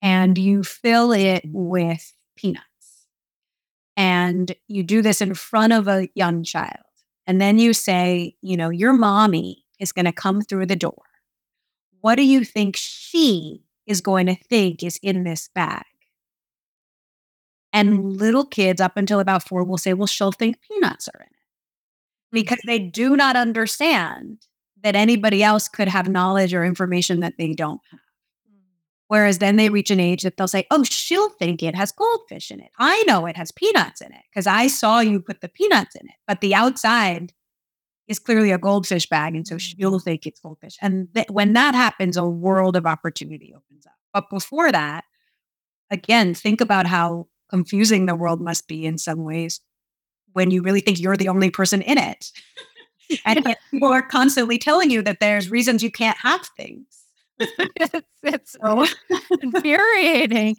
and 0.00 0.38
you 0.38 0.62
fill 0.62 1.12
it 1.12 1.42
with 1.46 2.14
peanuts, 2.36 2.66
and 3.96 4.54
you 4.68 4.82
do 4.82 5.02
this 5.02 5.20
in 5.20 5.34
front 5.34 5.72
of 5.72 5.88
a 5.88 6.08
young 6.14 6.44
child, 6.44 6.86
and 7.26 7.40
then 7.40 7.58
you 7.58 7.72
say, 7.72 8.34
you 8.40 8.56
know, 8.56 8.70
your 8.70 8.92
mommy 8.92 9.64
is 9.78 9.92
going 9.92 10.06
to 10.06 10.12
come 10.12 10.40
through 10.40 10.66
the 10.66 10.76
door. 10.76 11.02
What 12.00 12.14
do 12.14 12.22
you 12.22 12.44
think 12.44 12.76
she 12.76 13.64
is 13.90 14.00
going 14.00 14.26
to 14.26 14.34
think 14.34 14.82
is 14.82 14.98
in 15.02 15.24
this 15.24 15.48
bag? 15.54 15.84
And 17.72 17.98
mm. 17.98 18.20
little 18.20 18.44
kids 18.44 18.80
up 18.80 18.96
until 18.96 19.20
about 19.20 19.46
four 19.46 19.64
will 19.64 19.78
say, 19.78 19.92
well, 19.94 20.06
she'll 20.06 20.32
think 20.32 20.58
peanuts 20.60 21.08
are 21.08 21.20
in 21.20 21.26
it 21.26 21.32
mm. 21.32 22.32
because 22.32 22.60
they 22.66 22.78
do 22.78 23.16
not 23.16 23.36
understand 23.36 24.46
that 24.82 24.96
anybody 24.96 25.42
else 25.42 25.68
could 25.68 25.88
have 25.88 26.08
knowledge 26.08 26.54
or 26.54 26.64
information 26.64 27.20
that 27.20 27.34
they 27.38 27.52
don't 27.52 27.80
have. 27.90 28.00
Mm. 28.00 28.58
Whereas 29.08 29.38
then 29.38 29.56
they 29.56 29.68
reach 29.68 29.90
an 29.90 30.00
age 30.00 30.22
that 30.22 30.36
they'll 30.36 30.48
say, 30.48 30.66
oh, 30.70 30.82
she'll 30.84 31.30
think 31.30 31.62
it 31.62 31.74
has 31.74 31.92
goldfish 31.92 32.50
in 32.50 32.60
it. 32.60 32.70
I 32.78 33.02
know 33.06 33.26
it 33.26 33.36
has 33.36 33.52
peanuts 33.52 34.00
in 34.00 34.12
it 34.12 34.22
because 34.30 34.46
I 34.46 34.66
saw 34.68 35.00
you 35.00 35.20
put 35.20 35.40
the 35.40 35.48
peanuts 35.48 35.94
in 35.94 36.06
it. 36.06 36.14
But 36.26 36.40
the 36.40 36.54
outside 36.54 37.32
is 38.10 38.18
clearly 38.18 38.50
a 38.50 38.58
goldfish 38.58 39.08
bag. 39.08 39.36
And 39.36 39.46
so 39.46 39.56
she'll 39.56 40.00
think 40.00 40.26
it's 40.26 40.40
goldfish. 40.40 40.76
And 40.82 41.08
th- 41.14 41.30
when 41.30 41.52
that 41.52 41.76
happens, 41.76 42.16
a 42.16 42.26
world 42.26 42.76
of 42.76 42.84
opportunity 42.84 43.54
opens 43.56 43.86
up. 43.86 43.94
But 44.12 44.28
before 44.28 44.72
that, 44.72 45.04
again, 45.90 46.34
think 46.34 46.60
about 46.60 46.86
how 46.86 47.28
confusing 47.48 48.06
the 48.06 48.16
world 48.16 48.40
must 48.40 48.66
be 48.66 48.84
in 48.84 48.98
some 48.98 49.22
ways 49.22 49.60
when 50.32 50.50
you 50.50 50.60
really 50.60 50.80
think 50.80 50.98
you're 50.98 51.16
the 51.16 51.28
only 51.28 51.50
person 51.50 51.82
in 51.82 51.98
it. 51.98 52.32
and 53.24 53.56
people 53.70 53.92
are 53.92 54.02
constantly 54.02 54.58
telling 54.58 54.90
you 54.90 55.02
that 55.02 55.20
there's 55.20 55.48
reasons 55.48 55.80
you 55.80 55.92
can't 55.92 56.18
have 56.18 56.44
things. 56.56 57.04
it's, 57.38 58.06
it's 58.24 58.56
so. 58.60 58.86
infuriating. 59.40 60.56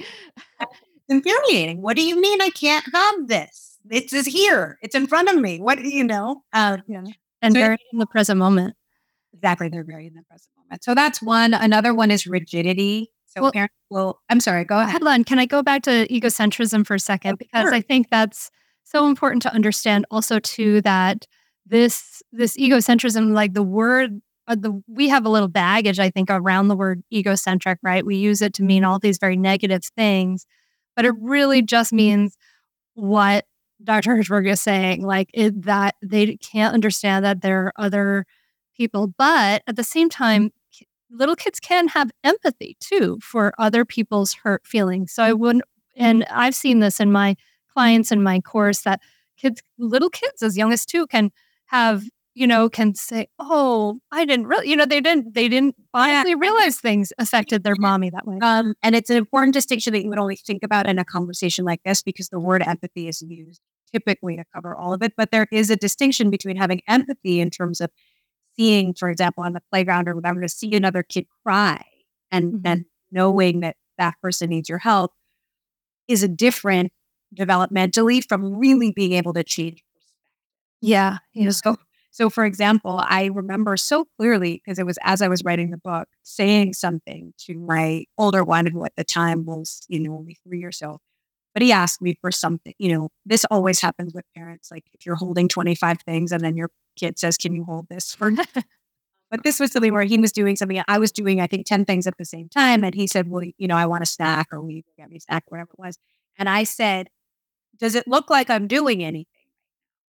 It's 0.62 1.10
infuriating. 1.10 1.82
What 1.82 1.97
do 1.97 2.04
you 2.04 2.20
mean 2.20 2.41
I 2.41 2.49
can't 2.49 2.86
have 2.93 3.28
this? 3.28 3.78
It's 3.89 4.14
is 4.14 4.26
here. 4.26 4.78
It's 4.82 4.95
in 4.95 5.08
front 5.08 5.28
of 5.28 5.36
me. 5.36 5.60
What 5.60 5.80
do 5.80 5.89
you 5.89 6.06
know? 6.06 6.43
Uh, 6.54 6.78
yeah. 6.88 7.04
And 7.42 7.54
so 7.54 7.60
very 7.60 7.78
in 7.92 8.00
the 8.00 8.06
present 8.06 8.38
moment. 8.39 8.76
Exactly. 9.34 9.70
They're 9.70 9.84
very 9.84 10.08
in 10.08 10.14
the 10.14 10.24
present 10.24 10.50
moment. 10.58 10.84
So 10.84 10.94
that's 10.94 11.22
one. 11.22 11.54
Another 11.54 11.94
one 11.94 12.12
is 12.12 12.28
rigidity. 12.28 13.12
So 13.26 13.44
well, 13.44 13.52
parents 13.52 13.76
will, 13.89 14.20
I'm 14.30 14.42
sorry, 14.42 14.66
go 14.66 14.80
ahead. 14.80 15.02
On. 15.02 15.24
Can 15.24 15.39
I 15.39 15.46
go 15.46 15.64
back 15.64 15.84
to 15.84 16.08
egocentrism 16.08 16.86
for 16.86 16.96
a 16.96 17.00
second? 17.00 17.38
Because 17.39 17.64
sure. 17.64 17.74
I 17.74 17.82
think 17.82 18.10
that's 18.10 18.52
so 18.84 19.08
important 19.08 19.42
to 19.44 19.54
understand 19.54 20.06
also 20.12 20.39
too 20.39 20.82
that 20.82 21.26
this 21.66 22.22
this 22.32 22.58
egocentrism 22.58 23.34
like 23.34 23.54
the 23.54 23.64
word 23.64 24.22
uh, 24.48 24.56
the 24.56 24.82
we 24.88 25.08
have 25.08 25.26
a 25.26 25.30
little 25.30 25.48
baggage 25.48 26.00
i 26.00 26.10
think 26.10 26.30
around 26.30 26.68
the 26.68 26.76
word 26.76 27.02
egocentric 27.14 27.80
right 27.84 28.06
we 28.06 28.16
use 28.16 28.42
it 28.42 28.54
to 28.54 28.64
mean 28.64 28.84
all 28.84 29.00
these 29.00 29.18
very 29.18 29.38
negative 29.38 29.84
things 29.96 30.46
but 30.96 31.06
it 31.06 31.14
really 31.20 31.62
just 31.62 31.94
means 31.94 32.36
what 32.96 33.46
dr 33.84 34.10
Hershberg 34.10 34.50
is 34.50 34.62
saying 34.62 35.06
like 35.06 35.30
it, 35.34 35.62
that 35.64 35.96
they 36.02 36.38
can't 36.38 36.74
understand 36.74 37.26
that 37.26 37.42
there 37.42 37.66
are 37.68 37.74
other 37.78 38.26
people 38.76 39.08
but 39.08 39.64
at 39.68 39.76
the 39.76 39.84
same 39.84 40.10
time 40.10 40.52
little 41.12 41.36
kids 41.36 41.60
can 41.60 41.90
have 41.90 42.10
empathy 42.24 42.78
too 42.80 43.20
for 43.22 43.54
other 43.58 43.84
people's 43.84 44.34
hurt 44.34 44.66
feelings. 44.66 45.12
So 45.12 45.24
i 45.24 45.32
mm-hmm. 45.32 45.40
wouldn't 45.42 45.66
and 45.96 46.24
mm-hmm. 46.24 46.40
i've 46.40 46.56
seen 46.56 46.80
this 46.80 47.00
in 47.00 47.12
my 47.12 47.36
clients 47.74 48.12
in 48.12 48.24
my 48.24 48.40
course 48.40 48.82
that 48.82 49.02
kids 49.38 49.62
little 49.78 50.10
kids 50.10 50.42
as 50.42 50.58
young 50.58 50.74
as 50.74 50.86
two 50.86 51.08
can 51.08 51.32
have 51.68 52.04
you 52.34 52.48
know 52.48 52.70
can 52.70 52.96
say 52.96 53.28
oh 53.40 54.00
i 54.12 54.26
didn't 54.26 54.48
really 54.48 54.70
you 54.70 54.76
know 54.76 54.86
they 54.86 55.02
didn't 55.02 55.34
they 55.34 55.48
didn't 55.48 55.76
finally 55.92 56.36
realize 56.36 56.80
things 56.80 57.12
affected 57.18 57.64
their 57.64 57.76
mommy 57.78 58.10
that 58.10 58.26
way 58.26 58.38
um, 58.42 58.74
and 58.82 58.96
it's 58.96 59.10
an 59.10 59.18
important 59.18 59.54
distinction 59.54 59.94
that 59.94 60.04
you 60.04 60.10
would 60.10 60.20
only 60.20 60.36
think 60.36 60.64
about 60.64 60.88
in 60.88 60.98
a 60.98 61.06
conversation 61.06 61.66
like 61.66 61.82
this 61.84 62.02
because 62.02 62.30
the 62.30 62.40
word 62.40 62.64
empathy 62.66 63.08
is 63.08 63.22
used 63.22 63.62
typically 63.92 64.38
to 64.38 64.46
cover 64.54 64.76
all 64.76 64.94
of 64.94 65.02
it 65.02 65.14
but 65.18 65.32
there 65.32 65.48
is 65.52 65.70
a 65.70 65.76
distinction 65.76 66.30
between 66.30 66.56
having 66.56 66.82
empathy 66.88 67.40
in 67.40 67.50
terms 67.50 67.82
of 67.82 67.90
seeing 68.56 68.94
for 68.94 69.10
example 69.10 69.44
on 69.44 69.54
the 69.54 69.62
playground 69.72 70.08
or 70.08 70.16
whatever 70.16 70.42
to 70.42 70.50
see 70.50 70.74
another 70.76 71.04
kid 71.04 71.26
cry 71.44 71.84
and 72.32 72.46
mm-hmm. 72.46 72.62
then 72.64 72.86
knowing 73.12 73.60
that 73.60 73.76
that 73.98 74.16
person 74.22 74.50
needs 74.50 74.70
your 74.70 74.80
help 74.80 75.12
is 76.08 76.24
a 76.24 76.28
different 76.28 76.92
developmentally 77.36 78.24
from 78.24 78.58
really 78.58 78.92
being 78.92 79.14
able 79.14 79.34
to 79.34 79.44
change 79.44 79.84
yeah. 80.82 81.20
You 81.34 81.46
know, 81.46 81.52
so 81.52 81.78
so 82.12 82.30
for 82.30 82.45
example, 82.45 83.01
I 83.03 83.26
remember 83.26 83.78
so 83.78 84.05
clearly 84.18 84.62
because 84.64 84.80
it 84.80 84.86
was 84.86 84.99
as 85.03 85.22
I 85.22 85.28
was 85.28 85.43
writing 85.43 85.72
the 85.72 85.78
book, 85.78 86.07
saying 86.24 86.74
something 86.74 87.34
to 87.45 87.57
my 87.57 88.05
older 88.18 88.43
one 88.43 88.66
who 88.68 88.84
at 88.86 88.95
the 88.95 89.03
time 89.03 89.45
was, 89.45 89.82
you 89.88 89.99
know, 89.99 90.14
only 90.16 90.38
three 90.43 90.64
or 90.64 90.72
so. 90.72 90.99
But 91.53 91.64
he 91.64 91.72
asked 91.72 92.01
me 92.01 92.18
for 92.22 92.32
something, 92.32 92.74
you 92.78 92.93
know, 92.93 93.09
this 93.26 93.45
always 93.51 93.82
happens 93.82 94.14
with 94.14 94.26
parents. 94.36 94.72
Like 94.72 94.86
if 94.93 95.05
you're 95.05 95.16
holding 95.16 95.47
25 95.47 96.01
things 96.01 96.32
and 96.32 96.43
then 96.43 96.55
your 96.55 96.70
kid 96.97 97.18
says, 97.20 97.38
Can 97.38 97.53
you 97.53 97.64
hold 97.64 97.88
this 97.89 98.14
for 98.14 98.32
But 99.32 99.43
this 99.43 99.62
was 99.62 99.72
something 99.72 99.93
where 99.93 100.03
he 100.03 100.18
was 100.18 100.34
doing 100.34 100.57
something. 100.57 100.84
I 100.89 100.99
was 100.99 101.14
doing, 101.14 101.39
I 101.39 101.47
think, 101.47 101.66
10 101.66 101.86
things 101.86 102.05
at 102.05 102.18
the 102.18 102.26
same 102.26 102.49
time. 102.49 102.84
And 102.84 102.93
he 102.93 103.07
said, 103.07 103.30
Well, 103.30 103.43
you 103.57 103.68
know, 103.68 103.78
I 103.78 103.86
want 103.86 104.03
a 104.03 104.05
snack 104.05 104.47
or 104.51 104.62
will 104.62 104.72
you 104.72 104.84
get 104.97 105.09
me 105.09 105.18
a 105.18 105.22
snack, 105.22 105.45
whatever 105.47 105.70
it 105.72 105.80
was. 105.80 105.97
And 106.38 106.49
I 106.49 106.64
said, 106.66 107.09
Does 107.78 107.95
it 107.95 108.07
look 108.07 108.30
like 108.30 108.49
I'm 108.49 108.68
doing 108.68 109.03
anything? 109.03 109.28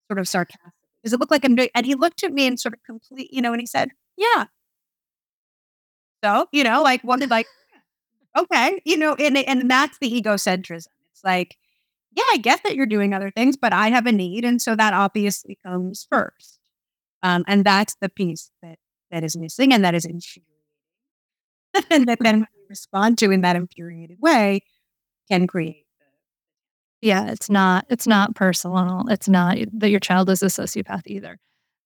sort 0.09 0.19
of 0.19 0.29
sarcastic. 0.29 0.73
Does 1.05 1.13
it 1.13 1.21
look 1.21 1.31
like 1.31 1.45
I'm 1.45 1.55
doing? 1.55 1.71
And 1.75 1.87
he 1.87 1.95
looked 1.95 2.25
at 2.25 2.33
me 2.33 2.47
and 2.47 2.59
sort 2.59 2.75
of 2.75 2.81
complete, 2.85 3.31
you 3.33 3.43
know, 3.43 3.53
and 3.53 3.61
he 3.61 3.67
said, 3.67 3.91
"Yeah." 4.17 4.47
So 6.25 6.47
you 6.53 6.65
know, 6.65 6.83
like 6.83 7.03
what? 7.05 7.29
Like, 7.29 7.47
okay, 8.37 8.81
you 8.85 8.97
know, 8.97 9.15
and 9.17 9.39
and 9.39 9.71
that's 9.71 9.99
the 10.01 10.11
egocentrism. 10.11 10.89
It's 11.13 11.25
like, 11.25 11.57
yeah, 12.17 12.25
I 12.33 12.39
get 12.39 12.63
that 12.65 12.77
you're 12.77 12.87
doing 12.87 13.15
other 13.15 13.31
things, 13.31 13.57
but 13.57 13.73
I 13.73 13.91
have 13.91 14.07
a 14.07 14.13
need, 14.13 14.45
and 14.45 14.61
so 14.63 14.77
that 14.77 14.95
obviously 14.95 15.59
comes 15.65 16.07
first. 16.11 16.61
Um, 17.23 17.45
and 17.49 17.65
that's 17.65 17.97
the 18.01 18.09
piece 18.11 18.51
that 18.63 18.79
that 19.11 19.25
is 19.25 19.37
missing, 19.37 19.73
and 19.73 19.85
that 19.85 19.95
is 19.95 20.05
infuriating. 20.05 20.47
and 21.91 22.07
that 22.09 22.19
then 22.21 22.47
respond 22.69 23.19
to 23.19 23.31
in 23.31 23.43
that 23.43 23.57
infuriated 23.57 24.19
way 24.21 24.61
can 25.31 25.47
create 25.47 25.84
yeah, 27.05 27.31
it's 27.31 27.51
not 27.51 27.85
it's 27.91 28.07
not 28.07 28.35
personal. 28.35 29.05
It's 29.11 29.29
not 29.29 29.59
that 29.75 29.91
your 29.91 30.01
child 30.01 30.31
is 30.31 30.43
a 30.43 30.47
sociopath 30.47 31.03
either. 31.05 31.39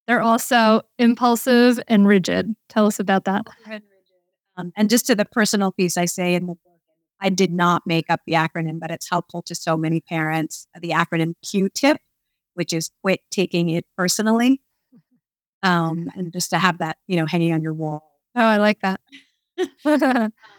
They're 0.07 0.23
also 0.23 0.83
impulsive 0.97 1.81
and 1.89 2.07
rigid. 2.07 2.55
Tell 2.69 2.87
us 2.87 3.01
about 3.01 3.25
that. 3.25 3.45
Um, 4.57 4.73
and 4.77 4.89
just 4.89 5.07
to 5.07 5.17
the 5.17 5.25
personal 5.25 5.73
piece, 5.73 5.97
I 5.97 6.05
say 6.05 6.35
in 6.35 6.47
the 6.47 6.55
book, 6.55 6.81
I 7.21 7.31
did 7.31 7.53
not 7.53 7.83
make 7.85 8.09
up 8.09 8.21
the 8.27 8.35
acronym, 8.35 8.79
but 8.79 8.93
it's 8.93 9.11
helpful 9.11 9.43
to 9.43 9.57
so 9.57 9.77
many 9.77 10.01
parents. 10.01 10.69
The 10.81 10.91
acronym 10.91 11.35
Q-TIP, 11.45 11.99
which 12.55 12.73
is 12.73 12.91
quit 13.03 13.21
taking 13.33 13.71
it 13.71 13.87
personally. 13.97 14.61
Um, 15.65 16.11
and 16.15 16.33
just 16.33 16.51
to 16.51 16.59
have 16.59 16.79
that, 16.79 16.97
you 17.09 17.17
know, 17.17 17.27
hanging 17.27 17.53
on 17.53 17.63
your 17.63 17.75
wall. 17.75 18.21
Oh, 18.37 18.41
I 18.41 18.59
like 18.59 18.81
that. 18.83 19.01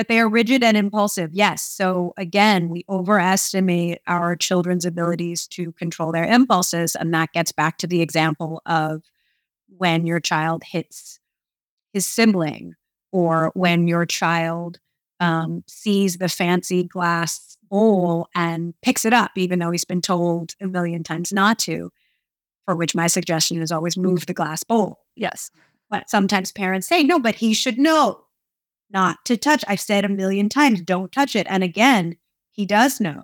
but 0.00 0.08
they 0.08 0.18
are 0.18 0.30
rigid 0.30 0.64
and 0.64 0.78
impulsive. 0.78 1.28
Yes. 1.34 1.62
So 1.62 2.14
again, 2.16 2.70
we 2.70 2.86
overestimate 2.88 3.98
our 4.06 4.34
children's 4.34 4.86
abilities 4.86 5.46
to 5.48 5.72
control 5.72 6.10
their 6.10 6.24
impulses. 6.24 6.96
And 6.96 7.12
that 7.12 7.34
gets 7.34 7.52
back 7.52 7.76
to 7.76 7.86
the 7.86 8.00
example 8.00 8.62
of 8.64 9.02
when 9.68 10.06
your 10.06 10.18
child 10.18 10.62
hits 10.64 11.20
his 11.92 12.06
sibling 12.06 12.76
or 13.12 13.52
when 13.52 13.86
your 13.88 14.06
child 14.06 14.78
um, 15.20 15.64
sees 15.68 16.16
the 16.16 16.30
fancy 16.30 16.84
glass 16.84 17.58
bowl 17.64 18.26
and 18.34 18.72
picks 18.80 19.04
it 19.04 19.12
up, 19.12 19.32
even 19.36 19.58
though 19.58 19.70
he's 19.70 19.84
been 19.84 20.00
told 20.00 20.54
a 20.62 20.66
million 20.66 21.04
times 21.04 21.30
not 21.30 21.58
to, 21.58 21.92
for 22.64 22.74
which 22.74 22.94
my 22.94 23.06
suggestion 23.06 23.60
is 23.60 23.70
always 23.70 23.98
move 23.98 24.24
the 24.24 24.32
glass 24.32 24.64
bowl. 24.64 25.00
Yes. 25.14 25.50
But 25.90 26.08
sometimes 26.08 26.52
parents 26.52 26.88
say, 26.88 27.02
no, 27.02 27.18
but 27.18 27.34
he 27.34 27.52
should 27.52 27.78
know 27.78 28.24
not 28.92 29.24
to 29.26 29.36
touch. 29.36 29.64
I've 29.68 29.80
said 29.80 30.04
a 30.04 30.08
million 30.08 30.48
times, 30.48 30.82
don't 30.82 31.12
touch 31.12 31.36
it. 31.36 31.46
And 31.48 31.62
again, 31.62 32.16
he 32.50 32.66
does 32.66 33.00
know. 33.00 33.22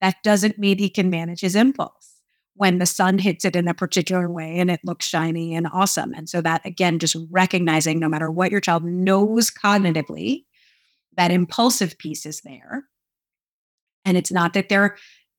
That 0.00 0.16
doesn't 0.22 0.58
mean 0.58 0.78
he 0.78 0.88
can 0.88 1.10
manage 1.10 1.40
his 1.40 1.54
impulse 1.54 2.20
when 2.54 2.78
the 2.78 2.86
sun 2.86 3.18
hits 3.18 3.44
it 3.44 3.56
in 3.56 3.68
a 3.68 3.74
particular 3.74 4.30
way 4.30 4.58
and 4.58 4.70
it 4.70 4.80
looks 4.84 5.06
shiny 5.06 5.54
and 5.54 5.66
awesome. 5.72 6.12
And 6.14 6.28
so 6.28 6.40
that 6.42 6.64
again, 6.64 6.98
just 6.98 7.16
recognizing 7.30 7.98
no 7.98 8.08
matter 8.08 8.30
what 8.30 8.50
your 8.50 8.60
child 8.60 8.84
knows 8.84 9.50
cognitively, 9.50 10.44
that 11.16 11.30
impulsive 11.30 11.98
piece 11.98 12.26
is 12.26 12.40
there. 12.42 12.84
And 14.04 14.16
it's 14.16 14.32
not 14.32 14.54
that 14.54 14.68
they're 14.68 14.96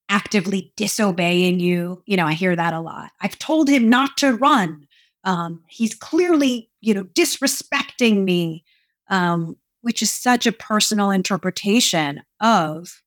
actively 0.10 0.74
disobeying 0.76 1.60
you. 1.60 2.04
You 2.06 2.18
know, 2.18 2.26
I 2.26 2.34
hear 2.34 2.56
that 2.56 2.74
a 2.74 2.82
lot. 2.82 3.12
I've 3.22 3.40
told 3.40 3.70
him 3.70 3.90
not 3.90 4.18
to 4.18 4.34
run. 4.34 4.88
Um, 5.24 5.64
he's 5.68 5.94
clearly, 5.94 6.70
you 6.82 6.94
know, 6.94 7.04
disrespecting 7.04 8.24
me, 8.24 8.66
um, 9.10 9.58
which 9.82 10.02
is 10.02 10.12
such 10.12 10.46
a 10.46 10.52
personal 10.52 11.12
interpretation 11.12 12.22
of 12.40 13.02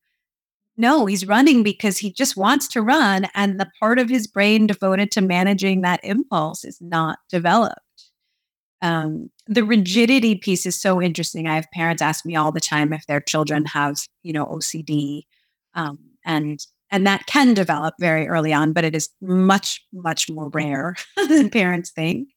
no, 0.77 1.05
he's 1.05 1.25
running 1.25 1.63
because 1.63 1.97
he 1.97 2.11
just 2.11 2.35
wants 2.35 2.67
to 2.69 2.81
run. 2.81 3.27
And 3.33 3.59
the 3.59 3.71
part 3.79 3.97
of 3.97 4.09
his 4.09 4.27
brain 4.27 4.67
devoted 4.67 5.09
to 5.11 5.21
managing 5.21 5.81
that 5.81 6.01
impulse 6.03 6.65
is 6.65 6.79
not 6.81 7.19
developed. 7.29 7.79
Um, 8.81 9.29
the 9.47 9.63
rigidity 9.63 10.35
piece 10.35 10.65
is 10.65 10.79
so 10.79 11.01
interesting. 11.01 11.47
I 11.47 11.55
have 11.55 11.71
parents 11.71 12.01
ask 12.01 12.25
me 12.25 12.35
all 12.35 12.51
the 12.51 12.59
time 12.59 12.91
if 12.91 13.05
their 13.07 13.21
children 13.21 13.65
have, 13.65 13.95
you 14.21 14.33
know, 14.33 14.45
OCD. 14.45 15.23
Um, 15.75 15.99
and 16.25 16.59
and 16.91 17.07
that 17.07 17.25
can 17.25 17.53
develop 17.53 17.95
very 17.99 18.27
early 18.27 18.53
on, 18.53 18.71
but 18.71 18.83
it 18.83 18.95
is 18.95 19.09
much, 19.21 19.83
much 19.91 20.29
more 20.29 20.49
rare 20.49 20.95
than 21.27 21.49
parents 21.49 21.91
think. 21.91 22.29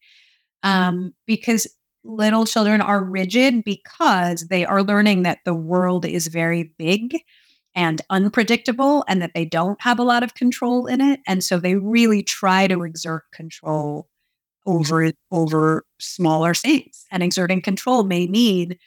Um, 0.63 1.13
because 1.27 1.67
little 2.03 2.45
children 2.45 2.81
are 2.81 3.03
rigid 3.03 3.63
because 3.63 4.47
they 4.47 4.65
are 4.65 4.83
learning 4.83 5.23
that 5.23 5.39
the 5.45 5.53
world 5.53 6.05
is 6.05 6.27
very 6.27 6.63
big 6.77 7.21
and 7.75 8.01
unpredictable 8.09 9.03
and 9.07 9.21
that 9.21 9.33
they 9.33 9.45
don't 9.45 9.81
have 9.81 9.99
a 9.99 10.03
lot 10.03 10.23
of 10.23 10.33
control 10.33 10.87
in 10.87 11.01
it. 11.01 11.19
And 11.27 11.43
so 11.43 11.59
they 11.59 11.75
really 11.75 12.23
try 12.23 12.67
to 12.67 12.83
exert 12.83 13.23
control 13.31 14.07
over 14.65 15.11
over 15.31 15.85
smaller 15.99 16.53
things. 16.53 17.05
And 17.11 17.23
exerting 17.23 17.61
control 17.61 18.03
may 18.03 18.27
mean 18.27 18.77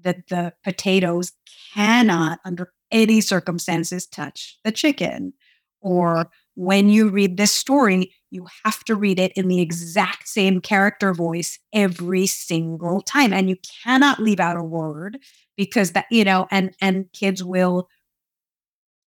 that 0.00 0.28
the 0.28 0.54
potatoes 0.64 1.32
cannot 1.74 2.38
under 2.44 2.72
any 2.90 3.20
circumstances 3.20 4.06
touch 4.06 4.58
the 4.64 4.72
chicken. 4.72 5.32
Or 5.80 6.30
when 6.58 6.88
you 6.88 7.08
read 7.08 7.36
this 7.36 7.52
story, 7.52 8.12
you 8.32 8.44
have 8.64 8.82
to 8.82 8.96
read 8.96 9.20
it 9.20 9.30
in 9.36 9.46
the 9.46 9.60
exact 9.60 10.26
same 10.26 10.60
character 10.60 11.14
voice 11.14 11.56
every 11.72 12.26
single 12.26 13.00
time. 13.00 13.32
And 13.32 13.48
you 13.48 13.54
cannot 13.84 14.18
leave 14.18 14.40
out 14.40 14.56
a 14.56 14.62
word 14.62 15.18
because 15.56 15.92
that, 15.92 16.06
you 16.10 16.24
know, 16.24 16.48
and 16.50 16.74
and 16.80 17.06
kids 17.12 17.44
will 17.44 17.88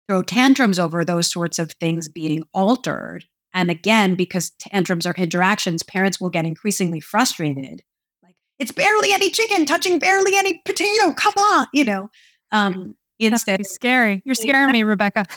throw 0.08 0.24
tantrums 0.24 0.80
over 0.80 1.04
those 1.04 1.30
sorts 1.30 1.60
of 1.60 1.70
things 1.70 2.08
being 2.08 2.42
altered. 2.52 3.24
And 3.54 3.70
again, 3.70 4.16
because 4.16 4.50
tantrums 4.58 5.06
are 5.06 5.14
interactions, 5.16 5.84
parents 5.84 6.20
will 6.20 6.30
get 6.30 6.46
increasingly 6.46 6.98
frustrated. 6.98 7.84
Like, 8.24 8.34
it's 8.58 8.72
barely 8.72 9.12
any 9.12 9.30
chicken 9.30 9.66
touching 9.66 10.00
barely 10.00 10.36
any 10.36 10.60
potato. 10.64 11.12
Come 11.12 11.34
on, 11.38 11.68
you 11.72 11.84
know. 11.84 12.10
Um, 12.50 12.96
instead, 13.20 13.64
scary. 13.66 14.20
You're 14.24 14.34
scaring 14.34 14.72
me, 14.72 14.82
Rebecca. 14.82 15.26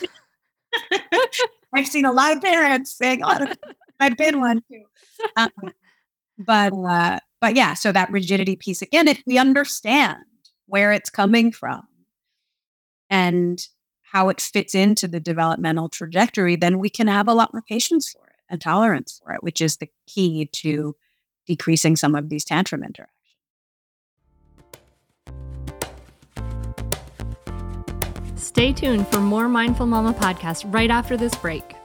I've 1.73 1.87
seen 1.87 2.05
a 2.05 2.11
lot 2.11 2.35
of 2.35 2.43
parents 2.43 2.91
saying, 2.91 3.21
"Oh, 3.23 3.53
I've 3.99 4.17
been 4.17 4.39
one 4.41 4.61
too." 4.71 4.83
Um, 5.35 5.51
but 6.37 6.73
uh, 6.73 7.19
but 7.41 7.55
yeah, 7.55 7.73
so 7.73 7.91
that 7.91 8.11
rigidity 8.11 8.55
piece 8.55 8.81
again, 8.81 9.07
if 9.07 9.21
we 9.25 9.37
understand 9.37 10.19
where 10.65 10.91
it's 10.91 11.09
coming 11.09 11.51
from 11.51 11.87
and 13.09 13.67
how 14.11 14.29
it 14.29 14.41
fits 14.41 14.73
into 14.73 15.07
the 15.07 15.19
developmental 15.19 15.89
trajectory, 15.89 16.55
then 16.55 16.79
we 16.79 16.89
can 16.89 17.07
have 17.07 17.27
a 17.27 17.33
lot 17.33 17.53
more 17.53 17.61
patience 17.61 18.09
for 18.09 18.25
it 18.25 18.35
and 18.49 18.59
tolerance 18.61 19.19
for 19.23 19.33
it, 19.33 19.43
which 19.43 19.61
is 19.61 19.77
the 19.77 19.89
key 20.07 20.49
to 20.51 20.95
decreasing 21.45 21.95
some 21.95 22.15
of 22.15 22.29
these 22.29 22.45
tantrum 22.45 22.83
interactions. 22.83 23.18
Stay 28.39 28.71
tuned 28.71 29.05
for 29.09 29.19
more 29.19 29.49
Mindful 29.49 29.85
Mama 29.85 30.13
podcast 30.13 30.63
right 30.73 30.89
after 30.89 31.17
this 31.17 31.35
break. 31.35 31.75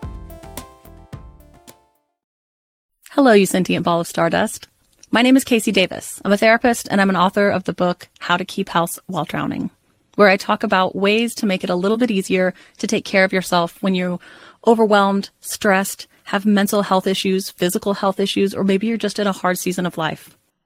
Hello, 3.10 3.32
you 3.32 3.44
sentient 3.44 3.84
ball 3.84 4.00
of 4.00 4.06
stardust. 4.06 4.68
My 5.10 5.22
name 5.22 5.36
is 5.36 5.44
KC 5.44 5.72
Davis. 5.72 6.22
I'm 6.24 6.32
a 6.32 6.36
therapist 6.36 6.86
and 6.90 7.00
I'm 7.00 7.10
an 7.10 7.16
author 7.16 7.50
of 7.50 7.64
the 7.64 7.72
book 7.72 8.08
How 8.20 8.36
to 8.36 8.44
Keep 8.44 8.68
House 8.68 9.00
While 9.06 9.24
Drowning, 9.24 9.70
where 10.14 10.28
I 10.28 10.36
talk 10.36 10.62
about 10.62 10.94
ways 10.94 11.34
to 11.36 11.46
make 11.46 11.64
it 11.64 11.70
a 11.70 11.76
little 11.76 11.96
bit 11.96 12.12
easier 12.12 12.54
to 12.78 12.86
take 12.86 13.04
care 13.04 13.24
of 13.24 13.32
yourself 13.32 13.82
when 13.82 13.96
you're 13.96 14.20
overwhelmed, 14.64 15.30
stressed, 15.40 16.06
have 16.24 16.46
mental 16.46 16.82
health 16.82 17.08
issues, 17.08 17.50
physical 17.50 17.94
health 17.94 18.20
issues, 18.20 18.54
or 18.54 18.62
maybe 18.62 18.86
you're 18.86 18.96
just 18.96 19.18
in 19.18 19.26
a 19.26 19.32
hard 19.32 19.58
season 19.58 19.86
of 19.86 19.98
life. 19.98 20.36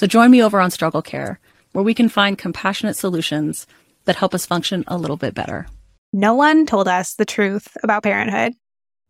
So 0.00 0.06
join 0.06 0.30
me 0.30 0.42
over 0.42 0.62
on 0.62 0.70
Struggle 0.70 1.02
Care, 1.02 1.38
where 1.72 1.84
we 1.84 1.92
can 1.92 2.08
find 2.08 2.38
compassionate 2.38 2.96
solutions 2.96 3.66
that 4.06 4.16
help 4.16 4.34
us 4.34 4.46
function 4.46 4.82
a 4.86 4.96
little 4.96 5.18
bit 5.18 5.34
better. 5.34 5.66
No 6.14 6.32
one 6.32 6.64
told 6.64 6.88
us 6.88 7.16
the 7.16 7.26
truth 7.26 7.76
about 7.82 8.04
parenthood. 8.04 8.54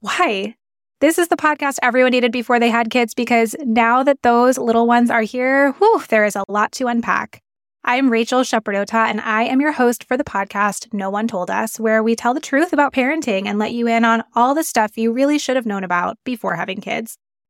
Why? 0.01 0.57
This 1.01 1.17
is 1.17 1.29
the 1.29 1.37
podcast 1.37 1.77
everyone 1.81 2.11
needed 2.11 2.33
before 2.33 2.59
they 2.59 2.71
had 2.71 2.91
kids 2.91 3.15
because 3.15 3.55
now 3.61 4.03
that 4.03 4.23
those 4.23 4.59
little 4.59 4.89
ones 4.89 5.13
are 5.13 5.23
here, 5.23 5.71
whew, 5.75 6.03
there 6.09 6.25
is 6.25 6.35
a 6.35 6.43
lot 6.49 6.73
to 6.73 6.89
unpack. 6.89 7.41
I'm 7.85 8.11
Rachel 8.11 8.41
Shepardota, 8.41 9.09
and 9.09 9.21
I 9.21 9.45
am 9.45 9.61
your 9.61 9.71
host 9.71 10.03
for 10.09 10.17
the 10.17 10.25
podcast 10.25 10.93
No 10.93 11.09
One 11.09 11.29
Told 11.29 11.53
Us, 11.53 11.79
where 11.79 12.03
we 12.03 12.17
tell 12.17 12.35
the 12.35 12.41
truth 12.41 12.73
about 12.73 12.93
parenting 12.93 13.47
and 13.47 13.61
let 13.61 13.75
you 13.75 13.87
in 13.87 14.05
on 14.05 14.25
all 14.35 14.57
the 14.57 14.65
stuff 14.65 14.99
you 14.99 15.13
really 15.13 15.39
should 15.39 15.55
have 15.55 15.67
known 15.67 15.85
about 15.85 16.19
before 16.25 16.57
having 16.57 16.81
kids. 16.81 17.17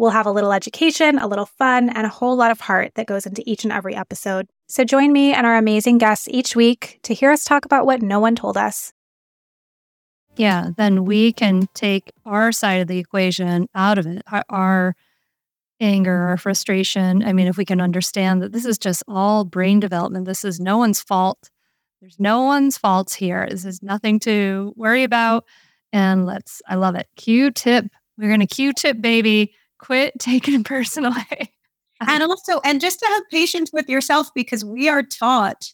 We'll 0.00 0.08
have 0.08 0.24
a 0.24 0.32
little 0.32 0.54
education, 0.54 1.18
a 1.18 1.26
little 1.26 1.44
fun, 1.44 1.90
and 1.90 2.06
a 2.06 2.08
whole 2.08 2.34
lot 2.34 2.50
of 2.50 2.58
heart 2.58 2.92
that 2.94 3.04
goes 3.04 3.26
into 3.26 3.42
each 3.44 3.64
and 3.64 3.72
every 3.72 3.94
episode. 3.94 4.46
So 4.66 4.82
join 4.82 5.12
me 5.12 5.34
and 5.34 5.46
our 5.46 5.58
amazing 5.58 5.98
guests 5.98 6.26
each 6.30 6.56
week 6.56 7.00
to 7.02 7.12
hear 7.12 7.30
us 7.30 7.44
talk 7.44 7.66
about 7.66 7.84
what 7.84 8.00
no 8.00 8.18
one 8.18 8.34
told 8.34 8.56
us. 8.56 8.94
Yeah, 10.36 10.70
then 10.78 11.04
we 11.04 11.34
can 11.34 11.68
take 11.74 12.12
our 12.24 12.50
side 12.50 12.80
of 12.80 12.88
the 12.88 12.96
equation 12.96 13.68
out 13.74 13.98
of 13.98 14.06
it. 14.06 14.22
Our, 14.32 14.42
our 14.48 14.96
anger 15.80 16.30
or 16.30 16.38
frustration. 16.38 17.22
I 17.22 17.34
mean, 17.34 17.46
if 17.46 17.58
we 17.58 17.66
can 17.66 17.82
understand 17.82 18.40
that 18.40 18.52
this 18.52 18.64
is 18.64 18.78
just 18.78 19.02
all 19.06 19.44
brain 19.44 19.80
development, 19.80 20.24
this 20.24 20.46
is 20.46 20.58
no 20.58 20.78
one's 20.78 21.02
fault. 21.02 21.50
There's 22.00 22.18
no 22.18 22.44
one's 22.44 22.78
faults 22.78 23.14
here. 23.14 23.46
This 23.50 23.66
is 23.66 23.82
nothing 23.82 24.18
to 24.20 24.72
worry 24.76 25.02
about. 25.04 25.44
And 25.92 26.24
let's, 26.24 26.62
I 26.66 26.76
love 26.76 26.94
it. 26.94 27.06
Q 27.16 27.50
tip. 27.50 27.84
We're 28.16 28.28
going 28.28 28.40
to 28.40 28.46
Q 28.46 28.72
tip, 28.72 29.02
baby. 29.02 29.52
Quit 29.80 30.14
taking 30.18 30.54
it 30.54 30.64
personally. 30.64 31.52
and 32.00 32.22
also, 32.22 32.60
and 32.64 32.80
just 32.80 33.00
to 33.00 33.06
have 33.06 33.22
patience 33.30 33.70
with 33.72 33.88
yourself 33.88 34.30
because 34.34 34.64
we 34.64 34.88
are 34.88 35.02
taught 35.02 35.72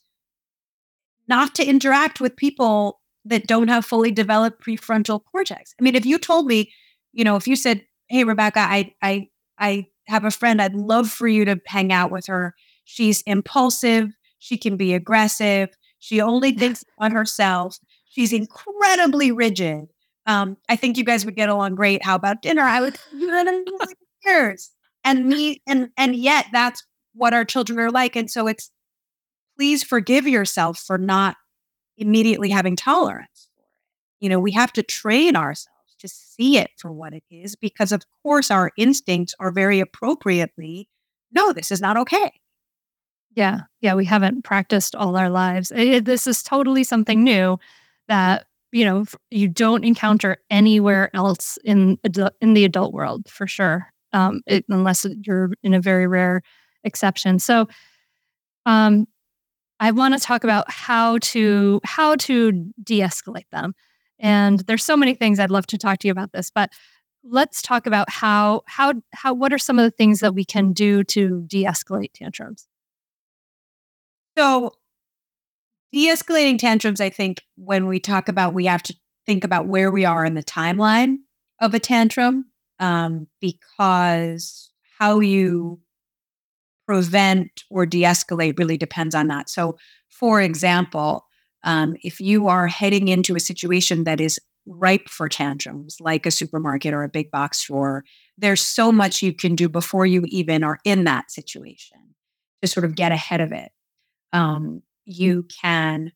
not 1.28 1.54
to 1.56 1.64
interact 1.66 2.20
with 2.20 2.36
people 2.36 3.00
that 3.24 3.46
don't 3.46 3.68
have 3.68 3.84
fully 3.84 4.12
developed 4.12 4.64
prefrontal 4.64 5.20
cortex. 5.30 5.74
I 5.80 5.82
mean, 5.82 5.96
if 5.96 6.06
you 6.06 6.18
told 6.18 6.46
me, 6.46 6.72
you 7.12 7.24
know, 7.24 7.36
if 7.36 7.48
you 7.48 7.56
said, 7.56 7.84
"Hey, 8.08 8.24
Rebecca, 8.24 8.60
I 8.60 8.94
I 9.02 9.28
I 9.58 9.86
have 10.06 10.24
a 10.24 10.30
friend. 10.30 10.62
I'd 10.62 10.74
love 10.74 11.10
for 11.10 11.26
you 11.28 11.44
to 11.44 11.60
hang 11.66 11.92
out 11.92 12.10
with 12.10 12.26
her. 12.26 12.54
She's 12.84 13.22
impulsive. 13.22 14.10
She 14.38 14.56
can 14.56 14.76
be 14.76 14.94
aggressive. 14.94 15.70
She 15.98 16.20
only 16.20 16.52
thinks 16.52 16.84
on 16.98 17.10
herself. 17.12 17.78
She's 18.08 18.32
incredibly 18.32 19.32
rigid. 19.32 19.86
Um, 20.26 20.56
I 20.68 20.76
think 20.76 20.96
you 20.96 21.04
guys 21.04 21.24
would 21.24 21.36
get 21.36 21.48
along 21.48 21.76
great. 21.76 22.04
How 22.04 22.16
about 22.16 22.42
dinner? 22.42 22.62
I 22.62 22.80
would 22.80 22.98
years. 24.24 24.70
And 25.04 25.26
me 25.26 25.62
and 25.66 25.90
and 25.96 26.16
yet 26.16 26.46
that's 26.52 26.84
what 27.14 27.32
our 27.32 27.44
children 27.44 27.78
are 27.78 27.90
like. 27.90 28.16
And 28.16 28.30
so 28.30 28.46
it's 28.46 28.70
please 29.56 29.82
forgive 29.82 30.26
yourself 30.26 30.78
for 30.78 30.98
not 30.98 31.36
immediately 31.96 32.50
having 32.50 32.76
tolerance 32.76 33.48
for 33.54 33.62
it. 33.62 34.24
You 34.24 34.28
know, 34.28 34.40
we 34.40 34.52
have 34.52 34.72
to 34.74 34.82
train 34.82 35.36
ourselves 35.36 35.96
to 36.00 36.08
see 36.08 36.58
it 36.58 36.70
for 36.76 36.92
what 36.92 37.14
it 37.14 37.24
is 37.30 37.56
because, 37.56 37.92
of 37.92 38.02
course, 38.22 38.50
our 38.50 38.72
instincts 38.76 39.34
are 39.38 39.50
very 39.50 39.80
appropriately 39.80 40.88
no, 41.32 41.52
this 41.52 41.70
is 41.70 41.80
not 41.80 41.96
okay. 41.98 42.32
Yeah. 43.34 43.62
Yeah. 43.80 43.94
We 43.94 44.06
haven't 44.06 44.42
practiced 44.42 44.94
all 44.94 45.16
our 45.16 45.28
lives. 45.28 45.70
It, 45.74 46.06
this 46.06 46.26
is 46.26 46.42
totally 46.42 46.82
something 46.82 47.22
new 47.22 47.58
that, 48.08 48.46
you 48.76 48.84
know, 48.84 49.06
you 49.30 49.48
don't 49.48 49.84
encounter 49.84 50.36
anywhere 50.50 51.08
else 51.14 51.56
in, 51.64 51.98
in 52.42 52.52
the 52.52 52.64
adult 52.66 52.92
world 52.92 53.26
for 53.26 53.46
sure, 53.46 53.88
um, 54.12 54.42
it, 54.46 54.66
unless 54.68 55.06
you're 55.22 55.50
in 55.62 55.72
a 55.72 55.80
very 55.80 56.06
rare 56.06 56.42
exception. 56.84 57.38
So, 57.38 57.68
um, 58.66 59.06
I 59.80 59.92
want 59.92 60.12
to 60.12 60.20
talk 60.20 60.44
about 60.44 60.70
how 60.70 61.16
to 61.18 61.80
how 61.84 62.16
to 62.16 62.52
de-escalate 62.82 63.48
them. 63.50 63.74
And 64.18 64.60
there's 64.60 64.84
so 64.84 64.96
many 64.96 65.14
things 65.14 65.38
I'd 65.38 65.50
love 65.50 65.66
to 65.68 65.78
talk 65.78 65.98
to 66.00 66.08
you 66.08 66.12
about 66.12 66.32
this, 66.32 66.50
but 66.50 66.70
let's 67.24 67.62
talk 67.62 67.86
about 67.86 68.10
how 68.10 68.60
how 68.66 68.92
how 69.14 69.32
what 69.32 69.54
are 69.54 69.58
some 69.58 69.78
of 69.78 69.84
the 69.84 69.90
things 69.90 70.20
that 70.20 70.34
we 70.34 70.44
can 70.44 70.74
do 70.74 71.02
to 71.04 71.44
de-escalate 71.46 72.12
tantrums. 72.12 72.66
So 74.36 74.72
de-escalating 75.96 76.58
tantrums, 76.58 77.00
I 77.00 77.08
think 77.08 77.42
when 77.56 77.86
we 77.86 77.98
talk 77.98 78.28
about 78.28 78.52
we 78.52 78.66
have 78.66 78.82
to 78.82 78.94
think 79.24 79.44
about 79.44 79.66
where 79.66 79.90
we 79.90 80.04
are 80.04 80.26
in 80.26 80.34
the 80.34 80.42
timeline 80.42 81.16
of 81.58 81.72
a 81.72 81.78
tantrum 81.78 82.50
um, 82.78 83.28
because 83.40 84.70
how 84.98 85.20
you 85.20 85.80
prevent 86.86 87.64
or 87.70 87.86
de 87.86 88.02
escalate 88.02 88.58
really 88.58 88.76
depends 88.76 89.14
on 89.14 89.28
that. 89.28 89.48
So, 89.48 89.78
for 90.10 90.42
example, 90.42 91.24
um, 91.64 91.96
if 92.02 92.20
you 92.20 92.46
are 92.46 92.66
heading 92.66 93.08
into 93.08 93.34
a 93.34 93.40
situation 93.40 94.04
that 94.04 94.20
is 94.20 94.38
ripe 94.66 95.08
for 95.08 95.30
tantrums, 95.30 95.96
like 95.98 96.26
a 96.26 96.30
supermarket 96.30 96.92
or 96.92 97.04
a 97.04 97.08
big 97.08 97.30
box 97.30 97.60
store, 97.60 98.04
there's 98.36 98.60
so 98.60 98.92
much 98.92 99.22
you 99.22 99.32
can 99.32 99.56
do 99.56 99.66
before 99.66 100.04
you 100.04 100.24
even 100.26 100.62
are 100.62 100.78
in 100.84 101.04
that 101.04 101.30
situation 101.30 101.96
to 102.60 102.68
sort 102.68 102.84
of 102.84 102.94
get 102.94 103.12
ahead 103.12 103.40
of 103.40 103.50
it. 103.50 103.72
Um, 104.34 104.82
you 105.06 105.44
can 105.44 106.12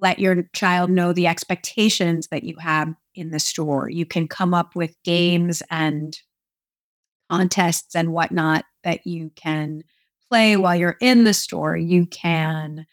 let 0.00 0.18
your 0.18 0.42
child 0.52 0.90
know 0.90 1.12
the 1.12 1.26
expectations 1.26 2.28
that 2.28 2.42
you 2.42 2.56
have 2.58 2.92
in 3.14 3.30
the 3.30 3.38
store. 3.38 3.88
You 3.88 4.04
can 4.04 4.26
come 4.26 4.52
up 4.52 4.74
with 4.74 4.96
games 5.04 5.62
and 5.70 6.18
contests 7.30 7.94
and 7.94 8.12
whatnot 8.12 8.64
that 8.82 9.06
you 9.06 9.30
can 9.36 9.82
play 10.28 10.56
while 10.56 10.74
you're 10.74 10.96
in 11.00 11.24
the 11.24 11.34
store. 11.34 11.76
You 11.76 12.06
can 12.06 12.86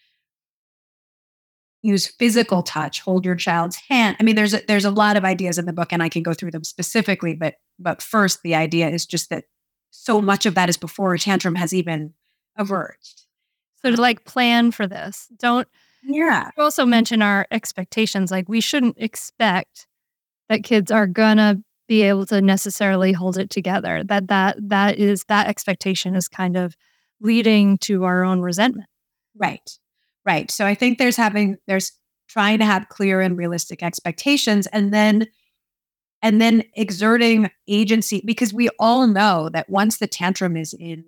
use 1.82 2.08
physical 2.08 2.62
touch, 2.62 3.02
hold 3.02 3.26
your 3.26 3.36
child's 3.36 3.78
hand. 3.90 4.16
I 4.20 4.24
mean, 4.24 4.36
there's 4.36 4.54
a, 4.54 4.62
there's 4.68 4.86
a 4.86 4.92
lot 4.92 5.18
of 5.18 5.26
ideas 5.26 5.58
in 5.58 5.66
the 5.66 5.74
book, 5.74 5.92
and 5.92 6.04
I 6.04 6.10
can 6.10 6.22
go 6.22 6.34
through 6.34 6.52
them 6.52 6.64
specifically. 6.64 7.36
But 7.36 7.56
but 7.80 8.02
first, 8.02 8.44
the 8.44 8.56
idea 8.56 8.90
is 8.90 9.06
just 9.06 9.30
that 9.32 9.46
so 9.90 10.22
much 10.22 10.46
of 10.46 10.56
that 10.56 10.70
is 10.70 10.78
before 10.78 11.14
a 11.14 11.20
tantrum 11.20 11.56
has 11.56 11.74
even 11.74 12.14
emerged. 12.58 13.24
So 13.84 13.92
to 13.92 14.02
like 14.02 14.26
plan 14.26 14.72
for 14.72 14.88
this, 14.88 15.28
don't. 15.40 15.68
Yeah. 16.04 16.50
You 16.58 16.64
also 16.64 16.86
mention 16.86 17.22
our 17.22 17.48
expectations. 17.52 18.32
Like 18.32 18.50
we 18.50 18.62
shouldn't 18.62 18.98
expect 18.98 19.88
that 20.50 20.64
kids 20.64 20.92
are 20.92 21.08
gonna 21.08 21.62
be 21.88 22.04
able 22.04 22.26
to 22.28 22.42
necessarily 22.42 23.12
hold 23.12 23.38
it 23.38 23.50
together. 23.50 24.04
That 24.04 24.28
that 24.28 24.58
that 24.70 24.98
is 24.98 25.26
that 25.26 25.48
expectation 25.48 26.16
is 26.16 26.28
kind 26.28 26.58
of 26.58 26.76
leading 27.20 27.78
to 27.80 28.04
our 28.04 28.24
own 28.24 28.42
resentment. 28.42 28.90
Right. 29.38 29.78
Right. 30.26 30.52
So 30.52 30.66
I 30.66 30.76
think 30.76 30.98
there's 30.98 31.18
having 31.18 31.58
there's 31.68 31.94
trying 32.28 32.60
to 32.60 32.66
have 32.66 32.90
clear 32.90 33.22
and 33.22 33.38
realistic 33.38 33.84
expectations 33.84 34.68
and 34.68 34.94
then 34.94 35.28
and 36.22 36.40
then 36.40 36.64
exerting 36.76 37.50
agency 37.68 38.22
because 38.26 38.54
we 38.54 38.70
all 38.80 39.08
know 39.08 39.50
that 39.50 39.70
once 39.70 39.98
the 39.98 40.08
tantrum 40.08 40.56
is 40.56 40.74
in 40.74 41.04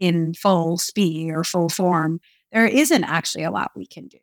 in 0.00 0.34
full 0.34 0.78
speed 0.78 1.30
or 1.30 1.44
full 1.44 1.68
form 1.68 2.20
there 2.52 2.66
isn't 2.66 3.04
actually 3.04 3.44
a 3.44 3.50
lot 3.50 3.70
we 3.76 3.86
can 3.86 4.08
do. 4.08 4.18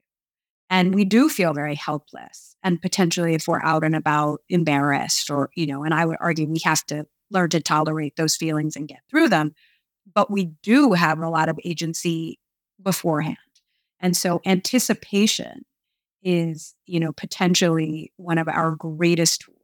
And 0.70 0.94
we 0.94 1.06
do 1.06 1.30
feel 1.30 1.54
very 1.54 1.76
helpless 1.76 2.58
and 2.62 2.82
potentially 2.82 3.36
if 3.36 3.48
we're 3.48 3.64
out 3.64 3.86
and 3.86 3.96
about 3.96 4.42
embarrassed 4.50 5.30
or 5.30 5.50
you 5.56 5.66
know 5.66 5.84
and 5.84 5.94
i 5.94 6.06
would 6.06 6.18
argue 6.20 6.46
we 6.46 6.60
have 6.64 6.86
to 6.88 7.06
learn 7.32 7.50
to 7.52 7.62
tolerate 7.62 8.16
those 8.18 8.36
feelings 8.36 8.76
and 8.76 8.88
get 8.88 9.00
through 9.10 9.30
them 9.30 9.54
but 10.14 10.32
we 10.32 10.52
do 10.64 10.94
have 10.94 11.20
a 11.20 11.30
lot 11.30 11.50
of 11.50 11.60
agency 11.64 12.40
beforehand. 12.82 13.38
And 14.00 14.16
so 14.16 14.42
anticipation 14.46 15.66
is 16.24 16.74
you 16.86 17.00
know 17.00 17.12
potentially 17.14 18.12
one 18.18 18.38
of 18.38 18.48
our 18.48 18.72
greatest 18.72 19.42
tools 19.42 19.57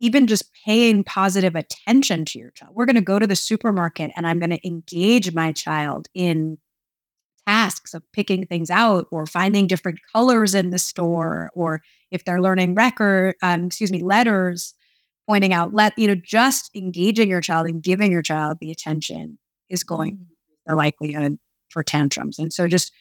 even 0.00 0.26
just 0.26 0.52
paying 0.64 1.02
positive 1.02 1.54
attention 1.54 2.24
to 2.24 2.38
your 2.38 2.50
child 2.50 2.74
we're 2.74 2.86
going 2.86 2.96
to 2.96 3.00
go 3.00 3.18
to 3.18 3.26
the 3.26 3.36
supermarket 3.36 4.10
and 4.16 4.26
i'm 4.26 4.38
going 4.38 4.50
to 4.50 4.66
engage 4.66 5.32
my 5.34 5.52
child 5.52 6.08
in 6.14 6.58
tasks 7.46 7.94
of 7.94 8.02
picking 8.12 8.44
things 8.46 8.70
out 8.70 9.06
or 9.10 9.24
finding 9.24 9.66
different 9.66 9.98
colors 10.12 10.54
in 10.54 10.70
the 10.70 10.78
store 10.78 11.50
or 11.54 11.80
if 12.10 12.24
they're 12.24 12.40
learning 12.40 12.74
record 12.74 13.34
um, 13.42 13.66
excuse 13.66 13.92
me 13.92 14.02
letters 14.02 14.74
pointing 15.28 15.52
out 15.52 15.72
let 15.72 15.96
you 15.98 16.08
know 16.08 16.14
just 16.14 16.70
engaging 16.74 17.28
your 17.28 17.40
child 17.40 17.66
and 17.66 17.82
giving 17.82 18.10
your 18.10 18.22
child 18.22 18.58
the 18.60 18.70
attention 18.70 19.38
is 19.68 19.84
going 19.84 20.16
mm. 20.16 20.26
the 20.66 20.74
likelihood 20.74 21.38
for 21.68 21.82
tantrums 21.82 22.38
and 22.38 22.52
so 22.52 22.66
just 22.66 22.92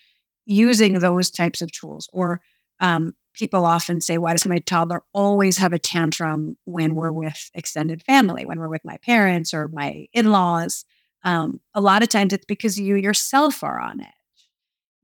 using 0.45 0.99
those 0.99 1.31
types 1.31 1.61
of 1.61 1.71
tools 1.71 2.07
or 2.13 2.39
um, 2.79 3.13
people 3.35 3.65
often 3.65 4.01
say 4.01 4.17
why 4.17 4.31
does 4.31 4.45
my 4.45 4.59
toddler 4.59 5.03
always 5.13 5.57
have 5.57 5.73
a 5.73 5.79
tantrum 5.79 6.57
when 6.65 6.95
we're 6.95 7.11
with 7.11 7.51
extended 7.53 8.01
family 8.03 8.45
when 8.45 8.59
we're 8.59 8.69
with 8.69 8.85
my 8.85 8.97
parents 8.97 9.53
or 9.53 9.67
my 9.67 10.07
in-laws 10.13 10.85
um, 11.23 11.59
a 11.73 11.81
lot 11.81 12.03
of 12.03 12.09
times 12.09 12.33
it's 12.33 12.45
because 12.45 12.79
you 12.79 12.95
yourself 12.95 13.63
are 13.63 13.79
on 13.79 13.99
it 13.99 14.07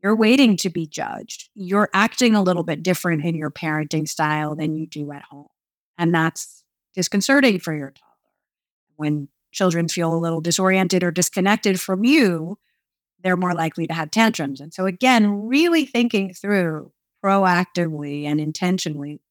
you're 0.01 0.15
waiting 0.15 0.57
to 0.57 0.69
be 0.69 0.87
judged. 0.87 1.49
You're 1.53 1.89
acting 1.93 2.33
a 2.33 2.41
little 2.41 2.63
bit 2.63 2.81
different 2.81 3.23
in 3.23 3.35
your 3.35 3.51
parenting 3.51 4.07
style 4.07 4.55
than 4.55 4.75
you 4.75 4.87
do 4.87 5.11
at 5.11 5.23
home. 5.23 5.47
And 5.97 6.13
that's 6.13 6.63
disconcerting 6.95 7.59
for 7.59 7.73
your 7.73 7.91
toddler. 7.91 8.07
When 8.95 9.27
children 9.51 9.87
feel 9.87 10.13
a 10.13 10.17
little 10.17 10.41
disoriented 10.41 11.03
or 11.03 11.11
disconnected 11.11 11.79
from 11.79 12.03
you, 12.03 12.57
they're 13.23 13.37
more 13.37 13.53
likely 13.53 13.85
to 13.87 13.93
have 13.93 14.09
tantrums. 14.09 14.59
And 14.59 14.73
so, 14.73 14.87
again, 14.87 15.47
really 15.47 15.85
thinking 15.85 16.33
through 16.33 16.91
proactively 17.23 18.25
and 18.25 18.39
intentionally 18.39 19.21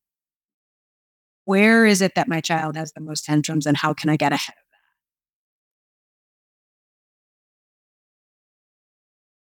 where 1.50 1.84
is 1.84 2.00
it 2.00 2.14
that 2.14 2.28
my 2.28 2.40
child 2.40 2.76
has 2.76 2.92
the 2.92 3.00
most 3.00 3.24
tantrums 3.24 3.66
and 3.66 3.76
how 3.76 3.92
can 3.92 4.08
I 4.08 4.16
get 4.16 4.32
ahead 4.32 4.54
of 4.56 4.64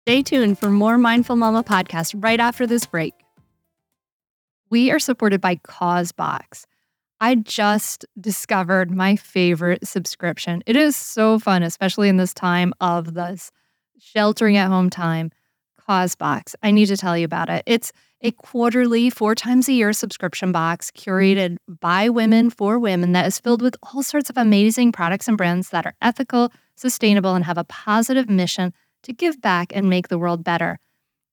that? 0.06 0.10
Stay 0.10 0.22
tuned 0.22 0.58
for 0.58 0.68
more 0.68 0.98
Mindful 0.98 1.36
Mama 1.36 1.62
podcast 1.62 2.12
right 2.18 2.40
after 2.40 2.66
this 2.66 2.86
break. 2.86 3.14
We 4.68 4.90
are 4.90 4.98
supported 4.98 5.40
by 5.40 5.60
Causebox. 5.62 6.66
I 7.20 7.36
just 7.36 8.04
discovered 8.20 8.90
my 8.90 9.14
favorite 9.14 9.86
subscription. 9.86 10.64
It 10.66 10.74
is 10.74 10.96
so 10.96 11.38
fun, 11.38 11.62
especially 11.62 12.08
in 12.08 12.16
this 12.16 12.34
time 12.34 12.74
of 12.80 13.14
this 13.14 13.52
sheltering 14.00 14.56
at 14.56 14.66
home 14.66 14.90
time. 14.90 15.30
Causebox. 15.86 16.56
I 16.64 16.72
need 16.72 16.86
to 16.86 16.96
tell 16.96 17.16
you 17.16 17.24
about 17.24 17.48
it. 17.48 17.62
It's 17.66 17.92
a 18.22 18.30
quarterly, 18.30 19.10
four 19.10 19.34
times 19.34 19.68
a 19.68 19.72
year 19.72 19.92
subscription 19.92 20.52
box 20.52 20.90
curated 20.92 21.56
by 21.68 22.08
women 22.08 22.50
for 22.50 22.78
women 22.78 23.12
that 23.12 23.26
is 23.26 23.40
filled 23.40 23.60
with 23.60 23.76
all 23.82 24.02
sorts 24.02 24.30
of 24.30 24.36
amazing 24.36 24.92
products 24.92 25.26
and 25.26 25.36
brands 25.36 25.70
that 25.70 25.86
are 25.86 25.94
ethical, 26.00 26.52
sustainable, 26.76 27.34
and 27.34 27.44
have 27.44 27.58
a 27.58 27.64
positive 27.64 28.30
mission 28.30 28.72
to 29.02 29.12
give 29.12 29.40
back 29.40 29.72
and 29.74 29.90
make 29.90 30.06
the 30.08 30.18
world 30.18 30.44
better. 30.44 30.78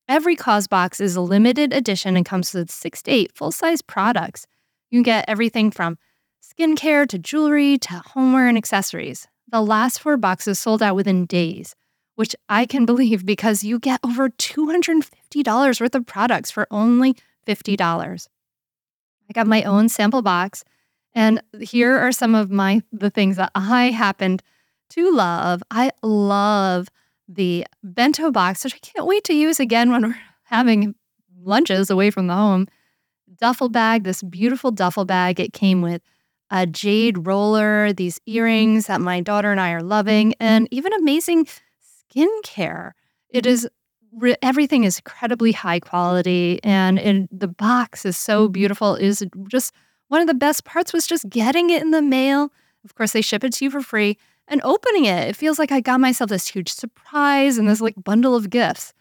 Every 0.07 0.35
cause 0.35 0.67
box 0.67 0.99
is 0.99 1.15
a 1.15 1.21
limited 1.21 1.71
edition 1.71 2.17
and 2.17 2.25
comes 2.25 2.51
with 2.55 2.71
six 2.71 3.03
to 3.03 3.11
eight 3.11 3.31
full 3.35 3.51
size 3.51 3.83
products. 3.83 4.47
You 4.89 4.97
can 4.97 5.03
get 5.03 5.25
everything 5.27 5.69
from 5.69 5.99
skincare 6.41 7.07
to 7.07 7.19
jewelry 7.19 7.77
to 7.77 8.01
homeware 8.13 8.47
and 8.47 8.57
accessories. 8.57 9.27
The 9.47 9.61
last 9.61 9.99
four 9.99 10.17
boxes 10.17 10.57
sold 10.57 10.81
out 10.81 10.95
within 10.95 11.27
days, 11.27 11.75
which 12.19 12.35
I 12.49 12.65
can 12.65 12.85
believe 12.85 13.25
because 13.25 13.63
you 13.63 13.79
get 13.79 14.01
over 14.03 14.27
$250 14.27 15.79
worth 15.79 15.95
of 15.95 16.05
products 16.05 16.51
for 16.51 16.67
only 16.69 17.15
$50. 17.47 18.27
I 19.29 19.33
got 19.33 19.47
my 19.47 19.63
own 19.63 19.87
sample 19.87 20.21
box, 20.21 20.65
and 21.15 21.41
here 21.61 21.97
are 21.97 22.11
some 22.11 22.35
of 22.35 22.51
my 22.51 22.81
the 22.91 23.09
things 23.09 23.37
that 23.37 23.51
I 23.55 23.91
happened 23.91 24.43
to 24.89 25.09
love. 25.13 25.63
I 25.71 25.91
love 26.03 26.89
the 27.29 27.65
bento 27.83 28.31
box, 28.31 28.65
which 28.65 28.75
I 28.75 28.79
can't 28.79 29.07
wait 29.07 29.23
to 29.23 29.33
use 29.33 29.61
again 29.61 29.89
when 29.89 30.01
we're 30.01 30.19
having 30.43 30.95
lunches 31.41 31.89
away 31.89 32.11
from 32.11 32.27
the 32.27 32.35
home. 32.35 32.67
Duffel 33.39 33.69
bag, 33.69 34.03
this 34.03 34.23
beautiful 34.23 34.71
duffel 34.71 35.05
bag. 35.05 35.39
It 35.39 35.53
came 35.53 35.81
with 35.81 36.01
a 36.51 36.67
jade 36.67 37.25
roller, 37.25 37.93
these 37.93 38.19
earrings 38.25 38.87
that 38.87 38.99
my 38.99 39.21
daughter 39.21 39.51
and 39.51 39.61
I 39.61 39.71
are 39.71 39.83
loving, 39.83 40.33
and 40.41 40.67
even 40.69 40.91
amazing 40.91 41.47
skincare. 42.09 42.91
It 43.29 43.45
mm-hmm. 43.45 43.51
is 43.51 43.69
everything 44.41 44.83
is 44.83 44.99
incredibly 44.99 45.51
high 45.51 45.79
quality, 45.79 46.59
and 46.63 46.99
it, 46.99 47.39
the 47.39 47.47
box 47.47 48.05
is 48.05 48.17
so 48.17 48.45
mm-hmm. 48.45 48.53
beautiful. 48.53 48.95
It 48.95 49.05
is 49.05 49.25
just 49.47 49.73
one 50.07 50.21
of 50.21 50.27
the 50.27 50.33
best 50.33 50.65
parts 50.65 50.93
was 50.93 51.07
just 51.07 51.29
getting 51.29 51.69
it 51.69 51.81
in 51.81 51.91
the 51.91 52.01
mail. 52.01 52.51
Of 52.83 52.95
course, 52.95 53.11
they 53.11 53.21
ship 53.21 53.43
it 53.43 53.53
to 53.53 53.65
you 53.65 53.71
for 53.71 53.81
free 53.81 54.17
and 54.47 54.61
opening 54.63 55.05
it. 55.05 55.27
It 55.27 55.35
feels 55.35 55.59
like 55.59 55.71
I 55.71 55.79
got 55.79 55.99
myself 55.99 56.29
this 56.29 56.47
huge 56.47 56.71
surprise 56.71 57.57
and 57.57 57.69
this 57.69 57.81
like 57.81 57.95
bundle 58.03 58.35
of 58.35 58.49
gifts. 58.49 58.93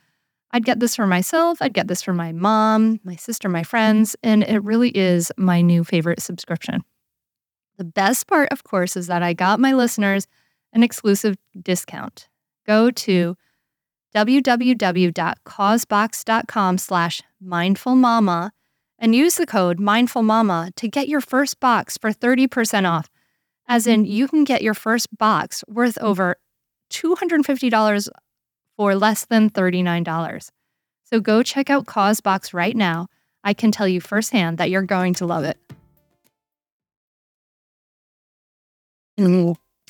I'd 0.50 0.64
get 0.64 0.80
this 0.80 0.96
for 0.96 1.06
myself, 1.06 1.59
I'd 1.61 1.74
get 1.74 1.88
this 1.88 2.02
for 2.02 2.14
my 2.14 2.32
mom, 2.32 3.00
my 3.04 3.16
sister, 3.16 3.48
my 3.48 3.62
friends, 3.62 4.16
and 4.22 4.42
it 4.42 4.64
really 4.64 4.90
is 4.90 5.30
my 5.36 5.61
new 5.61 5.84
favorite 5.84 6.22
subscription. 6.22 6.82
The 7.76 7.84
best 7.84 8.26
part, 8.26 8.48
of 8.50 8.64
course, 8.64 8.96
is 8.96 9.09
that 9.09 9.22
I 9.22 9.34
got 9.34 9.61
my 9.61 9.72
listeners 9.72 10.26
an 10.72 10.82
exclusive 10.82 11.36
discount. 11.62 12.28
Go 12.68 12.90
to 12.90 13.36
www.causebox.com 14.14 16.78
slash 16.78 17.22
mindfulmama 17.42 18.50
and 18.98 19.14
use 19.14 19.36
the 19.36 19.46
code 19.46 19.78
mindfulmama 19.78 20.74
to 20.74 20.88
get 20.88 21.08
your 21.08 21.22
first 21.22 21.60
box 21.60 21.96
for 21.96 22.12
30% 22.12 22.86
off. 22.86 23.08
As 23.66 23.86
in, 23.86 24.04
you 24.04 24.28
can 24.28 24.44
get 24.44 24.60
your 24.62 24.74
first 24.74 25.16
box 25.16 25.64
worth 25.66 25.96
over 25.98 26.36
$250 26.90 28.08
for 28.76 28.94
less 28.94 29.24
than 29.24 29.48
$39. 29.50 30.50
So 31.04 31.20
go 31.20 31.42
check 31.42 31.70
out 31.70 31.86
CauseBox 31.86 32.52
right 32.52 32.76
now. 32.76 33.06
I 33.44 33.54
can 33.54 33.72
tell 33.72 33.88
you 33.88 34.00
firsthand 34.00 34.58
that 34.58 34.68
you're 34.68 34.82
going 34.82 35.14
to 35.14 35.26
love 35.26 35.44
it. 35.44 35.56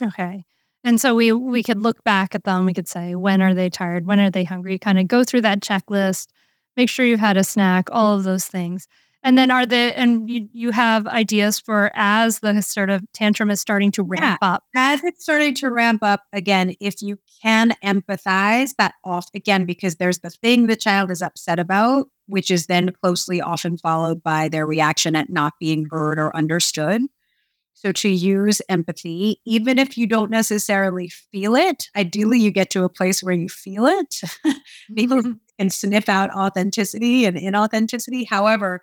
Okay. 0.00 0.44
And 0.84 1.00
so 1.00 1.14
we 1.14 1.32
we 1.32 1.60
mm-hmm. 1.60 1.66
could 1.66 1.82
look 1.82 2.04
back 2.04 2.34
at 2.34 2.44
them. 2.44 2.66
We 2.66 2.74
could 2.74 2.88
say, 2.88 3.14
when 3.14 3.42
are 3.42 3.54
they 3.54 3.68
tired? 3.70 4.06
When 4.06 4.20
are 4.20 4.30
they 4.30 4.44
hungry? 4.44 4.78
Kind 4.78 4.98
of 4.98 5.08
go 5.08 5.24
through 5.24 5.42
that 5.42 5.60
checklist. 5.60 6.28
Make 6.76 6.88
sure 6.88 7.04
you've 7.04 7.20
had 7.20 7.36
a 7.36 7.44
snack. 7.44 7.88
All 7.90 8.16
of 8.16 8.24
those 8.24 8.46
things. 8.46 8.86
And 9.24 9.36
then 9.36 9.50
are 9.50 9.66
the 9.66 9.76
and 9.98 10.30
you, 10.30 10.48
you 10.52 10.70
have 10.70 11.06
ideas 11.08 11.58
for 11.58 11.90
as 11.94 12.38
the 12.38 12.62
sort 12.62 12.88
of 12.88 13.02
tantrum 13.12 13.50
is 13.50 13.60
starting 13.60 13.90
to 13.92 14.02
ramp 14.04 14.38
yeah. 14.40 14.48
up. 14.48 14.64
As 14.76 15.02
it's 15.02 15.24
starting 15.24 15.54
to 15.56 15.70
ramp 15.70 16.02
up 16.04 16.22
again, 16.32 16.74
if 16.80 17.02
you 17.02 17.18
can 17.42 17.74
empathize 17.84 18.74
that 18.78 18.94
off 19.04 19.26
again, 19.34 19.64
because 19.64 19.96
there's 19.96 20.20
the 20.20 20.30
thing 20.30 20.66
the 20.66 20.76
child 20.76 21.10
is 21.10 21.20
upset 21.20 21.58
about, 21.58 22.06
which 22.26 22.50
is 22.50 22.66
then 22.66 22.92
closely 23.02 23.40
often 23.40 23.76
followed 23.76 24.22
by 24.22 24.48
their 24.48 24.66
reaction 24.66 25.16
at 25.16 25.30
not 25.30 25.54
being 25.58 25.88
heard 25.90 26.18
or 26.20 26.34
understood. 26.36 27.02
So 27.80 27.92
to 27.92 28.08
use 28.08 28.60
empathy, 28.68 29.40
even 29.44 29.78
if 29.78 29.96
you 29.96 30.08
don't 30.08 30.32
necessarily 30.32 31.08
feel 31.08 31.54
it, 31.54 31.88
ideally 31.94 32.40
you 32.40 32.50
get 32.50 32.70
to 32.70 32.82
a 32.82 32.88
place 32.88 33.22
where 33.22 33.34
you 33.34 33.48
feel 33.48 33.86
it. 33.86 34.20
People 34.96 35.22
can 35.60 35.70
sniff 35.70 36.08
out 36.08 36.34
authenticity 36.34 37.24
and 37.24 37.36
inauthenticity. 37.36 38.26
However, 38.28 38.80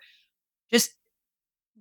just 0.72 0.94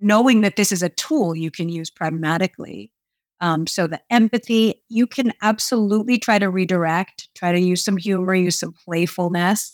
knowing 0.02 0.42
that 0.42 0.58
this 0.58 0.74
is 0.74 0.84
a 0.84 0.90
tool 0.90 1.38
you 1.38 1.52
can 1.52 1.70
use 1.70 1.90
pragmatically. 1.90 2.92
Um, 3.40 3.66
so 3.66 3.88
the 3.88 4.02
empathy, 4.10 4.84
you 4.90 5.08
can 5.08 5.32
absolutely 5.42 6.18
try 6.18 6.38
to 6.38 6.50
redirect, 6.50 7.30
try 7.34 7.54
to 7.54 7.60
use 7.62 7.82
some 7.82 7.96
humor, 7.96 8.36
use 8.36 8.60
some 8.60 8.74
playfulness. 8.74 9.74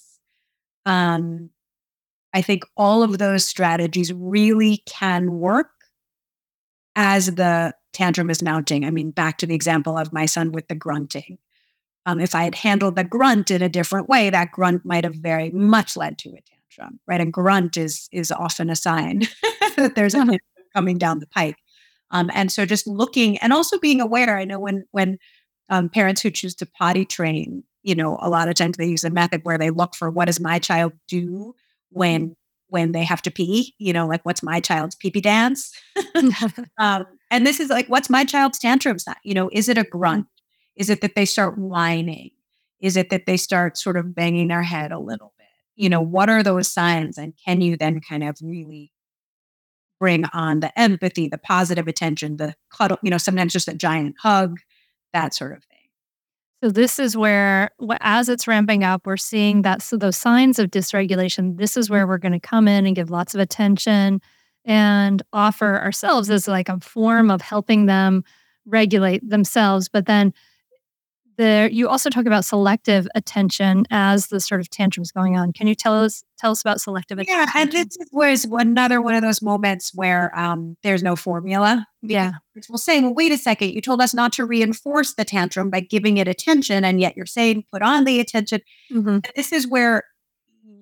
Um, 0.85 1.49
I 2.35 2.43
think 2.43 2.65
all 2.77 3.01
of 3.01 3.17
those 3.17 3.45
strategies 3.45 4.13
really 4.13 4.83
can 4.85 5.39
work 5.39 5.71
as 6.95 7.35
the 7.35 7.73
tantrum 7.93 8.29
is 8.29 8.43
mounting. 8.43 8.85
I 8.85 8.91
mean, 8.91 9.11
back 9.11 9.37
to 9.39 9.45
the 9.45 9.55
example 9.55 9.97
of 9.97 10.13
my 10.13 10.25
son 10.25 10.51
with 10.51 10.67
the 10.67 10.75
grunting. 10.75 11.37
Um, 12.05 12.19
if 12.19 12.33
I 12.33 12.43
had 12.43 12.55
handled 12.55 12.95
the 12.95 13.03
grunt 13.03 13.51
in 13.51 13.61
a 13.61 13.69
different 13.69 14.09
way, 14.09 14.29
that 14.29 14.51
grunt 14.51 14.85
might 14.85 15.03
have 15.03 15.15
very 15.15 15.51
much 15.51 15.95
led 15.95 16.17
to 16.19 16.29
a 16.29 16.31
tantrum 16.31 16.51
right? 17.07 17.21
A 17.21 17.25
grunt 17.25 17.77
is 17.77 18.07
is 18.11 18.31
often 18.31 18.69
a 18.69 18.75
sign 18.75 19.23
that 19.77 19.93
there's 19.95 20.15
a 20.15 20.25
coming 20.75 20.97
down 20.97 21.19
the 21.19 21.27
pike. 21.27 21.57
Um, 22.11 22.29
and 22.33 22.51
so 22.51 22.65
just 22.65 22.87
looking 22.87 23.37
and 23.37 23.53
also 23.53 23.79
being 23.79 24.01
aware. 24.01 24.37
I 24.37 24.45
know 24.45 24.59
when 24.59 24.85
when 24.91 25.17
um, 25.69 25.89
parents 25.89 26.21
who 26.21 26.31
choose 26.31 26.55
to 26.55 26.65
potty 26.65 27.05
train, 27.05 27.63
you 27.83 27.95
know, 27.95 28.17
a 28.21 28.29
lot 28.29 28.49
of 28.49 28.55
times 28.55 28.77
they 28.77 28.87
use 28.87 29.03
a 29.03 29.09
method 29.09 29.41
where 29.43 29.57
they 29.57 29.69
look 29.69 29.95
for 29.95 30.09
what 30.09 30.25
does 30.25 30.39
my 30.39 30.59
child 30.59 30.93
do 31.07 31.55
when 31.89 32.35
when 32.72 32.91
they 32.91 33.03
have 33.03 33.22
to 33.22 33.32
pee, 33.32 33.76
you 33.78 33.93
know, 33.93 34.07
like 34.07 34.26
what's 34.26 34.41
my 34.41 34.59
child's 34.59 34.95
pee 34.95 35.11
pee 35.11 35.22
dance? 35.22 35.72
um, 36.80 37.05
and 37.30 37.45
this 37.45 37.59
is 37.59 37.69
like, 37.69 37.88
what's 37.88 38.09
my 38.09 38.26
child's 38.26 38.59
tantrum 38.59 38.99
sign? 38.99 39.15
You 39.24 39.36
know, 39.36 39.49
is 39.53 39.69
it 39.69 39.78
a 39.78 39.84
grunt? 39.84 40.28
Is 40.76 40.89
it 40.89 41.01
that 41.01 41.15
they 41.15 41.26
start 41.26 41.57
whining? 41.57 42.32
Is 42.80 42.97
it 42.97 43.11
that 43.11 43.28
they 43.28 43.38
start 43.38 43.78
sort 43.78 43.97
of 43.97 44.15
banging 44.15 44.47
their 44.47 44.63
head 44.63 44.91
a 44.91 44.99
little 44.99 45.34
bit? 45.38 45.41
you 45.76 45.89
know, 45.89 46.01
what 46.01 46.30
are 46.30 46.43
those 46.43 46.72
signs? 46.72 47.17
And 47.17 47.34
can 47.43 47.59
you 47.59 47.76
then 47.76 48.01
kind 48.01 48.24
of 48.24 48.38
really 48.41 48.91
bring 49.99 50.26
on 50.26 50.59
the 50.59 50.78
empathy, 50.80 51.28
the 51.28 51.39
positive 51.39 51.88
attention, 51.88 52.38
the 52.38 52.55
cuddle, 52.72 52.97
you 53.01 53.09
know, 53.09 53.17
sometimes 53.17 53.53
just 53.53 53.67
a 53.67 53.74
giant 53.74 54.15
hug, 54.19 54.59
that 55.13 55.34
sort 55.34 55.53
of 55.53 55.63
thing. 55.63 55.70
So 56.64 56.70
this 56.70 56.99
is 56.99 57.18
where, 57.18 57.72
as 58.01 58.30
it's 58.30 58.47
ramping 58.47 58.84
up, 58.84 59.07
we're 59.07 59.18
seeing 59.18 59.64
that 59.64 59.82
so 59.82 59.97
those 59.97 60.16
signs 60.16 60.59
of 60.59 60.70
dysregulation. 60.70 61.57
This 61.57 61.76
is 61.76 61.89
where 61.89 62.05
we're 62.05 62.20
going 62.20 62.34
to 62.34 62.39
come 62.39 62.68
in 62.68 62.86
and 62.86 62.95
give 62.95 63.09
lots 63.09 63.34
of 63.34 63.41
attention 63.41 64.22
and 64.64 65.24
offer 65.34 65.80
ourselves 65.82 66.30
as 66.30 66.47
like 66.47 66.70
a 66.70 66.80
form 66.80 67.32
of 67.32 67.41
helping 67.41 67.88
them 67.88 68.24
regulate 68.68 69.28
themselves. 69.28 69.89
But 69.89 70.05
then 70.05 70.36
there 71.38 71.69
you 71.69 71.88
also 71.88 72.09
talk 72.09 72.25
about 72.25 72.45
selective 72.45 73.07
attention 73.15 73.86
as 73.89 74.27
the 74.27 74.39
sort 74.39 74.61
of 74.61 74.69
tantrums 74.69 75.11
going 75.11 75.38
on. 75.38 75.53
Can 75.53 75.67
you 75.67 75.75
tell 75.75 75.93
us 76.03 76.23
tell 76.38 76.51
us 76.51 76.61
about 76.61 76.82
selective 76.82 77.19
attention? 77.19 77.47
Yeah, 77.55 77.61
and 77.61 77.71
this 77.71 77.97
was 78.11 78.45
another 78.51 79.01
one 79.01 79.15
of 79.15 79.21
those 79.21 79.41
moments 79.41 79.91
where 79.93 80.38
um, 80.38 80.77
there's 80.84 81.03
no 81.03 81.15
formula. 81.15 81.88
Yeah, 82.01 82.34
we'll 82.69 82.77
say, 82.77 83.01
well, 83.01 83.13
wait 83.13 83.32
a 83.32 83.38
second, 83.38 83.71
you 83.71 83.82
told 83.82 84.01
us 84.01 84.13
not 84.13 84.34
to 84.34 84.45
reinforce 84.45 85.13
the 85.13 85.25
tantrum 85.25 85.69
by 85.69 85.82
giving 85.82 86.17
it 86.17 86.27
attention, 86.27 86.84
and 86.84 86.99
yet 86.99 87.15
you're 87.15 87.25
saying 87.25 87.65
put 87.71 87.82
on 87.82 88.05
the 88.05 88.19
attention. 88.19 88.61
Mm-hmm. 88.91 89.19
This 89.36 89.51
is 89.51 89.67
where 89.67 90.03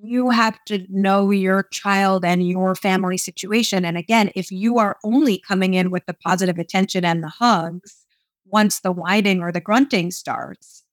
you 0.02 0.30
have 0.30 0.58
to 0.66 0.86
know 0.90 1.32
your 1.32 1.64
child 1.72 2.24
and 2.24 2.48
your 2.48 2.76
family 2.76 3.18
situation. 3.18 3.84
And 3.86 3.98
again, 3.98 4.32
if 4.36 4.52
you 4.52 4.78
are 4.78 4.98
only 5.04 5.40
coming 5.40 5.74
in 5.74 5.92
with 5.92 6.06
the 6.06 6.14
positive 6.14 6.58
attention 6.58 7.04
and 7.04 7.24
the 7.24 7.30
hugs, 7.30 8.06
once 8.52 8.80
the 8.80 8.92
whining 8.92 9.42
or 9.42 9.52
the 9.52 9.62
grunting 9.62 10.12
starts, 10.12 10.84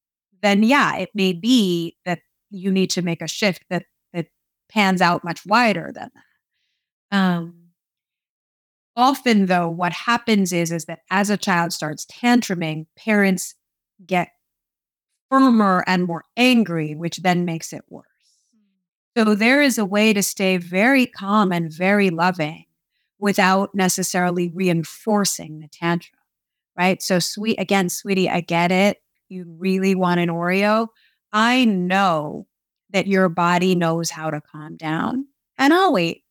then 0.42 0.62
yeah, 0.62 0.96
it 0.96 1.10
may 1.14 1.32
be 1.32 1.96
that 2.04 2.20
you 2.50 2.70
need 2.70 2.90
to 2.90 3.02
make 3.02 3.22
a 3.22 3.28
shift 3.28 3.64
that 3.70 3.84
that 4.12 4.26
pans 4.68 5.00
out 5.00 5.24
much 5.24 5.44
wider 5.46 5.92
than 5.94 6.10
that. 6.14 7.16
Um, 7.16 7.68
often, 8.94 9.46
though, 9.46 9.68
what 9.68 9.92
happens 9.92 10.52
is 10.52 10.72
is 10.72 10.84
that 10.86 11.00
as 11.10 11.30
a 11.30 11.36
child 11.36 11.72
starts 11.72 12.06
tantruming, 12.06 12.86
parents 12.96 13.54
get 14.04 14.30
firmer 15.30 15.84
and 15.86 16.04
more 16.04 16.24
angry, 16.36 16.94
which 16.94 17.18
then 17.18 17.44
makes 17.44 17.72
it 17.72 17.82
worse. 17.88 18.04
So 19.16 19.34
there 19.34 19.62
is 19.62 19.78
a 19.78 19.84
way 19.84 20.12
to 20.12 20.22
stay 20.22 20.58
very 20.58 21.06
calm 21.06 21.50
and 21.50 21.72
very 21.72 22.10
loving 22.10 22.66
without 23.18 23.74
necessarily 23.74 24.50
reinforcing 24.54 25.60
the 25.60 25.68
tantrum 25.68 26.15
right? 26.76 27.02
So, 27.02 27.18
sweet, 27.18 27.58
again, 27.58 27.88
sweetie, 27.88 28.28
I 28.28 28.40
get 28.40 28.72
it. 28.72 28.98
You 29.28 29.44
really 29.58 29.94
want 29.94 30.20
an 30.20 30.28
Oreo. 30.28 30.88
I 31.32 31.64
know 31.64 32.46
that 32.90 33.06
your 33.06 33.28
body 33.28 33.74
knows 33.74 34.10
how 34.10 34.30
to 34.30 34.40
calm 34.40 34.76
down, 34.76 35.26
and 35.58 35.72
I'll 35.72 35.92
wait. 35.92 36.22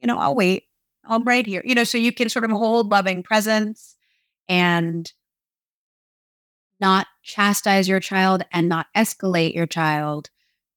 You 0.00 0.06
know, 0.06 0.18
I'll 0.18 0.34
wait. 0.34 0.64
I'm 1.04 1.24
right 1.24 1.46
here. 1.46 1.62
You 1.64 1.74
know, 1.74 1.84
so 1.84 1.98
you 1.98 2.12
can 2.12 2.28
sort 2.28 2.44
of 2.44 2.50
hold 2.50 2.90
loving 2.90 3.22
presence 3.22 3.96
and 4.48 5.10
not 6.80 7.06
chastise 7.22 7.88
your 7.88 8.00
child 8.00 8.42
and 8.52 8.68
not 8.68 8.86
escalate 8.96 9.54
your 9.54 9.66
child 9.66 10.30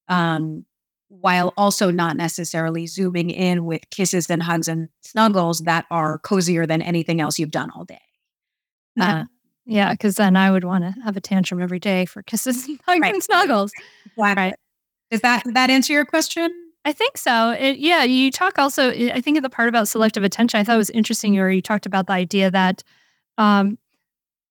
um, 0.10 0.66
while 1.08 1.54
also 1.58 1.92
not 1.92 2.18
necessarily 2.18 2.88
zooming 2.88 3.30
in 3.30 3.66
with 3.66 3.90
kisses 3.90 4.30
and 4.30 4.44
hugs 4.44 4.68
and 4.68 4.90
snuggles 5.02 5.60
that 5.60 5.86
are 5.90 6.20
cozier 6.20 6.66
than 6.66 6.82
anything 6.82 7.22
else 7.22 7.40
you've 7.40 7.52
done 7.52 7.70
all 7.72 7.86
day. 7.86 8.02
Uh, 9.00 9.24
yeah, 9.66 9.92
because 9.94 10.16
then 10.16 10.36
I 10.36 10.52
would 10.52 10.64
want 10.64 10.84
to 10.84 10.92
have 11.04 11.16
a 11.18 11.22
tantrum 11.22 11.62
every 11.62 11.80
day 11.80 12.06
for 12.06 12.22
kisses 12.24 12.68
and 12.68 12.80
hugs 12.86 13.00
Right. 13.02 13.14
and 13.14 13.24
snuggles. 13.24 13.72
Right. 14.18 14.56
Does 15.12 15.22
that 15.22 15.44
that 15.54 15.70
answer 15.70 15.94
your 15.94 16.06
question? 16.06 16.50
I 16.86 16.92
think 16.92 17.18
so. 17.18 17.52
It, 17.52 17.78
yeah, 17.78 18.04
you 18.04 18.30
talk 18.30 18.60
also. 18.60 18.90
I 18.92 19.22
think 19.22 19.42
the 19.42 19.50
part 19.50 19.70
about 19.70 19.88
selective 19.88 20.24
attention. 20.24 20.60
I 20.60 20.64
thought 20.64 20.78
was 20.78 20.90
interesting. 20.90 21.34
Where 21.34 21.50
you 21.50 21.62
talked 21.62 21.86
about 21.86 22.08
the 22.08 22.14
idea 22.14 22.52
that, 22.52 22.84
um, 23.38 23.78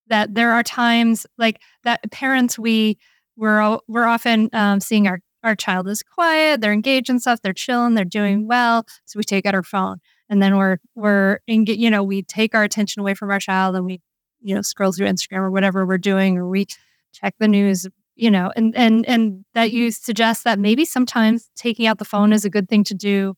that 0.07 0.33
there 0.33 0.51
are 0.51 0.63
times 0.63 1.27
like 1.37 1.61
that 1.83 1.99
parents 2.11 2.57
we 2.57 2.97
we're 3.37 3.77
we're 3.87 4.05
often 4.05 4.49
um, 4.53 4.79
seeing 4.79 5.07
our 5.07 5.19
our 5.43 5.55
child 5.55 5.87
is 5.89 6.01
quiet, 6.01 6.61
they're 6.61 6.71
engaged 6.73 7.09
in 7.09 7.19
stuff, 7.19 7.41
they're 7.43 7.53
chilling, 7.53 7.95
they're 7.95 8.05
doing 8.05 8.47
well, 8.47 8.85
so 9.05 9.17
we 9.19 9.23
take 9.23 9.45
out 9.45 9.53
our 9.53 9.61
phone, 9.63 9.97
and 10.29 10.41
then 10.41 10.57
we're 10.57 10.77
we're 10.95 11.39
in, 11.47 11.65
you 11.67 11.91
know 11.91 12.01
we 12.01 12.23
take 12.23 12.55
our 12.55 12.63
attention 12.63 13.01
away 13.01 13.13
from 13.13 13.29
our 13.29 13.39
child 13.39 13.75
and 13.75 13.85
we 13.85 14.01
you 14.43 14.53
know 14.53 14.61
scroll 14.61 14.91
through 14.91 15.07
Instagram 15.07 15.39
or 15.39 15.51
whatever 15.51 15.85
we're 15.85 15.97
doing, 15.97 16.37
or 16.37 16.47
we 16.47 16.67
check 17.13 17.35
the 17.39 17.47
news 17.47 17.87
you 18.15 18.29
know 18.29 18.51
and 18.55 18.75
and 18.75 19.07
and 19.07 19.45
that 19.53 19.71
you 19.71 19.91
suggest 19.91 20.43
that 20.43 20.59
maybe 20.59 20.85
sometimes 20.85 21.49
taking 21.55 21.87
out 21.87 21.97
the 21.97 22.05
phone 22.05 22.33
is 22.33 22.45
a 22.45 22.49
good 22.49 22.69
thing 22.69 22.83
to 22.83 22.93
do 22.93 23.35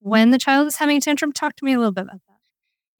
when 0.00 0.30
the 0.30 0.38
child 0.38 0.66
is 0.66 0.76
having 0.76 0.98
a 0.98 1.00
tantrum 1.00 1.32
talk 1.32 1.56
to 1.56 1.64
me 1.64 1.72
a 1.72 1.78
little 1.78 1.92
bit 1.92 2.04
about 2.04 2.20
that 2.28 2.34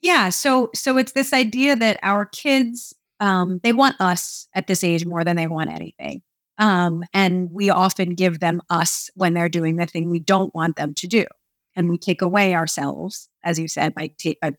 Yeah. 0.01 0.31
So 0.31 0.71
so 0.75 0.97
it's 0.97 1.13
this 1.13 1.33
idea 1.33 1.77
that 1.77 1.99
our 2.03 2.27
kids 2.27 2.95
um, 3.21 3.61
they 3.63 3.73
want 3.73 4.01
us 4.01 4.49
at 4.55 4.67
this 4.67 4.85
age 4.85 5.07
more 5.07 5.25
than 5.25 5.37
they 5.37 5.47
want 5.47 5.71
anything. 5.71 6.23
Um, 6.59 7.05
and 7.13 7.51
we 7.51 7.71
often 7.71 8.15
give 8.15 8.41
them 8.41 8.61
us 8.71 9.11
when 9.15 9.35
they're 9.35 9.49
doing 9.49 9.77
the 9.77 9.87
thing 9.87 10.11
we 10.11 10.21
don't 10.21 10.55
want 10.55 10.77
them 10.77 10.95
to 10.95 11.07
do. 11.07 11.25
And 11.75 11.89
we 11.89 11.99
take 11.99 12.23
away 12.23 12.55
ourselves, 12.55 13.29
as 13.43 13.59
you 13.59 13.67
said, 13.67 13.95
by, 13.95 14.11
by 14.41 14.53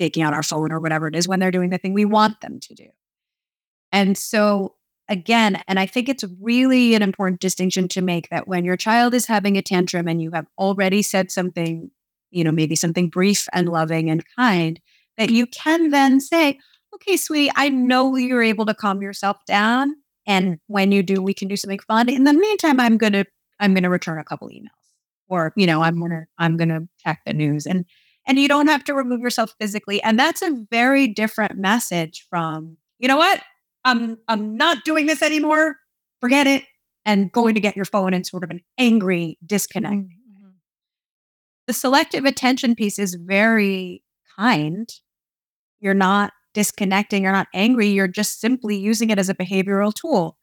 taking 0.00 0.22
out 0.22 0.32
our 0.32 0.42
phone 0.42 0.72
or 0.72 0.80
whatever 0.80 1.06
it 1.06 1.14
is 1.14 1.28
when 1.28 1.38
they're 1.38 1.50
doing 1.50 1.70
the 1.70 1.78
thing 1.78 1.92
we 1.92 2.06
want 2.06 2.40
them 2.40 2.58
to 2.58 2.74
do. 2.74 2.86
And 3.92 4.16
so, 4.16 4.76
again, 5.08 5.62
and 5.68 5.78
I 5.78 5.86
think 5.86 6.08
it's 6.08 6.24
really 6.40 6.94
an 6.94 7.02
important 7.02 7.40
distinction 7.40 7.86
to 7.88 8.00
make 8.00 8.28
that 8.30 8.48
when 8.48 8.64
your 8.64 8.76
child 8.76 9.12
is 9.12 9.26
having 9.26 9.56
a 9.56 9.62
tantrum 9.62 10.08
and 10.08 10.22
you 10.22 10.30
have 10.32 10.46
already 10.58 11.02
said 11.02 11.30
something, 11.30 11.90
you 12.30 12.44
know, 12.44 12.52
maybe 12.52 12.76
something 12.76 13.10
brief 13.10 13.46
and 13.52 13.68
loving 13.68 14.08
and 14.08 14.24
kind, 14.36 14.80
that 15.18 15.30
you 15.30 15.46
can 15.46 15.90
then 15.90 16.18
say, 16.18 16.58
okay, 16.94 17.16
sweetie, 17.16 17.52
I 17.54 17.68
know 17.68 18.16
you're 18.16 18.42
able 18.42 18.64
to 18.66 18.74
calm 18.74 19.02
yourself 19.02 19.36
down. 19.46 19.94
And 20.26 20.58
when 20.68 20.92
you 20.92 21.02
do, 21.02 21.20
we 21.20 21.34
can 21.34 21.48
do 21.48 21.56
something 21.56 21.80
fun. 21.80 22.08
In 22.08 22.24
the 22.24 22.32
meantime, 22.32 22.80
I'm 22.80 22.96
gonna 22.96 23.24
I'm 23.58 23.74
gonna 23.74 23.90
return 23.90 24.18
a 24.18 24.24
couple 24.24 24.48
emails. 24.48 24.68
Or, 25.28 25.52
you 25.56 25.66
know, 25.66 25.82
I'm 25.82 26.00
gonna 26.00 26.26
I'm 26.38 26.56
gonna 26.56 26.80
check 27.04 27.20
the 27.26 27.34
news. 27.34 27.66
And 27.66 27.84
and 28.30 28.38
you 28.38 28.46
don't 28.46 28.68
have 28.68 28.84
to 28.84 28.94
remove 28.94 29.22
yourself 29.22 29.56
physically. 29.58 30.00
And 30.04 30.16
that's 30.16 30.40
a 30.40 30.64
very 30.70 31.08
different 31.08 31.58
message 31.58 32.24
from, 32.30 32.76
you 33.00 33.08
know 33.08 33.16
what? 33.16 33.42
I'm 33.84 34.18
I'm 34.28 34.56
not 34.56 34.84
doing 34.84 35.06
this 35.06 35.20
anymore. 35.20 35.78
Forget 36.20 36.46
it. 36.46 36.62
And 37.04 37.32
going 37.32 37.56
to 37.56 37.60
get 37.60 37.74
your 37.74 37.86
phone 37.86 38.14
and 38.14 38.24
sort 38.24 38.44
of 38.44 38.50
an 38.50 38.60
angry 38.78 39.36
disconnect. 39.44 39.94
Mm-hmm. 39.94 40.44
Mm-hmm. 40.44 40.50
The 41.66 41.72
selective 41.72 42.24
attention 42.24 42.76
piece 42.76 43.00
is 43.00 43.16
very 43.16 44.04
kind. 44.38 44.88
You're 45.80 45.92
not 45.92 46.32
disconnecting, 46.54 47.24
you're 47.24 47.32
not 47.32 47.48
angry, 47.52 47.88
you're 47.88 48.06
just 48.06 48.40
simply 48.40 48.76
using 48.76 49.10
it 49.10 49.18
as 49.18 49.28
a 49.28 49.34
behavioral 49.34 49.92
tool. 49.92 50.36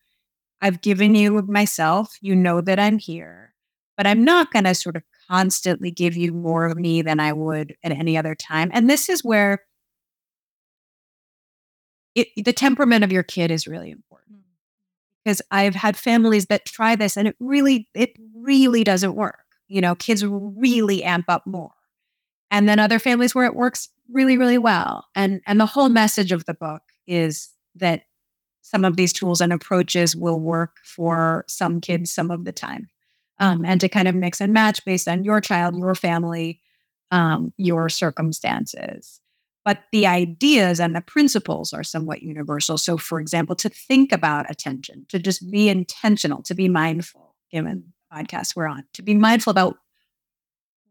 I've 0.62 0.82
given 0.82 1.16
you 1.16 1.42
myself, 1.44 2.18
you 2.20 2.36
know 2.36 2.60
that 2.60 2.80
I'm 2.80 2.98
here, 2.98 3.54
but 3.98 4.08
I'm 4.08 4.24
not 4.24 4.52
going 4.52 4.66
to 4.66 4.76
sort 4.76 4.96
of 4.96 5.04
constantly 5.28 5.92
give 5.92 6.16
you 6.16 6.32
more 6.32 6.66
of 6.66 6.78
me 6.78 7.02
than 7.02 7.20
I 7.20 7.34
would 7.34 7.76
at 7.84 7.92
any 7.92 8.18
other 8.18 8.36
time. 8.36 8.70
And 8.74 8.90
this 8.90 9.10
is 9.10 9.24
where 9.24 9.64
it, 12.16 12.30
the 12.38 12.54
temperament 12.54 13.04
of 13.04 13.12
your 13.12 13.24
kid 13.24 13.52
is 13.52 13.68
really 13.68 13.92
important 13.92 14.38
mm. 14.38 14.44
because 15.24 15.42
I've 15.52 15.76
had 15.76 15.98
families 15.98 16.46
that 16.46 16.66
try 16.66 16.96
this 16.96 17.18
and 17.18 17.28
it 17.28 17.36
really, 17.40 17.90
it 17.94 18.12
really 18.36 18.84
doesn't 18.84 19.16
work. 19.16 19.44
You 19.68 19.82
know, 19.82 19.96
kids 19.96 20.26
really 20.26 21.04
amp 21.04 21.26
up 21.28 21.46
more. 21.46 21.72
And 22.50 22.70
then 22.70 22.80
other 22.80 23.00
families 23.00 23.36
where 23.36 23.46
it 23.46 23.56
works 23.56 23.90
really, 24.10 24.38
really 24.38 24.58
well. 24.58 25.06
And 25.16 25.42
and 25.46 25.60
the 25.60 25.66
whole 25.66 25.90
message 25.90 26.32
of 26.32 26.46
the 26.46 26.54
book 26.54 26.82
is 27.06 27.50
that 27.76 28.04
some 28.62 28.86
of 28.86 28.96
these 28.96 29.14
tools 29.14 29.42
and 29.42 29.52
approaches 29.52 30.16
will 30.16 30.40
work 30.40 30.78
for 30.84 31.46
some 31.48 31.82
kids 31.82 32.12
some 32.12 32.32
of 32.32 32.46
the 32.46 32.52
time. 32.52 32.90
Um, 33.40 33.64
and 33.66 33.80
to 33.82 33.90
kind 33.90 34.08
of 34.08 34.16
mix 34.16 34.42
and 34.42 34.52
match 34.52 34.84
based 34.84 35.08
on 35.08 35.24
your 35.24 35.42
child, 35.42 35.78
your 35.78 35.94
family, 35.94 36.60
um, 37.12 37.54
your 37.58 37.88
circumstances. 37.88 39.22
But 39.64 39.84
the 39.92 40.08
ideas 40.08 40.80
and 40.80 40.96
the 40.96 41.02
principles 41.02 41.74
are 41.74 41.84
somewhat 41.84 42.24
universal. 42.24 42.78
So, 42.78 42.98
for 42.98 43.20
example, 43.20 43.56
to 43.58 43.70
think 43.70 44.12
about 44.12 44.50
attention, 44.50 45.06
to 45.10 45.20
just 45.20 45.52
be 45.52 45.70
intentional, 45.70 46.42
to 46.44 46.56
be 46.56 46.68
mindful, 46.68 47.36
given 47.52 47.84
the 48.10 48.18
podcast 48.18 48.56
we're 48.56 48.66
on, 48.66 48.86
to 48.94 49.02
be 49.04 49.14
mindful 49.14 49.52
about 49.52 49.78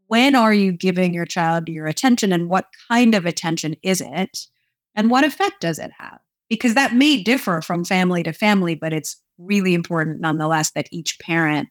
when 0.07 0.35
are 0.35 0.53
you 0.53 0.71
giving 0.71 1.13
your 1.13 1.25
child 1.25 1.69
your 1.69 1.87
attention 1.87 2.31
and 2.31 2.49
what 2.49 2.67
kind 2.87 3.13
of 3.13 3.25
attention 3.25 3.75
is 3.83 4.01
it 4.01 4.47
and 4.95 5.09
what 5.09 5.23
effect 5.23 5.59
does 5.61 5.79
it 5.79 5.91
have 5.97 6.19
because 6.49 6.73
that 6.73 6.95
may 6.95 7.21
differ 7.21 7.61
from 7.61 7.85
family 7.85 8.23
to 8.23 8.33
family 8.33 8.75
but 8.75 8.93
it's 8.93 9.21
really 9.37 9.73
important 9.73 10.19
nonetheless 10.19 10.71
that 10.71 10.87
each 10.91 11.19
parent 11.19 11.69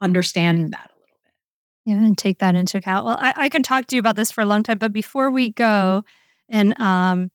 understand 0.00 0.72
that 0.72 0.90
a 0.90 0.98
little 0.98 1.18
bit 1.24 1.32
Yeah, 1.86 1.96
and 2.06 2.18
take 2.18 2.38
that 2.40 2.54
into 2.54 2.78
account. 2.78 3.06
Well, 3.06 3.18
I, 3.20 3.34
I 3.36 3.48
can 3.48 3.62
talk 3.62 3.86
to 3.88 3.96
you 3.96 4.00
about 4.00 4.16
this 4.16 4.30
for 4.30 4.42
a 4.42 4.46
long 4.46 4.62
time, 4.62 4.78
but 4.78 4.92
before 4.92 5.30
we 5.30 5.50
go, 5.52 6.04
and 6.48 6.78
um, 6.80 7.30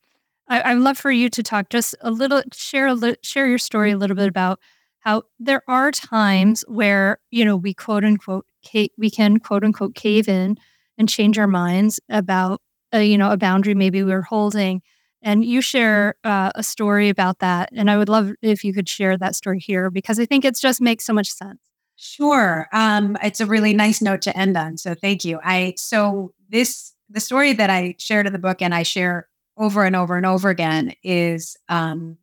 I, 0.50 0.72
I'd 0.72 0.80
love 0.80 0.98
for 0.98 1.12
you 1.12 1.30
to 1.32 1.44
talk 1.44 1.70
just 1.70 1.96
a 2.02 2.12
little, 2.12 2.44
share 2.54 2.88
a 2.88 2.94
li- 2.96 3.18
share 3.24 3.48
your 3.48 3.58
story 3.60 3.92
a 3.92 3.98
little 3.98 4.16
bit 4.18 4.28
about 4.30 4.60
how 5.02 5.24
there 5.40 5.64
are 5.68 5.92
times 5.92 6.64
where 6.68 7.20
you 7.32 7.46
know 7.46 7.56
we 7.58 7.74
quote 7.74 8.06
unquote 8.06 8.46
ca- 8.66 8.92
we 8.98 9.10
can 9.10 9.40
quote 9.40 9.64
unquote 9.64 9.96
cave 9.96 10.28
in 10.30 10.58
and 10.98 11.10
change 11.10 11.38
our 11.40 11.48
minds 11.48 12.00
about 12.10 12.62
a, 12.94 13.04
you 13.04 13.18
know 13.18 13.32
a 13.32 13.38
boundary 13.38 13.76
maybe 13.76 14.04
we 14.04 14.14
are 14.14 14.22
holding. 14.24 14.82
And 15.22 15.44
you 15.44 15.62
share 15.62 16.16
uh, 16.24 16.52
a 16.56 16.62
story 16.64 17.10
about 17.10 17.40
that, 17.40 17.70
and 17.74 17.90
I 17.90 17.98
would 17.98 18.10
love 18.10 18.32
if 18.44 18.64
you 18.64 18.74
could 18.74 18.88
share 18.88 19.18
that 19.18 19.36
story 19.36 19.60
here 19.60 19.90
because 19.90 20.20
I 20.20 20.26
think 20.26 20.46
it 20.46 20.56
just 20.60 20.82
makes 20.82 21.06
so 21.06 21.14
much 21.14 21.32
sense. 21.32 21.60
Sure. 21.98 22.68
Um, 22.74 23.18
it's 23.24 23.40
a 23.40 23.46
really 23.46 23.74
nice 23.74 24.02
note 24.02 24.22
to 24.24 24.38
end 24.38 24.58
on. 24.58 24.78
So 24.78 24.94
thank 24.96 25.24
you. 25.24 25.40
I 25.44 25.76
so 25.78 26.34
this 26.50 26.94
the 27.10 27.20
story 27.20 27.54
that 27.54 27.70
I 27.70 27.96
shared 28.00 28.28
in 28.28 28.34
the 28.34 28.40
book 28.40 28.62
and 28.62 28.74
I 28.76 28.84
share 28.84 29.28
over 29.58 29.86
and 29.86 29.96
over 29.96 30.18
and 30.18 30.26
over 30.26 30.50
again 30.50 30.94
is 31.04 31.56
um, 31.70 32.18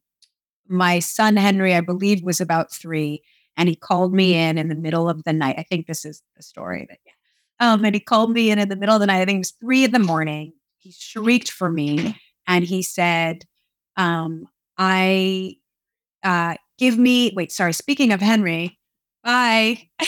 my 0.68 0.98
son 0.98 1.36
Henry, 1.36 1.74
I 1.74 1.80
believe, 1.80 2.22
was 2.22 2.40
about 2.40 2.72
three, 2.72 3.22
and 3.56 3.68
he 3.68 3.76
called 3.76 4.14
me 4.14 4.34
in 4.34 4.58
in 4.58 4.68
the 4.68 4.74
middle 4.74 5.08
of 5.08 5.24
the 5.24 5.32
night. 5.32 5.56
I 5.58 5.62
think 5.64 5.86
this 5.86 6.04
is 6.04 6.22
the 6.36 6.42
story 6.42 6.86
that 6.88 6.98
yeah. 7.06 7.12
Um, 7.60 7.84
and 7.84 7.94
he 7.94 8.00
called 8.00 8.32
me 8.32 8.50
in 8.50 8.58
in 8.58 8.68
the 8.68 8.76
middle 8.76 8.94
of 8.96 9.00
the 9.00 9.06
night. 9.06 9.22
I 9.22 9.24
think 9.24 9.36
it 9.36 9.40
was 9.40 9.52
three 9.52 9.84
in 9.84 9.92
the 9.92 9.98
morning. 9.98 10.52
He 10.78 10.92
shrieked 10.92 11.50
for 11.50 11.70
me, 11.70 12.18
and 12.46 12.64
he 12.64 12.82
said, 12.82 13.44
um, 13.96 14.46
"I 14.78 15.56
uh, 16.24 16.56
give 16.78 16.98
me 16.98 17.32
wait. 17.36 17.52
Sorry. 17.52 17.72
Speaking 17.72 18.12
of 18.12 18.20
Henry, 18.20 18.78
Bye. 19.24 19.88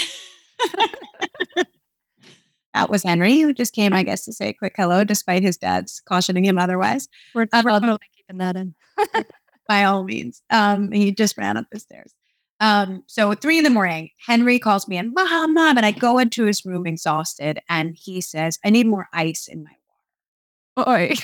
that 2.75 2.91
was 2.91 3.03
Henry, 3.03 3.41
who 3.41 3.53
just 3.53 3.75
came, 3.75 3.93
I 3.93 4.03
guess, 4.03 4.25
to 4.25 4.33
say 4.33 4.49
a 4.49 4.55
quick 4.55 4.75
hello, 4.77 5.05
despite 5.05 5.43
his 5.43 5.57
dad's 5.57 6.01
cautioning 6.01 6.45
him 6.45 6.59
otherwise. 6.59 7.09
We're, 7.35 7.47
we're 7.53 7.63
well, 7.63 7.81
totally 7.81 7.99
keeping 8.17 8.39
that 8.39 8.57
in. 8.57 8.75
By 9.69 9.85
all 9.85 10.05
means. 10.05 10.43
Um, 10.51 10.91
he 10.93 11.13
just 11.13 11.39
ran 11.39 11.57
up 11.57 11.67
the 11.73 11.81
stairs. 11.81 12.13
Um, 12.61 13.03
so 13.07 13.35
three 13.35 13.59
in 13.59 13.65
the 13.65 13.71
morning, 13.71 14.11
Henry 14.25 14.59
calls 14.59 14.87
me 14.89 14.97
and 14.97 15.13
Mom, 15.15 15.55
Mom, 15.55 15.77
and 15.77 15.85
I 15.87 15.91
go 15.93 16.19
into 16.19 16.45
his 16.45 16.65
room 16.65 16.87
exhausted, 16.87 17.61
and 17.69 17.97
he 17.99 18.21
says, 18.21 18.59
I 18.65 18.71
need 18.71 18.87
more 18.87 19.09
ice 19.13 19.49
in 19.49 19.65
my 19.65 19.71
water. 20.77 20.91
Boy. 20.91 21.15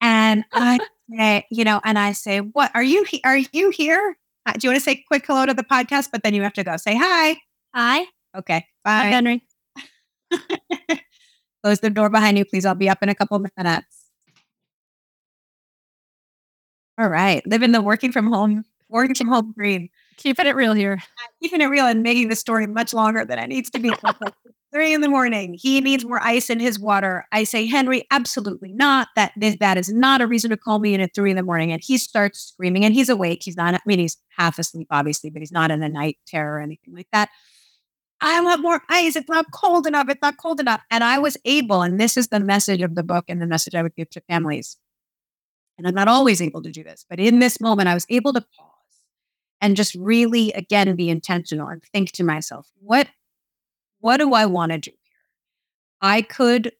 And 0.00 0.44
I 0.52 0.78
say, 1.10 1.46
you 1.50 1.64
know, 1.64 1.80
and 1.84 1.98
I 1.98 2.12
say, 2.12 2.40
"What 2.40 2.70
are 2.74 2.82
you? 2.82 3.04
He- 3.04 3.22
are 3.24 3.38
you 3.38 3.70
here? 3.70 4.16
Uh, 4.46 4.52
do 4.52 4.58
you 4.66 4.70
want 4.70 4.76
to 4.80 4.84
say 4.84 5.02
quick 5.08 5.24
hello 5.26 5.46
to 5.46 5.54
the 5.54 5.64
podcast? 5.64 6.08
But 6.12 6.22
then 6.22 6.34
you 6.34 6.42
have 6.42 6.52
to 6.54 6.64
go 6.64 6.76
say 6.76 6.96
hi. 6.96 7.36
Hi. 7.74 8.06
Okay, 8.36 8.66
Hi, 8.86 9.04
bye. 9.04 9.08
Henry. 9.10 9.42
Close 11.62 11.80
the 11.80 11.90
door 11.90 12.10
behind 12.10 12.36
you, 12.36 12.44
please. 12.44 12.66
I'll 12.66 12.74
be 12.74 12.88
up 12.90 13.02
in 13.02 13.08
a 13.08 13.14
couple 13.14 13.36
of 13.36 13.46
minutes. 13.56 14.10
All 16.98 17.08
right, 17.08 17.44
living 17.46 17.72
the 17.72 17.80
working 17.82 18.12
from 18.12 18.32
home, 18.32 18.64
working 18.88 19.14
from 19.14 19.28
home 19.28 19.52
dream, 19.56 19.88
Keeping 20.16 20.46
it 20.46 20.54
real 20.54 20.74
here. 20.74 20.98
keeping 21.42 21.60
it 21.60 21.66
real 21.66 21.86
and 21.86 22.02
making 22.02 22.28
the 22.28 22.36
story 22.36 22.66
much 22.68 22.94
longer 22.94 23.24
than 23.24 23.38
it 23.38 23.48
needs 23.48 23.70
to 23.70 23.78
be. 23.80 23.92
three 24.74 24.92
in 24.92 25.00
the 25.00 25.08
morning. 25.08 25.54
He 25.54 25.80
needs 25.80 26.04
more 26.04 26.20
ice 26.22 26.50
in 26.50 26.58
his 26.58 26.78
water. 26.78 27.26
I 27.30 27.44
say, 27.44 27.66
Henry, 27.66 28.04
absolutely 28.10 28.72
not. 28.72 29.08
That 29.14 29.32
that 29.60 29.78
is 29.78 29.92
not 29.92 30.20
a 30.20 30.26
reason 30.26 30.50
to 30.50 30.56
call 30.56 30.80
me 30.80 30.94
in 30.94 31.00
at 31.00 31.14
three 31.14 31.30
in 31.30 31.36
the 31.36 31.42
morning. 31.42 31.70
And 31.70 31.80
he 31.82 31.96
starts 31.96 32.40
screaming, 32.40 32.84
and 32.84 32.92
he's 32.92 33.08
awake. 33.08 33.42
He's 33.44 33.56
not. 33.56 33.74
I 33.74 33.80
mean, 33.86 34.00
he's 34.00 34.18
half 34.36 34.58
asleep, 34.58 34.88
obviously, 34.90 35.30
but 35.30 35.40
he's 35.40 35.52
not 35.52 35.70
in 35.70 35.82
a 35.82 35.88
night 35.88 36.18
terror 36.26 36.56
or 36.56 36.60
anything 36.60 36.92
like 36.92 37.08
that. 37.12 37.28
I 38.20 38.40
want 38.40 38.62
more 38.62 38.82
ice. 38.88 39.16
It's 39.16 39.28
not 39.28 39.52
cold 39.52 39.86
enough. 39.86 40.08
It's 40.08 40.22
not 40.22 40.38
cold 40.38 40.58
enough. 40.58 40.82
And 40.90 41.04
I 41.04 41.18
was 41.18 41.36
able, 41.44 41.82
and 41.82 42.00
this 42.00 42.16
is 42.16 42.28
the 42.28 42.40
message 42.40 42.82
of 42.82 42.94
the 42.94 43.02
book 43.02 43.26
and 43.28 43.40
the 43.40 43.46
message 43.46 43.74
I 43.74 43.82
would 43.82 43.94
give 43.94 44.10
to 44.10 44.20
families. 44.22 44.76
And 45.78 45.86
I'm 45.86 45.94
not 45.94 46.08
always 46.08 46.40
able 46.40 46.62
to 46.62 46.70
do 46.70 46.82
this, 46.82 47.04
but 47.08 47.20
in 47.20 47.38
this 47.38 47.60
moment, 47.60 47.88
I 47.88 47.94
was 47.94 48.06
able 48.08 48.32
to 48.32 48.40
pause 48.40 48.70
and 49.60 49.76
just 49.76 49.94
really, 49.94 50.52
again, 50.52 50.94
be 50.96 51.10
intentional 51.10 51.68
and 51.68 51.82
think 51.82 52.12
to 52.12 52.24
myself, 52.24 52.70
what 52.80 53.08
what 54.04 54.18
do 54.18 54.34
I 54.34 54.44
want 54.44 54.70
to 54.70 54.76
do 54.76 54.90
here? 54.90 55.22
I 56.02 56.20
could 56.20 56.72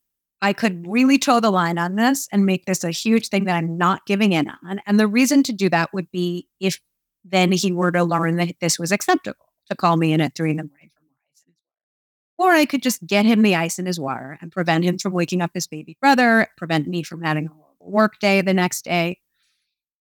I 0.42 0.52
could 0.52 0.86
really 0.86 1.18
toe 1.18 1.40
the 1.40 1.50
line 1.50 1.78
on 1.78 1.96
this 1.96 2.28
and 2.30 2.44
make 2.44 2.66
this 2.66 2.84
a 2.84 2.90
huge 2.90 3.28
thing 3.28 3.44
that 3.44 3.56
I'm 3.56 3.78
not 3.78 4.04
giving 4.04 4.32
in 4.32 4.46
on. 4.50 4.82
And 4.84 5.00
the 5.00 5.06
reason 5.06 5.42
to 5.44 5.52
do 5.54 5.70
that 5.70 5.94
would 5.94 6.10
be 6.10 6.48
if 6.60 6.80
then 7.24 7.50
he 7.50 7.72
were 7.72 7.90
to 7.92 8.04
learn 8.04 8.36
that 8.36 8.56
this 8.60 8.78
was 8.78 8.92
acceptable 8.92 9.46
to 9.70 9.74
call 9.74 9.96
me 9.96 10.12
in 10.12 10.20
at 10.20 10.34
three 10.34 10.50
in 10.50 10.58
the 10.58 10.64
morning 10.64 10.90
for 10.94 11.02
more 11.02 11.16
ice. 11.32 11.44
Or 12.36 12.50
I 12.52 12.66
could 12.66 12.82
just 12.82 13.06
get 13.06 13.24
him 13.24 13.40
the 13.40 13.54
ice 13.54 13.78
in 13.78 13.86
his 13.86 13.98
water 13.98 14.36
and 14.42 14.52
prevent 14.52 14.84
him 14.84 14.98
from 14.98 15.14
waking 15.14 15.40
up 15.40 15.52
his 15.54 15.66
baby 15.66 15.96
brother, 15.98 16.48
prevent 16.58 16.88
me 16.88 17.02
from 17.02 17.22
having 17.22 17.46
a 17.46 17.48
horrible 17.48 17.90
work 17.90 18.18
day 18.18 18.42
the 18.42 18.52
next 18.52 18.84
day. 18.84 19.20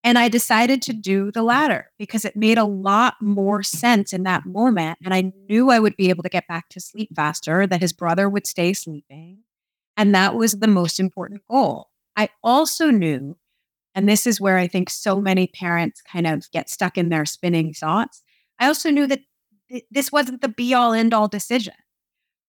And 0.04 0.18
I 0.18 0.28
decided 0.28 0.82
to 0.84 0.94
do 0.94 1.32
the 1.32 1.44
latter 1.44 1.90
because 1.98 2.26
it 2.26 2.36
made 2.36 2.58
a 2.58 2.66
lot 2.66 3.16
more 3.22 3.64
sense 3.64 4.12
in 4.12 4.24
that 4.24 4.46
moment. 4.46 5.00
And 5.04 5.14
I 5.14 5.32
knew 5.48 5.70
I 5.70 5.80
would 5.80 5.96
be 5.96 6.10
able 6.10 6.24
to 6.24 6.30
get 6.30 6.48
back 6.48 6.68
to 6.70 6.82
sleep 6.82 7.10
faster, 7.16 7.66
that 7.66 7.80
his 7.80 7.94
brother 7.94 8.30
would 8.30 8.46
stay 8.46 8.74
sleeping. 8.74 9.40
And 9.96 10.14
that 10.14 10.36
was 10.36 10.54
the 10.54 10.68
most 10.68 11.00
important 11.00 11.42
goal. 11.50 11.90
I 12.18 12.30
also 12.44 12.90
knew, 12.90 13.38
and 13.96 14.10
this 14.10 14.28
is 14.28 14.42
where 14.42 14.58
I 14.58 14.68
think 14.68 14.90
so 14.90 15.22
many 15.22 15.48
parents 15.48 16.02
kind 16.02 16.28
of 16.28 16.52
get 16.52 16.70
stuck 16.70 16.98
in 16.98 17.10
their 17.10 17.26
spinning 17.26 17.74
thoughts. 17.74 18.24
I 18.60 18.68
also 18.68 18.90
knew 18.90 19.08
that 19.08 19.22
th- 19.70 19.86
this 19.90 20.12
wasn't 20.12 20.42
the 20.42 20.50
be 20.50 20.74
all 20.74 20.94
end 20.94 21.14
all 21.14 21.28
decision. 21.28 21.76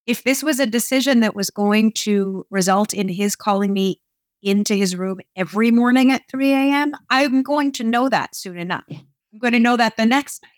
If 0.07 0.25
this 0.25 0.43
was 0.43 0.59
a 0.59 0.67
decision 0.67 1.21
that 1.21 1.35
was 1.35 1.51
going 1.51 1.93
to 1.93 2.47
result 2.51 2.93
in 2.93 3.09
his 3.09 3.37
calling 3.37 3.73
me 3.73 4.01
into 4.45 4.75
his 4.75 4.95
room 4.95 5.21
every 5.35 5.71
morning 5.71 6.13
at 6.13 6.29
3 6.31 6.53
a.m., 6.53 6.93
I'm 7.11 7.43
going 7.43 7.73
to 7.73 7.85
know 7.85 8.09
that 8.09 8.35
soon 8.35 8.59
enough. 8.59 8.85
I'm 8.91 9.39
going 9.39 9.55
to 9.55 9.59
know 9.59 9.77
that 9.77 9.97
the 9.97 10.07
next 10.07 10.43
night. 10.43 10.51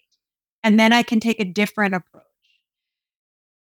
And 0.62 0.78
then 0.78 0.92
I 0.92 1.02
can 1.02 1.20
take 1.20 1.40
a 1.40 1.44
different 1.44 1.94
approach. 1.94 2.24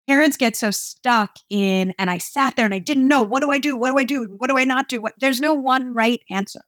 Parents 0.08 0.36
get 0.36 0.56
so 0.56 0.70
stuck 0.70 1.36
in, 1.50 1.94
and 1.98 2.10
I 2.10 2.18
sat 2.18 2.56
there 2.56 2.64
and 2.64 2.74
I 2.74 2.78
didn't 2.78 3.08
know 3.08 3.22
what 3.22 3.40
do 3.40 3.50
I 3.50 3.58
do? 3.58 3.76
What 3.76 3.90
do 3.90 3.98
I 3.98 4.04
do? 4.04 4.24
What 4.36 4.48
do 4.48 4.58
I 4.58 4.64
not 4.64 4.88
do? 4.88 5.00
What, 5.00 5.14
there's 5.18 5.40
no 5.40 5.54
one 5.54 5.94
right 5.94 6.20
answer. 6.30 6.62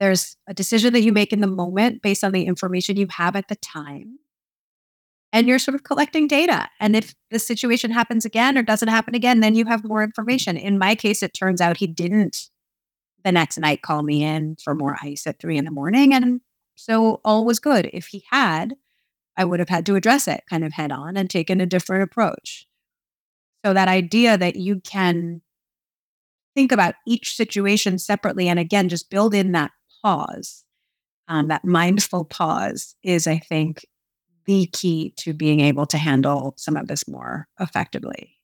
There's 0.00 0.36
a 0.48 0.54
decision 0.54 0.92
that 0.92 1.02
you 1.02 1.12
make 1.12 1.32
in 1.32 1.40
the 1.40 1.46
moment 1.46 2.02
based 2.02 2.24
on 2.24 2.32
the 2.32 2.44
information 2.44 2.96
you 2.96 3.06
have 3.10 3.36
at 3.36 3.48
the 3.48 3.56
time 3.56 4.18
and 5.34 5.48
you're 5.48 5.58
sort 5.58 5.74
of 5.74 5.82
collecting 5.82 6.28
data. 6.28 6.68
And 6.78 6.94
if 6.94 7.12
the 7.32 7.40
situation 7.40 7.90
happens 7.90 8.24
again 8.24 8.56
or 8.56 8.62
doesn't 8.62 8.88
happen 8.88 9.16
again, 9.16 9.40
then 9.40 9.56
you 9.56 9.64
have 9.64 9.82
more 9.82 10.04
information. 10.04 10.56
In 10.56 10.78
my 10.78 10.94
case, 10.94 11.24
it 11.24 11.34
turns 11.34 11.60
out 11.60 11.78
he 11.78 11.88
didn't 11.88 12.50
the 13.24 13.32
next 13.32 13.58
night 13.58 13.82
call 13.82 14.04
me 14.04 14.22
in 14.22 14.56
for 14.62 14.76
more 14.76 14.96
ice 15.02 15.26
at 15.26 15.40
three 15.40 15.58
in 15.58 15.64
the 15.64 15.72
morning. 15.72 16.14
And 16.14 16.40
so 16.76 17.20
all 17.24 17.44
was 17.44 17.58
good. 17.58 17.90
If 17.92 18.06
he 18.06 18.24
had, 18.30 18.74
I 19.36 19.44
would 19.44 19.58
have 19.58 19.68
had 19.68 19.84
to 19.86 19.96
address 19.96 20.28
it 20.28 20.44
kind 20.48 20.64
of 20.64 20.72
head 20.72 20.92
on 20.92 21.16
and 21.16 21.28
taken 21.28 21.60
a 21.60 21.66
different 21.66 22.04
approach. 22.04 22.68
So 23.64 23.74
that 23.74 23.88
idea 23.88 24.38
that 24.38 24.54
you 24.54 24.80
can 24.80 25.42
think 26.54 26.70
about 26.70 26.94
each 27.08 27.34
situation 27.34 27.98
separately 27.98 28.46
and 28.48 28.60
again, 28.60 28.88
just 28.88 29.10
build 29.10 29.34
in 29.34 29.50
that 29.52 29.72
pause, 30.00 30.64
um, 31.26 31.48
that 31.48 31.64
mindful 31.64 32.24
pause 32.24 32.94
is, 33.02 33.26
I 33.26 33.38
think, 33.38 33.84
the 34.46 34.66
key 34.66 35.12
to 35.18 35.32
being 35.32 35.60
able 35.60 35.86
to 35.86 35.98
handle 35.98 36.54
some 36.56 36.76
of 36.76 36.88
this 36.88 37.08
more 37.08 37.48
effectively. 37.60 38.34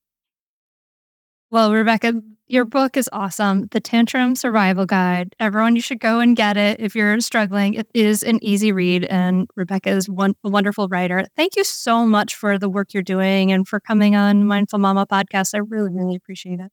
Well, 1.51 1.73
Rebecca, 1.73 2.23
your 2.47 2.65
book 2.65 2.97
is 2.97 3.11
awesome. 3.13 3.67
The 3.73 3.81
Tantrum 3.81 4.37
Survival 4.37 4.87
Guide. 4.87 5.35
Everyone, 5.41 5.75
you 5.75 5.83
should 5.83 5.99
go 5.99 6.21
and 6.21 6.37
get 6.37 6.57
it 6.57 6.79
if 6.79 6.95
you're 6.95 7.19
struggling. 7.21 7.75
It 7.75 7.89
is 7.93 8.23
an 8.23 8.39
easy 8.43 8.71
read, 8.71 9.05
and 9.05 9.49
Rebecca 9.57 9.91
is 9.91 10.09
one, 10.09 10.35
a 10.45 10.49
wonderful 10.49 10.87
writer. 10.89 11.27
Thank 11.37 11.57
you 11.57 11.65
so 11.65 12.07
much 12.07 12.37
for 12.37 12.57
the 12.57 12.69
work 12.69 12.95
you're 12.95 13.03
doing 13.03 13.51
and 13.51 13.67
for 13.67 13.81
coming 13.81 14.15
on 14.15 14.47
Mindful 14.47 14.79
Mama 14.79 15.07
podcast. 15.07 15.55
I 15.55 15.59
really, 15.59 15.91
really 15.93 16.15
appreciate 16.15 16.61
it. 16.61 16.71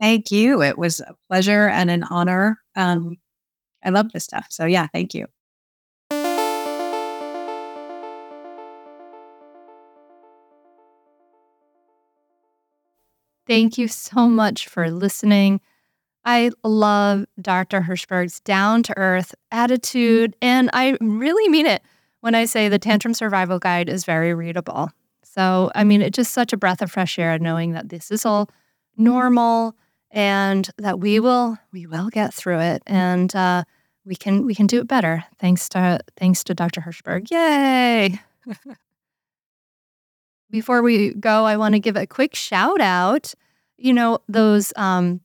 Thank 0.00 0.30
you. 0.30 0.62
It 0.62 0.78
was 0.78 1.00
a 1.00 1.14
pleasure 1.28 1.68
and 1.68 1.90
an 1.90 2.04
honor. 2.04 2.58
Um, 2.74 3.16
I 3.84 3.90
love 3.90 4.12
this 4.12 4.24
stuff. 4.24 4.46
So, 4.50 4.64
yeah, 4.64 4.86
thank 4.92 5.12
you. 5.12 5.26
Thank 13.46 13.78
you 13.78 13.88
so 13.88 14.28
much 14.28 14.68
for 14.68 14.90
listening. 14.90 15.60
I 16.24 16.50
love 16.64 17.26
Dr. 17.40 17.80
Hershberg's 17.80 18.40
down 18.40 18.82
to 18.84 18.98
earth 18.98 19.34
attitude, 19.52 20.34
and 20.42 20.68
I 20.72 20.96
really 21.00 21.48
mean 21.48 21.66
it 21.66 21.82
when 22.20 22.34
I 22.34 22.46
say 22.46 22.68
the 22.68 22.80
Tantrum 22.80 23.14
Survival 23.14 23.60
Guide 23.60 23.88
is 23.88 24.04
very 24.04 24.34
readable. 24.34 24.90
So, 25.22 25.70
I 25.74 25.84
mean, 25.84 26.02
it's 26.02 26.16
just 26.16 26.32
such 26.32 26.52
a 26.52 26.56
breath 26.56 26.82
of 26.82 26.90
fresh 26.90 27.18
air 27.18 27.38
knowing 27.38 27.72
that 27.72 27.90
this 27.90 28.10
is 28.10 28.26
all 28.26 28.50
normal 28.96 29.76
and 30.10 30.68
that 30.78 30.98
we 30.98 31.20
will 31.20 31.58
we 31.72 31.86
will 31.86 32.08
get 32.08 32.32
through 32.32 32.60
it 32.60 32.82
and 32.86 33.34
uh, 33.36 33.62
we 34.04 34.16
can 34.16 34.46
we 34.46 34.54
can 34.54 34.66
do 34.66 34.80
it 34.80 34.88
better 34.88 35.24
thanks 35.38 35.68
to 35.68 36.00
thanks 36.16 36.42
to 36.44 36.54
Dr. 36.54 36.80
Hershberg. 36.80 37.30
Yay! 37.30 38.18
Before 40.50 40.82
we 40.82 41.12
go, 41.14 41.44
I 41.44 41.56
want 41.56 41.74
to 41.74 41.80
give 41.80 41.96
a 41.96 42.06
quick 42.06 42.34
shout 42.34 42.80
out. 42.80 43.34
You 43.76 43.92
know, 43.92 44.20
those 44.28 44.72
um, 44.76 45.20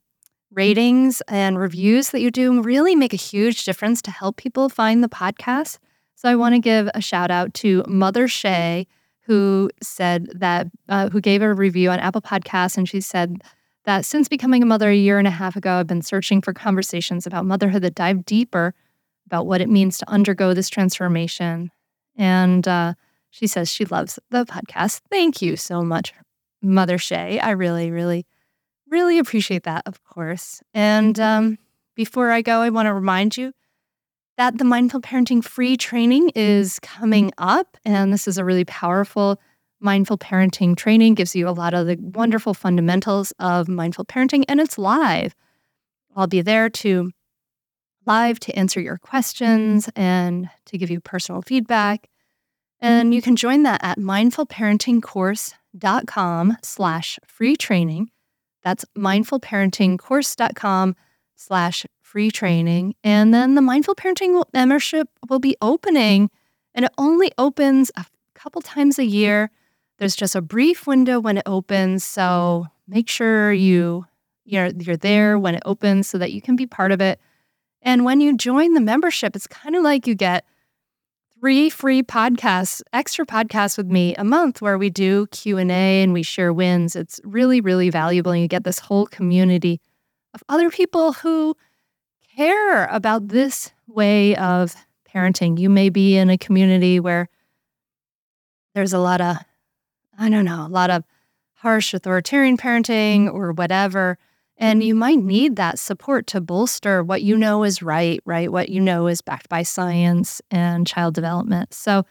ratings 0.51 1.21
and 1.27 1.57
reviews 1.57 2.09
that 2.09 2.21
you 2.21 2.31
do 2.31 2.61
really 2.61 2.95
make 2.95 3.13
a 3.13 3.17
huge 3.17 3.63
difference 3.63 4.01
to 4.03 4.11
help 4.11 4.37
people 4.37 4.67
find 4.67 5.03
the 5.03 5.09
podcast. 5.09 5.77
So 6.15 6.29
I 6.29 6.35
want 6.35 6.55
to 6.55 6.59
give 6.59 6.89
a 6.93 7.01
shout 7.01 7.31
out 7.31 7.53
to 7.55 7.83
Mother 7.87 8.27
Shay, 8.27 8.87
who 9.21 9.69
said 9.81 10.27
that, 10.35 10.67
uh, 10.89 11.09
who 11.09 11.21
gave 11.21 11.41
a 11.41 11.53
review 11.53 11.89
on 11.89 11.99
Apple 11.99 12.21
Podcasts. 12.21 12.77
And 12.77 12.87
she 12.87 13.01
said 13.01 13.41
that 13.85 14.05
since 14.05 14.27
becoming 14.27 14.61
a 14.61 14.65
mother 14.67 14.89
a 14.89 14.95
year 14.95 15.17
and 15.17 15.27
a 15.27 15.31
half 15.31 15.55
ago, 15.55 15.75
I've 15.75 15.87
been 15.87 16.01
searching 16.01 16.41
for 16.41 16.53
conversations 16.53 17.25
about 17.25 17.45
motherhood 17.45 17.81
that 17.83 17.95
dive 17.95 18.25
deeper 18.25 18.73
about 19.25 19.47
what 19.47 19.61
it 19.61 19.69
means 19.69 19.97
to 19.99 20.09
undergo 20.09 20.53
this 20.53 20.69
transformation. 20.69 21.71
And, 22.17 22.67
uh, 22.67 22.95
she 23.31 23.47
says 23.47 23.69
she 23.69 23.85
loves 23.85 24.19
the 24.29 24.45
podcast. 24.45 25.01
Thank 25.09 25.41
you 25.41 25.57
so 25.57 25.81
much, 25.81 26.13
Mother 26.61 26.97
Shay. 26.97 27.39
I 27.39 27.51
really, 27.51 27.89
really, 27.89 28.27
really 28.89 29.17
appreciate 29.17 29.63
that, 29.63 29.83
of 29.87 30.03
course. 30.03 30.61
And 30.73 31.19
um, 31.19 31.57
before 31.95 32.29
I 32.29 32.41
go, 32.41 32.61
I 32.61 32.69
want 32.69 32.85
to 32.85 32.93
remind 32.93 33.35
you 33.35 33.53
that 34.37 34.57
the 34.57 34.65
Mindful 34.65 35.01
Parenting 35.01 35.43
free 35.43 35.75
training 35.75 36.31
is 36.35 36.77
coming 36.79 37.31
up. 37.37 37.77
And 37.83 38.13
this 38.13 38.27
is 38.27 38.37
a 38.37 38.45
really 38.45 38.65
powerful 38.65 39.39
mindful 39.81 40.17
parenting 40.17 40.77
training, 40.77 41.15
gives 41.15 41.35
you 41.35 41.49
a 41.49 41.51
lot 41.51 41.73
of 41.73 41.87
the 41.87 41.97
wonderful 41.99 42.53
fundamentals 42.53 43.33
of 43.39 43.67
mindful 43.67 44.05
parenting, 44.05 44.45
and 44.47 44.59
it's 44.59 44.77
live. 44.77 45.35
I'll 46.15 46.27
be 46.27 46.41
there 46.41 46.69
to 46.69 47.11
live 48.05 48.39
to 48.41 48.53
answer 48.57 48.79
your 48.79 48.97
questions 48.97 49.89
and 49.95 50.49
to 50.65 50.77
give 50.77 50.89
you 50.89 50.99
personal 50.99 51.41
feedback. 51.41 52.07
And 52.81 53.13
you 53.13 53.21
mm-hmm. 53.21 53.25
can 53.25 53.35
join 53.35 53.61
that 53.63 53.81
at 53.83 53.99
mindfulparentingcourse.com 53.99 56.57
slash 56.63 57.19
free 57.27 57.55
training. 57.55 58.09
That's 58.63 58.85
mindfulparentingcourse.com 58.97 60.95
slash 61.35 61.85
free 62.11 62.29
training. 62.29 62.93
And 63.03 63.33
then 63.33 63.55
the 63.55 63.61
Mindful 63.61 63.95
Parenting 63.95 64.43
membership 64.53 65.07
will 65.29 65.39
be 65.39 65.55
opening, 65.61 66.29
and 66.75 66.85
it 66.85 66.91
only 66.97 67.31
opens 67.37 67.89
a 67.95 68.05
couple 68.35 68.61
times 68.61 68.99
a 68.99 69.05
year. 69.05 69.49
There's 69.97 70.15
just 70.15 70.35
a 70.35 70.41
brief 70.41 70.85
window 70.85 71.19
when 71.19 71.37
it 71.37 71.43
opens, 71.45 72.03
so 72.03 72.67
make 72.87 73.09
sure 73.09 73.53
you 73.53 74.05
you're, 74.43 74.67
you're 74.67 74.97
there 74.97 75.39
when 75.39 75.55
it 75.55 75.63
opens 75.65 76.09
so 76.09 76.17
that 76.17 76.33
you 76.33 76.41
can 76.41 76.57
be 76.57 76.65
part 76.65 76.91
of 76.91 76.99
it. 76.99 77.19
And 77.81 78.03
when 78.03 78.19
you 78.19 78.35
join 78.35 78.73
the 78.73 78.81
membership, 78.81 79.35
it's 79.35 79.47
kind 79.47 79.75
of 79.75 79.83
like 79.83 80.07
you 80.07 80.15
get 80.15 80.45
three 81.41 81.71
free 81.71 82.03
podcasts, 82.03 82.83
extra 82.93 83.25
podcasts 83.25 83.75
with 83.75 83.87
me 83.87 84.13
a 84.15 84.23
month 84.23 84.61
where 84.61 84.77
we 84.77 84.91
do 84.91 85.25
Q&A 85.31 86.03
and 86.03 86.13
we 86.13 86.21
share 86.21 86.53
wins. 86.53 86.95
It's 86.95 87.19
really 87.23 87.61
really 87.61 87.89
valuable 87.89 88.31
and 88.31 88.41
you 88.43 88.47
get 88.47 88.63
this 88.63 88.77
whole 88.77 89.07
community 89.07 89.81
of 90.35 90.43
other 90.47 90.69
people 90.69 91.13
who 91.13 91.57
care 92.35 92.85
about 92.85 93.29
this 93.29 93.71
way 93.87 94.35
of 94.35 94.75
parenting. 95.11 95.57
You 95.57 95.67
may 95.67 95.89
be 95.89 96.15
in 96.15 96.29
a 96.29 96.37
community 96.37 96.99
where 96.99 97.27
there's 98.75 98.93
a 98.93 98.99
lot 98.99 99.19
of 99.19 99.37
I 100.19 100.29
don't 100.29 100.45
know, 100.45 100.67
a 100.67 100.69
lot 100.69 100.91
of 100.91 101.03
harsh 101.53 101.95
authoritarian 101.95 102.55
parenting 102.55 103.33
or 103.33 103.51
whatever. 103.51 104.19
And 104.61 104.79
mm-hmm. 104.79 104.87
you 104.87 104.95
might 104.95 105.19
need 105.19 105.55
that 105.57 105.79
support 105.79 106.27
to 106.27 106.39
bolster 106.39 107.03
what 107.03 107.23
you 107.23 107.35
know 107.35 107.63
is 107.63 107.81
right, 107.81 108.21
right? 108.25 108.51
What 108.51 108.69
you 108.69 108.79
know 108.79 109.07
is 109.07 109.21
backed 109.21 109.49
by 109.49 109.63
science 109.63 110.41
and 110.51 110.87
child 110.87 111.15
development. 111.15 111.73
So 111.73 112.05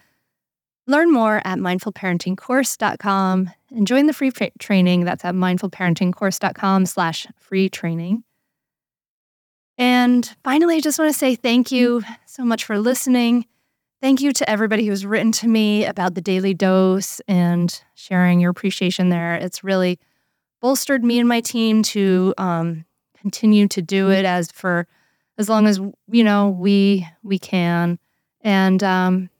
learn 0.88 1.12
more 1.12 1.40
at 1.44 1.58
mindfulparentingcourse.com 1.58 3.50
and 3.70 3.86
join 3.86 4.06
the 4.06 4.12
free 4.12 4.32
training. 4.58 5.04
That's 5.04 5.24
at 5.24 5.34
mindfulparentingcourse.com 5.34 6.86
slash 6.86 7.26
free 7.36 7.68
training. 7.68 8.24
And 9.78 10.36
finally, 10.44 10.76
I 10.76 10.80
just 10.80 10.98
want 10.98 11.10
to 11.10 11.18
say 11.18 11.36
thank 11.36 11.70
you 11.70 12.00
mm-hmm. 12.00 12.12
so 12.26 12.44
much 12.44 12.64
for 12.64 12.78
listening. 12.80 13.46
Thank 14.02 14.22
you 14.22 14.32
to 14.32 14.50
everybody 14.50 14.86
who's 14.86 15.06
written 15.06 15.30
to 15.32 15.46
me 15.46 15.84
about 15.84 16.14
the 16.14 16.20
daily 16.20 16.54
dose 16.54 17.20
and 17.28 17.80
sharing 17.94 18.40
your 18.40 18.50
appreciation 18.50 19.10
there. 19.10 19.34
It's 19.34 19.62
really 19.62 19.98
bolstered 20.60 21.04
me 21.04 21.18
and 21.18 21.28
my 21.28 21.40
team 21.40 21.82
to 21.82 22.34
um, 22.38 22.84
continue 23.18 23.68
to 23.68 23.82
do 23.82 24.10
it 24.10 24.24
as 24.24 24.50
for 24.50 24.86
as 25.38 25.48
long 25.48 25.66
as 25.66 25.80
you 26.10 26.24
know 26.24 26.50
we 26.50 27.06
we 27.22 27.38
can. 27.38 27.98
And 28.42 28.82
um, 28.82 29.30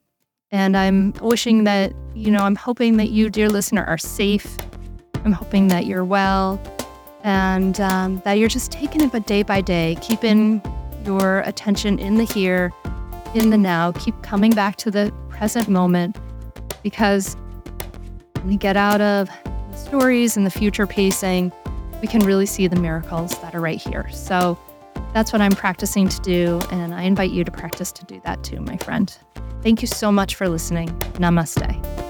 and 0.51 0.77
i'm 0.77 1.13
wishing 1.21 1.65
that 1.65 1.93
you 2.15 2.31
know 2.31 2.41
i'm 2.41 2.57
hoping 2.57 2.97
that 2.97 3.11
you 3.11 3.31
dear 3.31 3.49
listener 3.49 3.85
are 3.85 3.99
safe. 3.99 4.59
I'm 5.25 5.33
hoping 5.33 5.69
that 5.69 5.87
you're 5.87 6.05
well 6.05 6.61
and 7.23 7.79
um, 7.81 8.23
that 8.25 8.35
you're 8.35 8.49
just 8.49 8.73
taking 8.73 9.03
it 9.03 9.13
but 9.13 9.27
day 9.27 9.43
by 9.43 9.61
day 9.61 9.97
keeping 10.01 10.63
your 11.05 11.41
attention 11.41 11.99
in 11.99 12.17
the 12.17 12.25
here 12.25 12.73
in 13.35 13.51
the 13.51 13.59
now. 13.59 13.93
Keep 13.93 14.23
coming 14.23 14.53
back 14.53 14.77
to 14.77 14.91
the 14.91 15.13
present 15.29 15.69
moment 15.69 16.17
because 16.83 17.37
we 18.45 18.57
get 18.57 18.77
out 18.77 19.01
of 19.01 19.29
stories 19.91 20.37
and 20.37 20.47
the 20.47 20.51
future 20.51 20.87
pacing, 20.87 21.51
we 22.01 22.07
can 22.07 22.21
really 22.21 22.47
see 22.47 22.69
the 22.69 22.77
miracles 22.77 23.37
that 23.41 23.57
are 23.57 23.61
right 23.61 23.83
here. 23.83 24.09
So 24.13 24.57
that's 25.13 25.33
what 25.33 25.43
I'm 25.43 25.51
practicing 25.51 26.09
to 26.09 26.21
do. 26.21 26.61
And 26.71 26.95
I 26.95 27.03
invite 27.03 27.33
you 27.33 27.43
to 27.43 27.51
practice 27.51 27.91
to 27.93 28.05
do 28.05 28.21
that 28.25 28.45
too, 28.45 28.61
my 28.61 28.77
friend. 28.77 29.13
Thank 29.63 29.83
you 29.83 29.89
so 29.89 30.13
much 30.13 30.37
for 30.37 30.49
listening. 30.49 30.91
Namaste. 31.19 32.10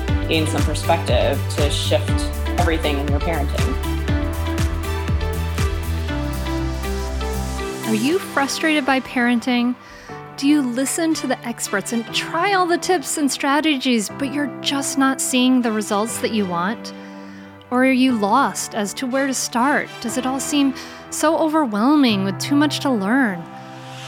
gain 0.31 0.47
some 0.47 0.61
perspective 0.61 1.37
to 1.49 1.69
shift 1.69 2.09
everything 2.57 2.97
in 2.97 3.05
your 3.09 3.19
parenting. 3.19 3.75
Are 7.89 7.93
you 7.93 8.17
frustrated 8.17 8.85
by 8.85 9.01
parenting? 9.01 9.75
Do 10.37 10.47
you 10.47 10.61
listen 10.61 11.13
to 11.15 11.27
the 11.27 11.37
experts 11.45 11.91
and 11.91 12.05
try 12.15 12.53
all 12.53 12.65
the 12.65 12.77
tips 12.77 13.17
and 13.17 13.29
strategies, 13.29 14.07
but 14.07 14.33
you're 14.33 14.47
just 14.61 14.97
not 14.97 15.19
seeing 15.19 15.63
the 15.63 15.71
results 15.73 16.21
that 16.21 16.31
you 16.31 16.45
want? 16.45 16.93
Or 17.69 17.83
are 17.83 17.91
you 17.91 18.13
lost 18.13 18.73
as 18.73 18.93
to 18.95 19.07
where 19.07 19.27
to 19.27 19.33
start? 19.33 19.89
Does 19.99 20.17
it 20.17 20.25
all 20.25 20.39
seem 20.39 20.73
so 21.09 21.37
overwhelming 21.37 22.23
with 22.23 22.39
too 22.39 22.55
much 22.55 22.79
to 22.79 22.89
learn? 22.89 23.43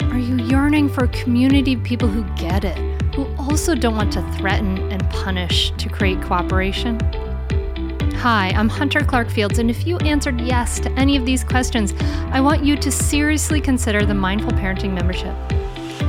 Are 0.04 0.18
you 0.18 0.38
yearning 0.38 0.88
for 0.88 1.04
a 1.04 1.10
community 1.10 1.74
of 1.74 1.84
people 1.84 2.08
who 2.08 2.24
get 2.42 2.64
it, 2.64 2.78
who 3.14 3.26
also 3.54 3.76
don't 3.76 3.96
want 3.96 4.12
to 4.12 4.24
threaten 4.32 4.80
and 4.92 5.08
punish 5.12 5.70
to 5.78 5.88
create 5.88 6.20
cooperation? 6.24 7.00
Hi, 8.16 8.52
I'm 8.56 8.68
Hunter 8.68 9.02
Clarke 9.02 9.30
Fields, 9.30 9.60
and 9.60 9.70
if 9.70 9.86
you 9.86 9.98
answered 9.98 10.42
yes 10.42 10.80
to 10.80 10.92
any 10.94 11.16
of 11.18 11.24
these 11.24 11.44
questions, 11.44 11.94
I 12.32 12.42
want 12.42 12.66
you 12.66 12.76
to 12.76 12.92
seriously 12.92 13.62
consider 13.62 14.08
the 14.08 14.16
Mindful 14.16 14.54
Parenting 14.54 14.96
membership. 14.96 15.36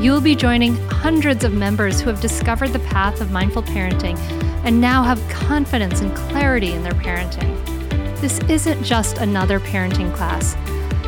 You'll 0.02 0.22
be 0.22 0.34
joining 0.34 0.74
hundreds 0.88 1.44
of 1.44 1.52
members 1.52 2.00
who 2.00 2.08
have 2.08 2.22
discovered 2.22 2.70
the 2.70 2.78
path 2.78 3.20
of 3.20 3.30
mindful 3.30 3.64
parenting 3.64 4.16
and 4.64 4.80
now 4.80 5.02
have 5.02 5.20
confidence 5.28 6.00
and 6.00 6.16
clarity 6.16 6.72
in 6.72 6.82
their 6.82 6.92
parenting. 6.92 7.52
This 8.22 8.38
isn't 8.48 8.82
just 8.82 9.18
another 9.18 9.60
parenting 9.60 10.14
class. 10.14 10.54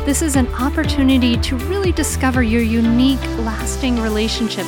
This 0.05 0.21
is 0.21 0.35
an 0.35 0.47
opportunity 0.53 1.35
to 1.37 1.57
really 1.57 1.91
discover 1.91 2.43
your 2.43 2.61
unique, 2.61 3.23
lasting 3.39 3.99
relationship, 3.99 4.67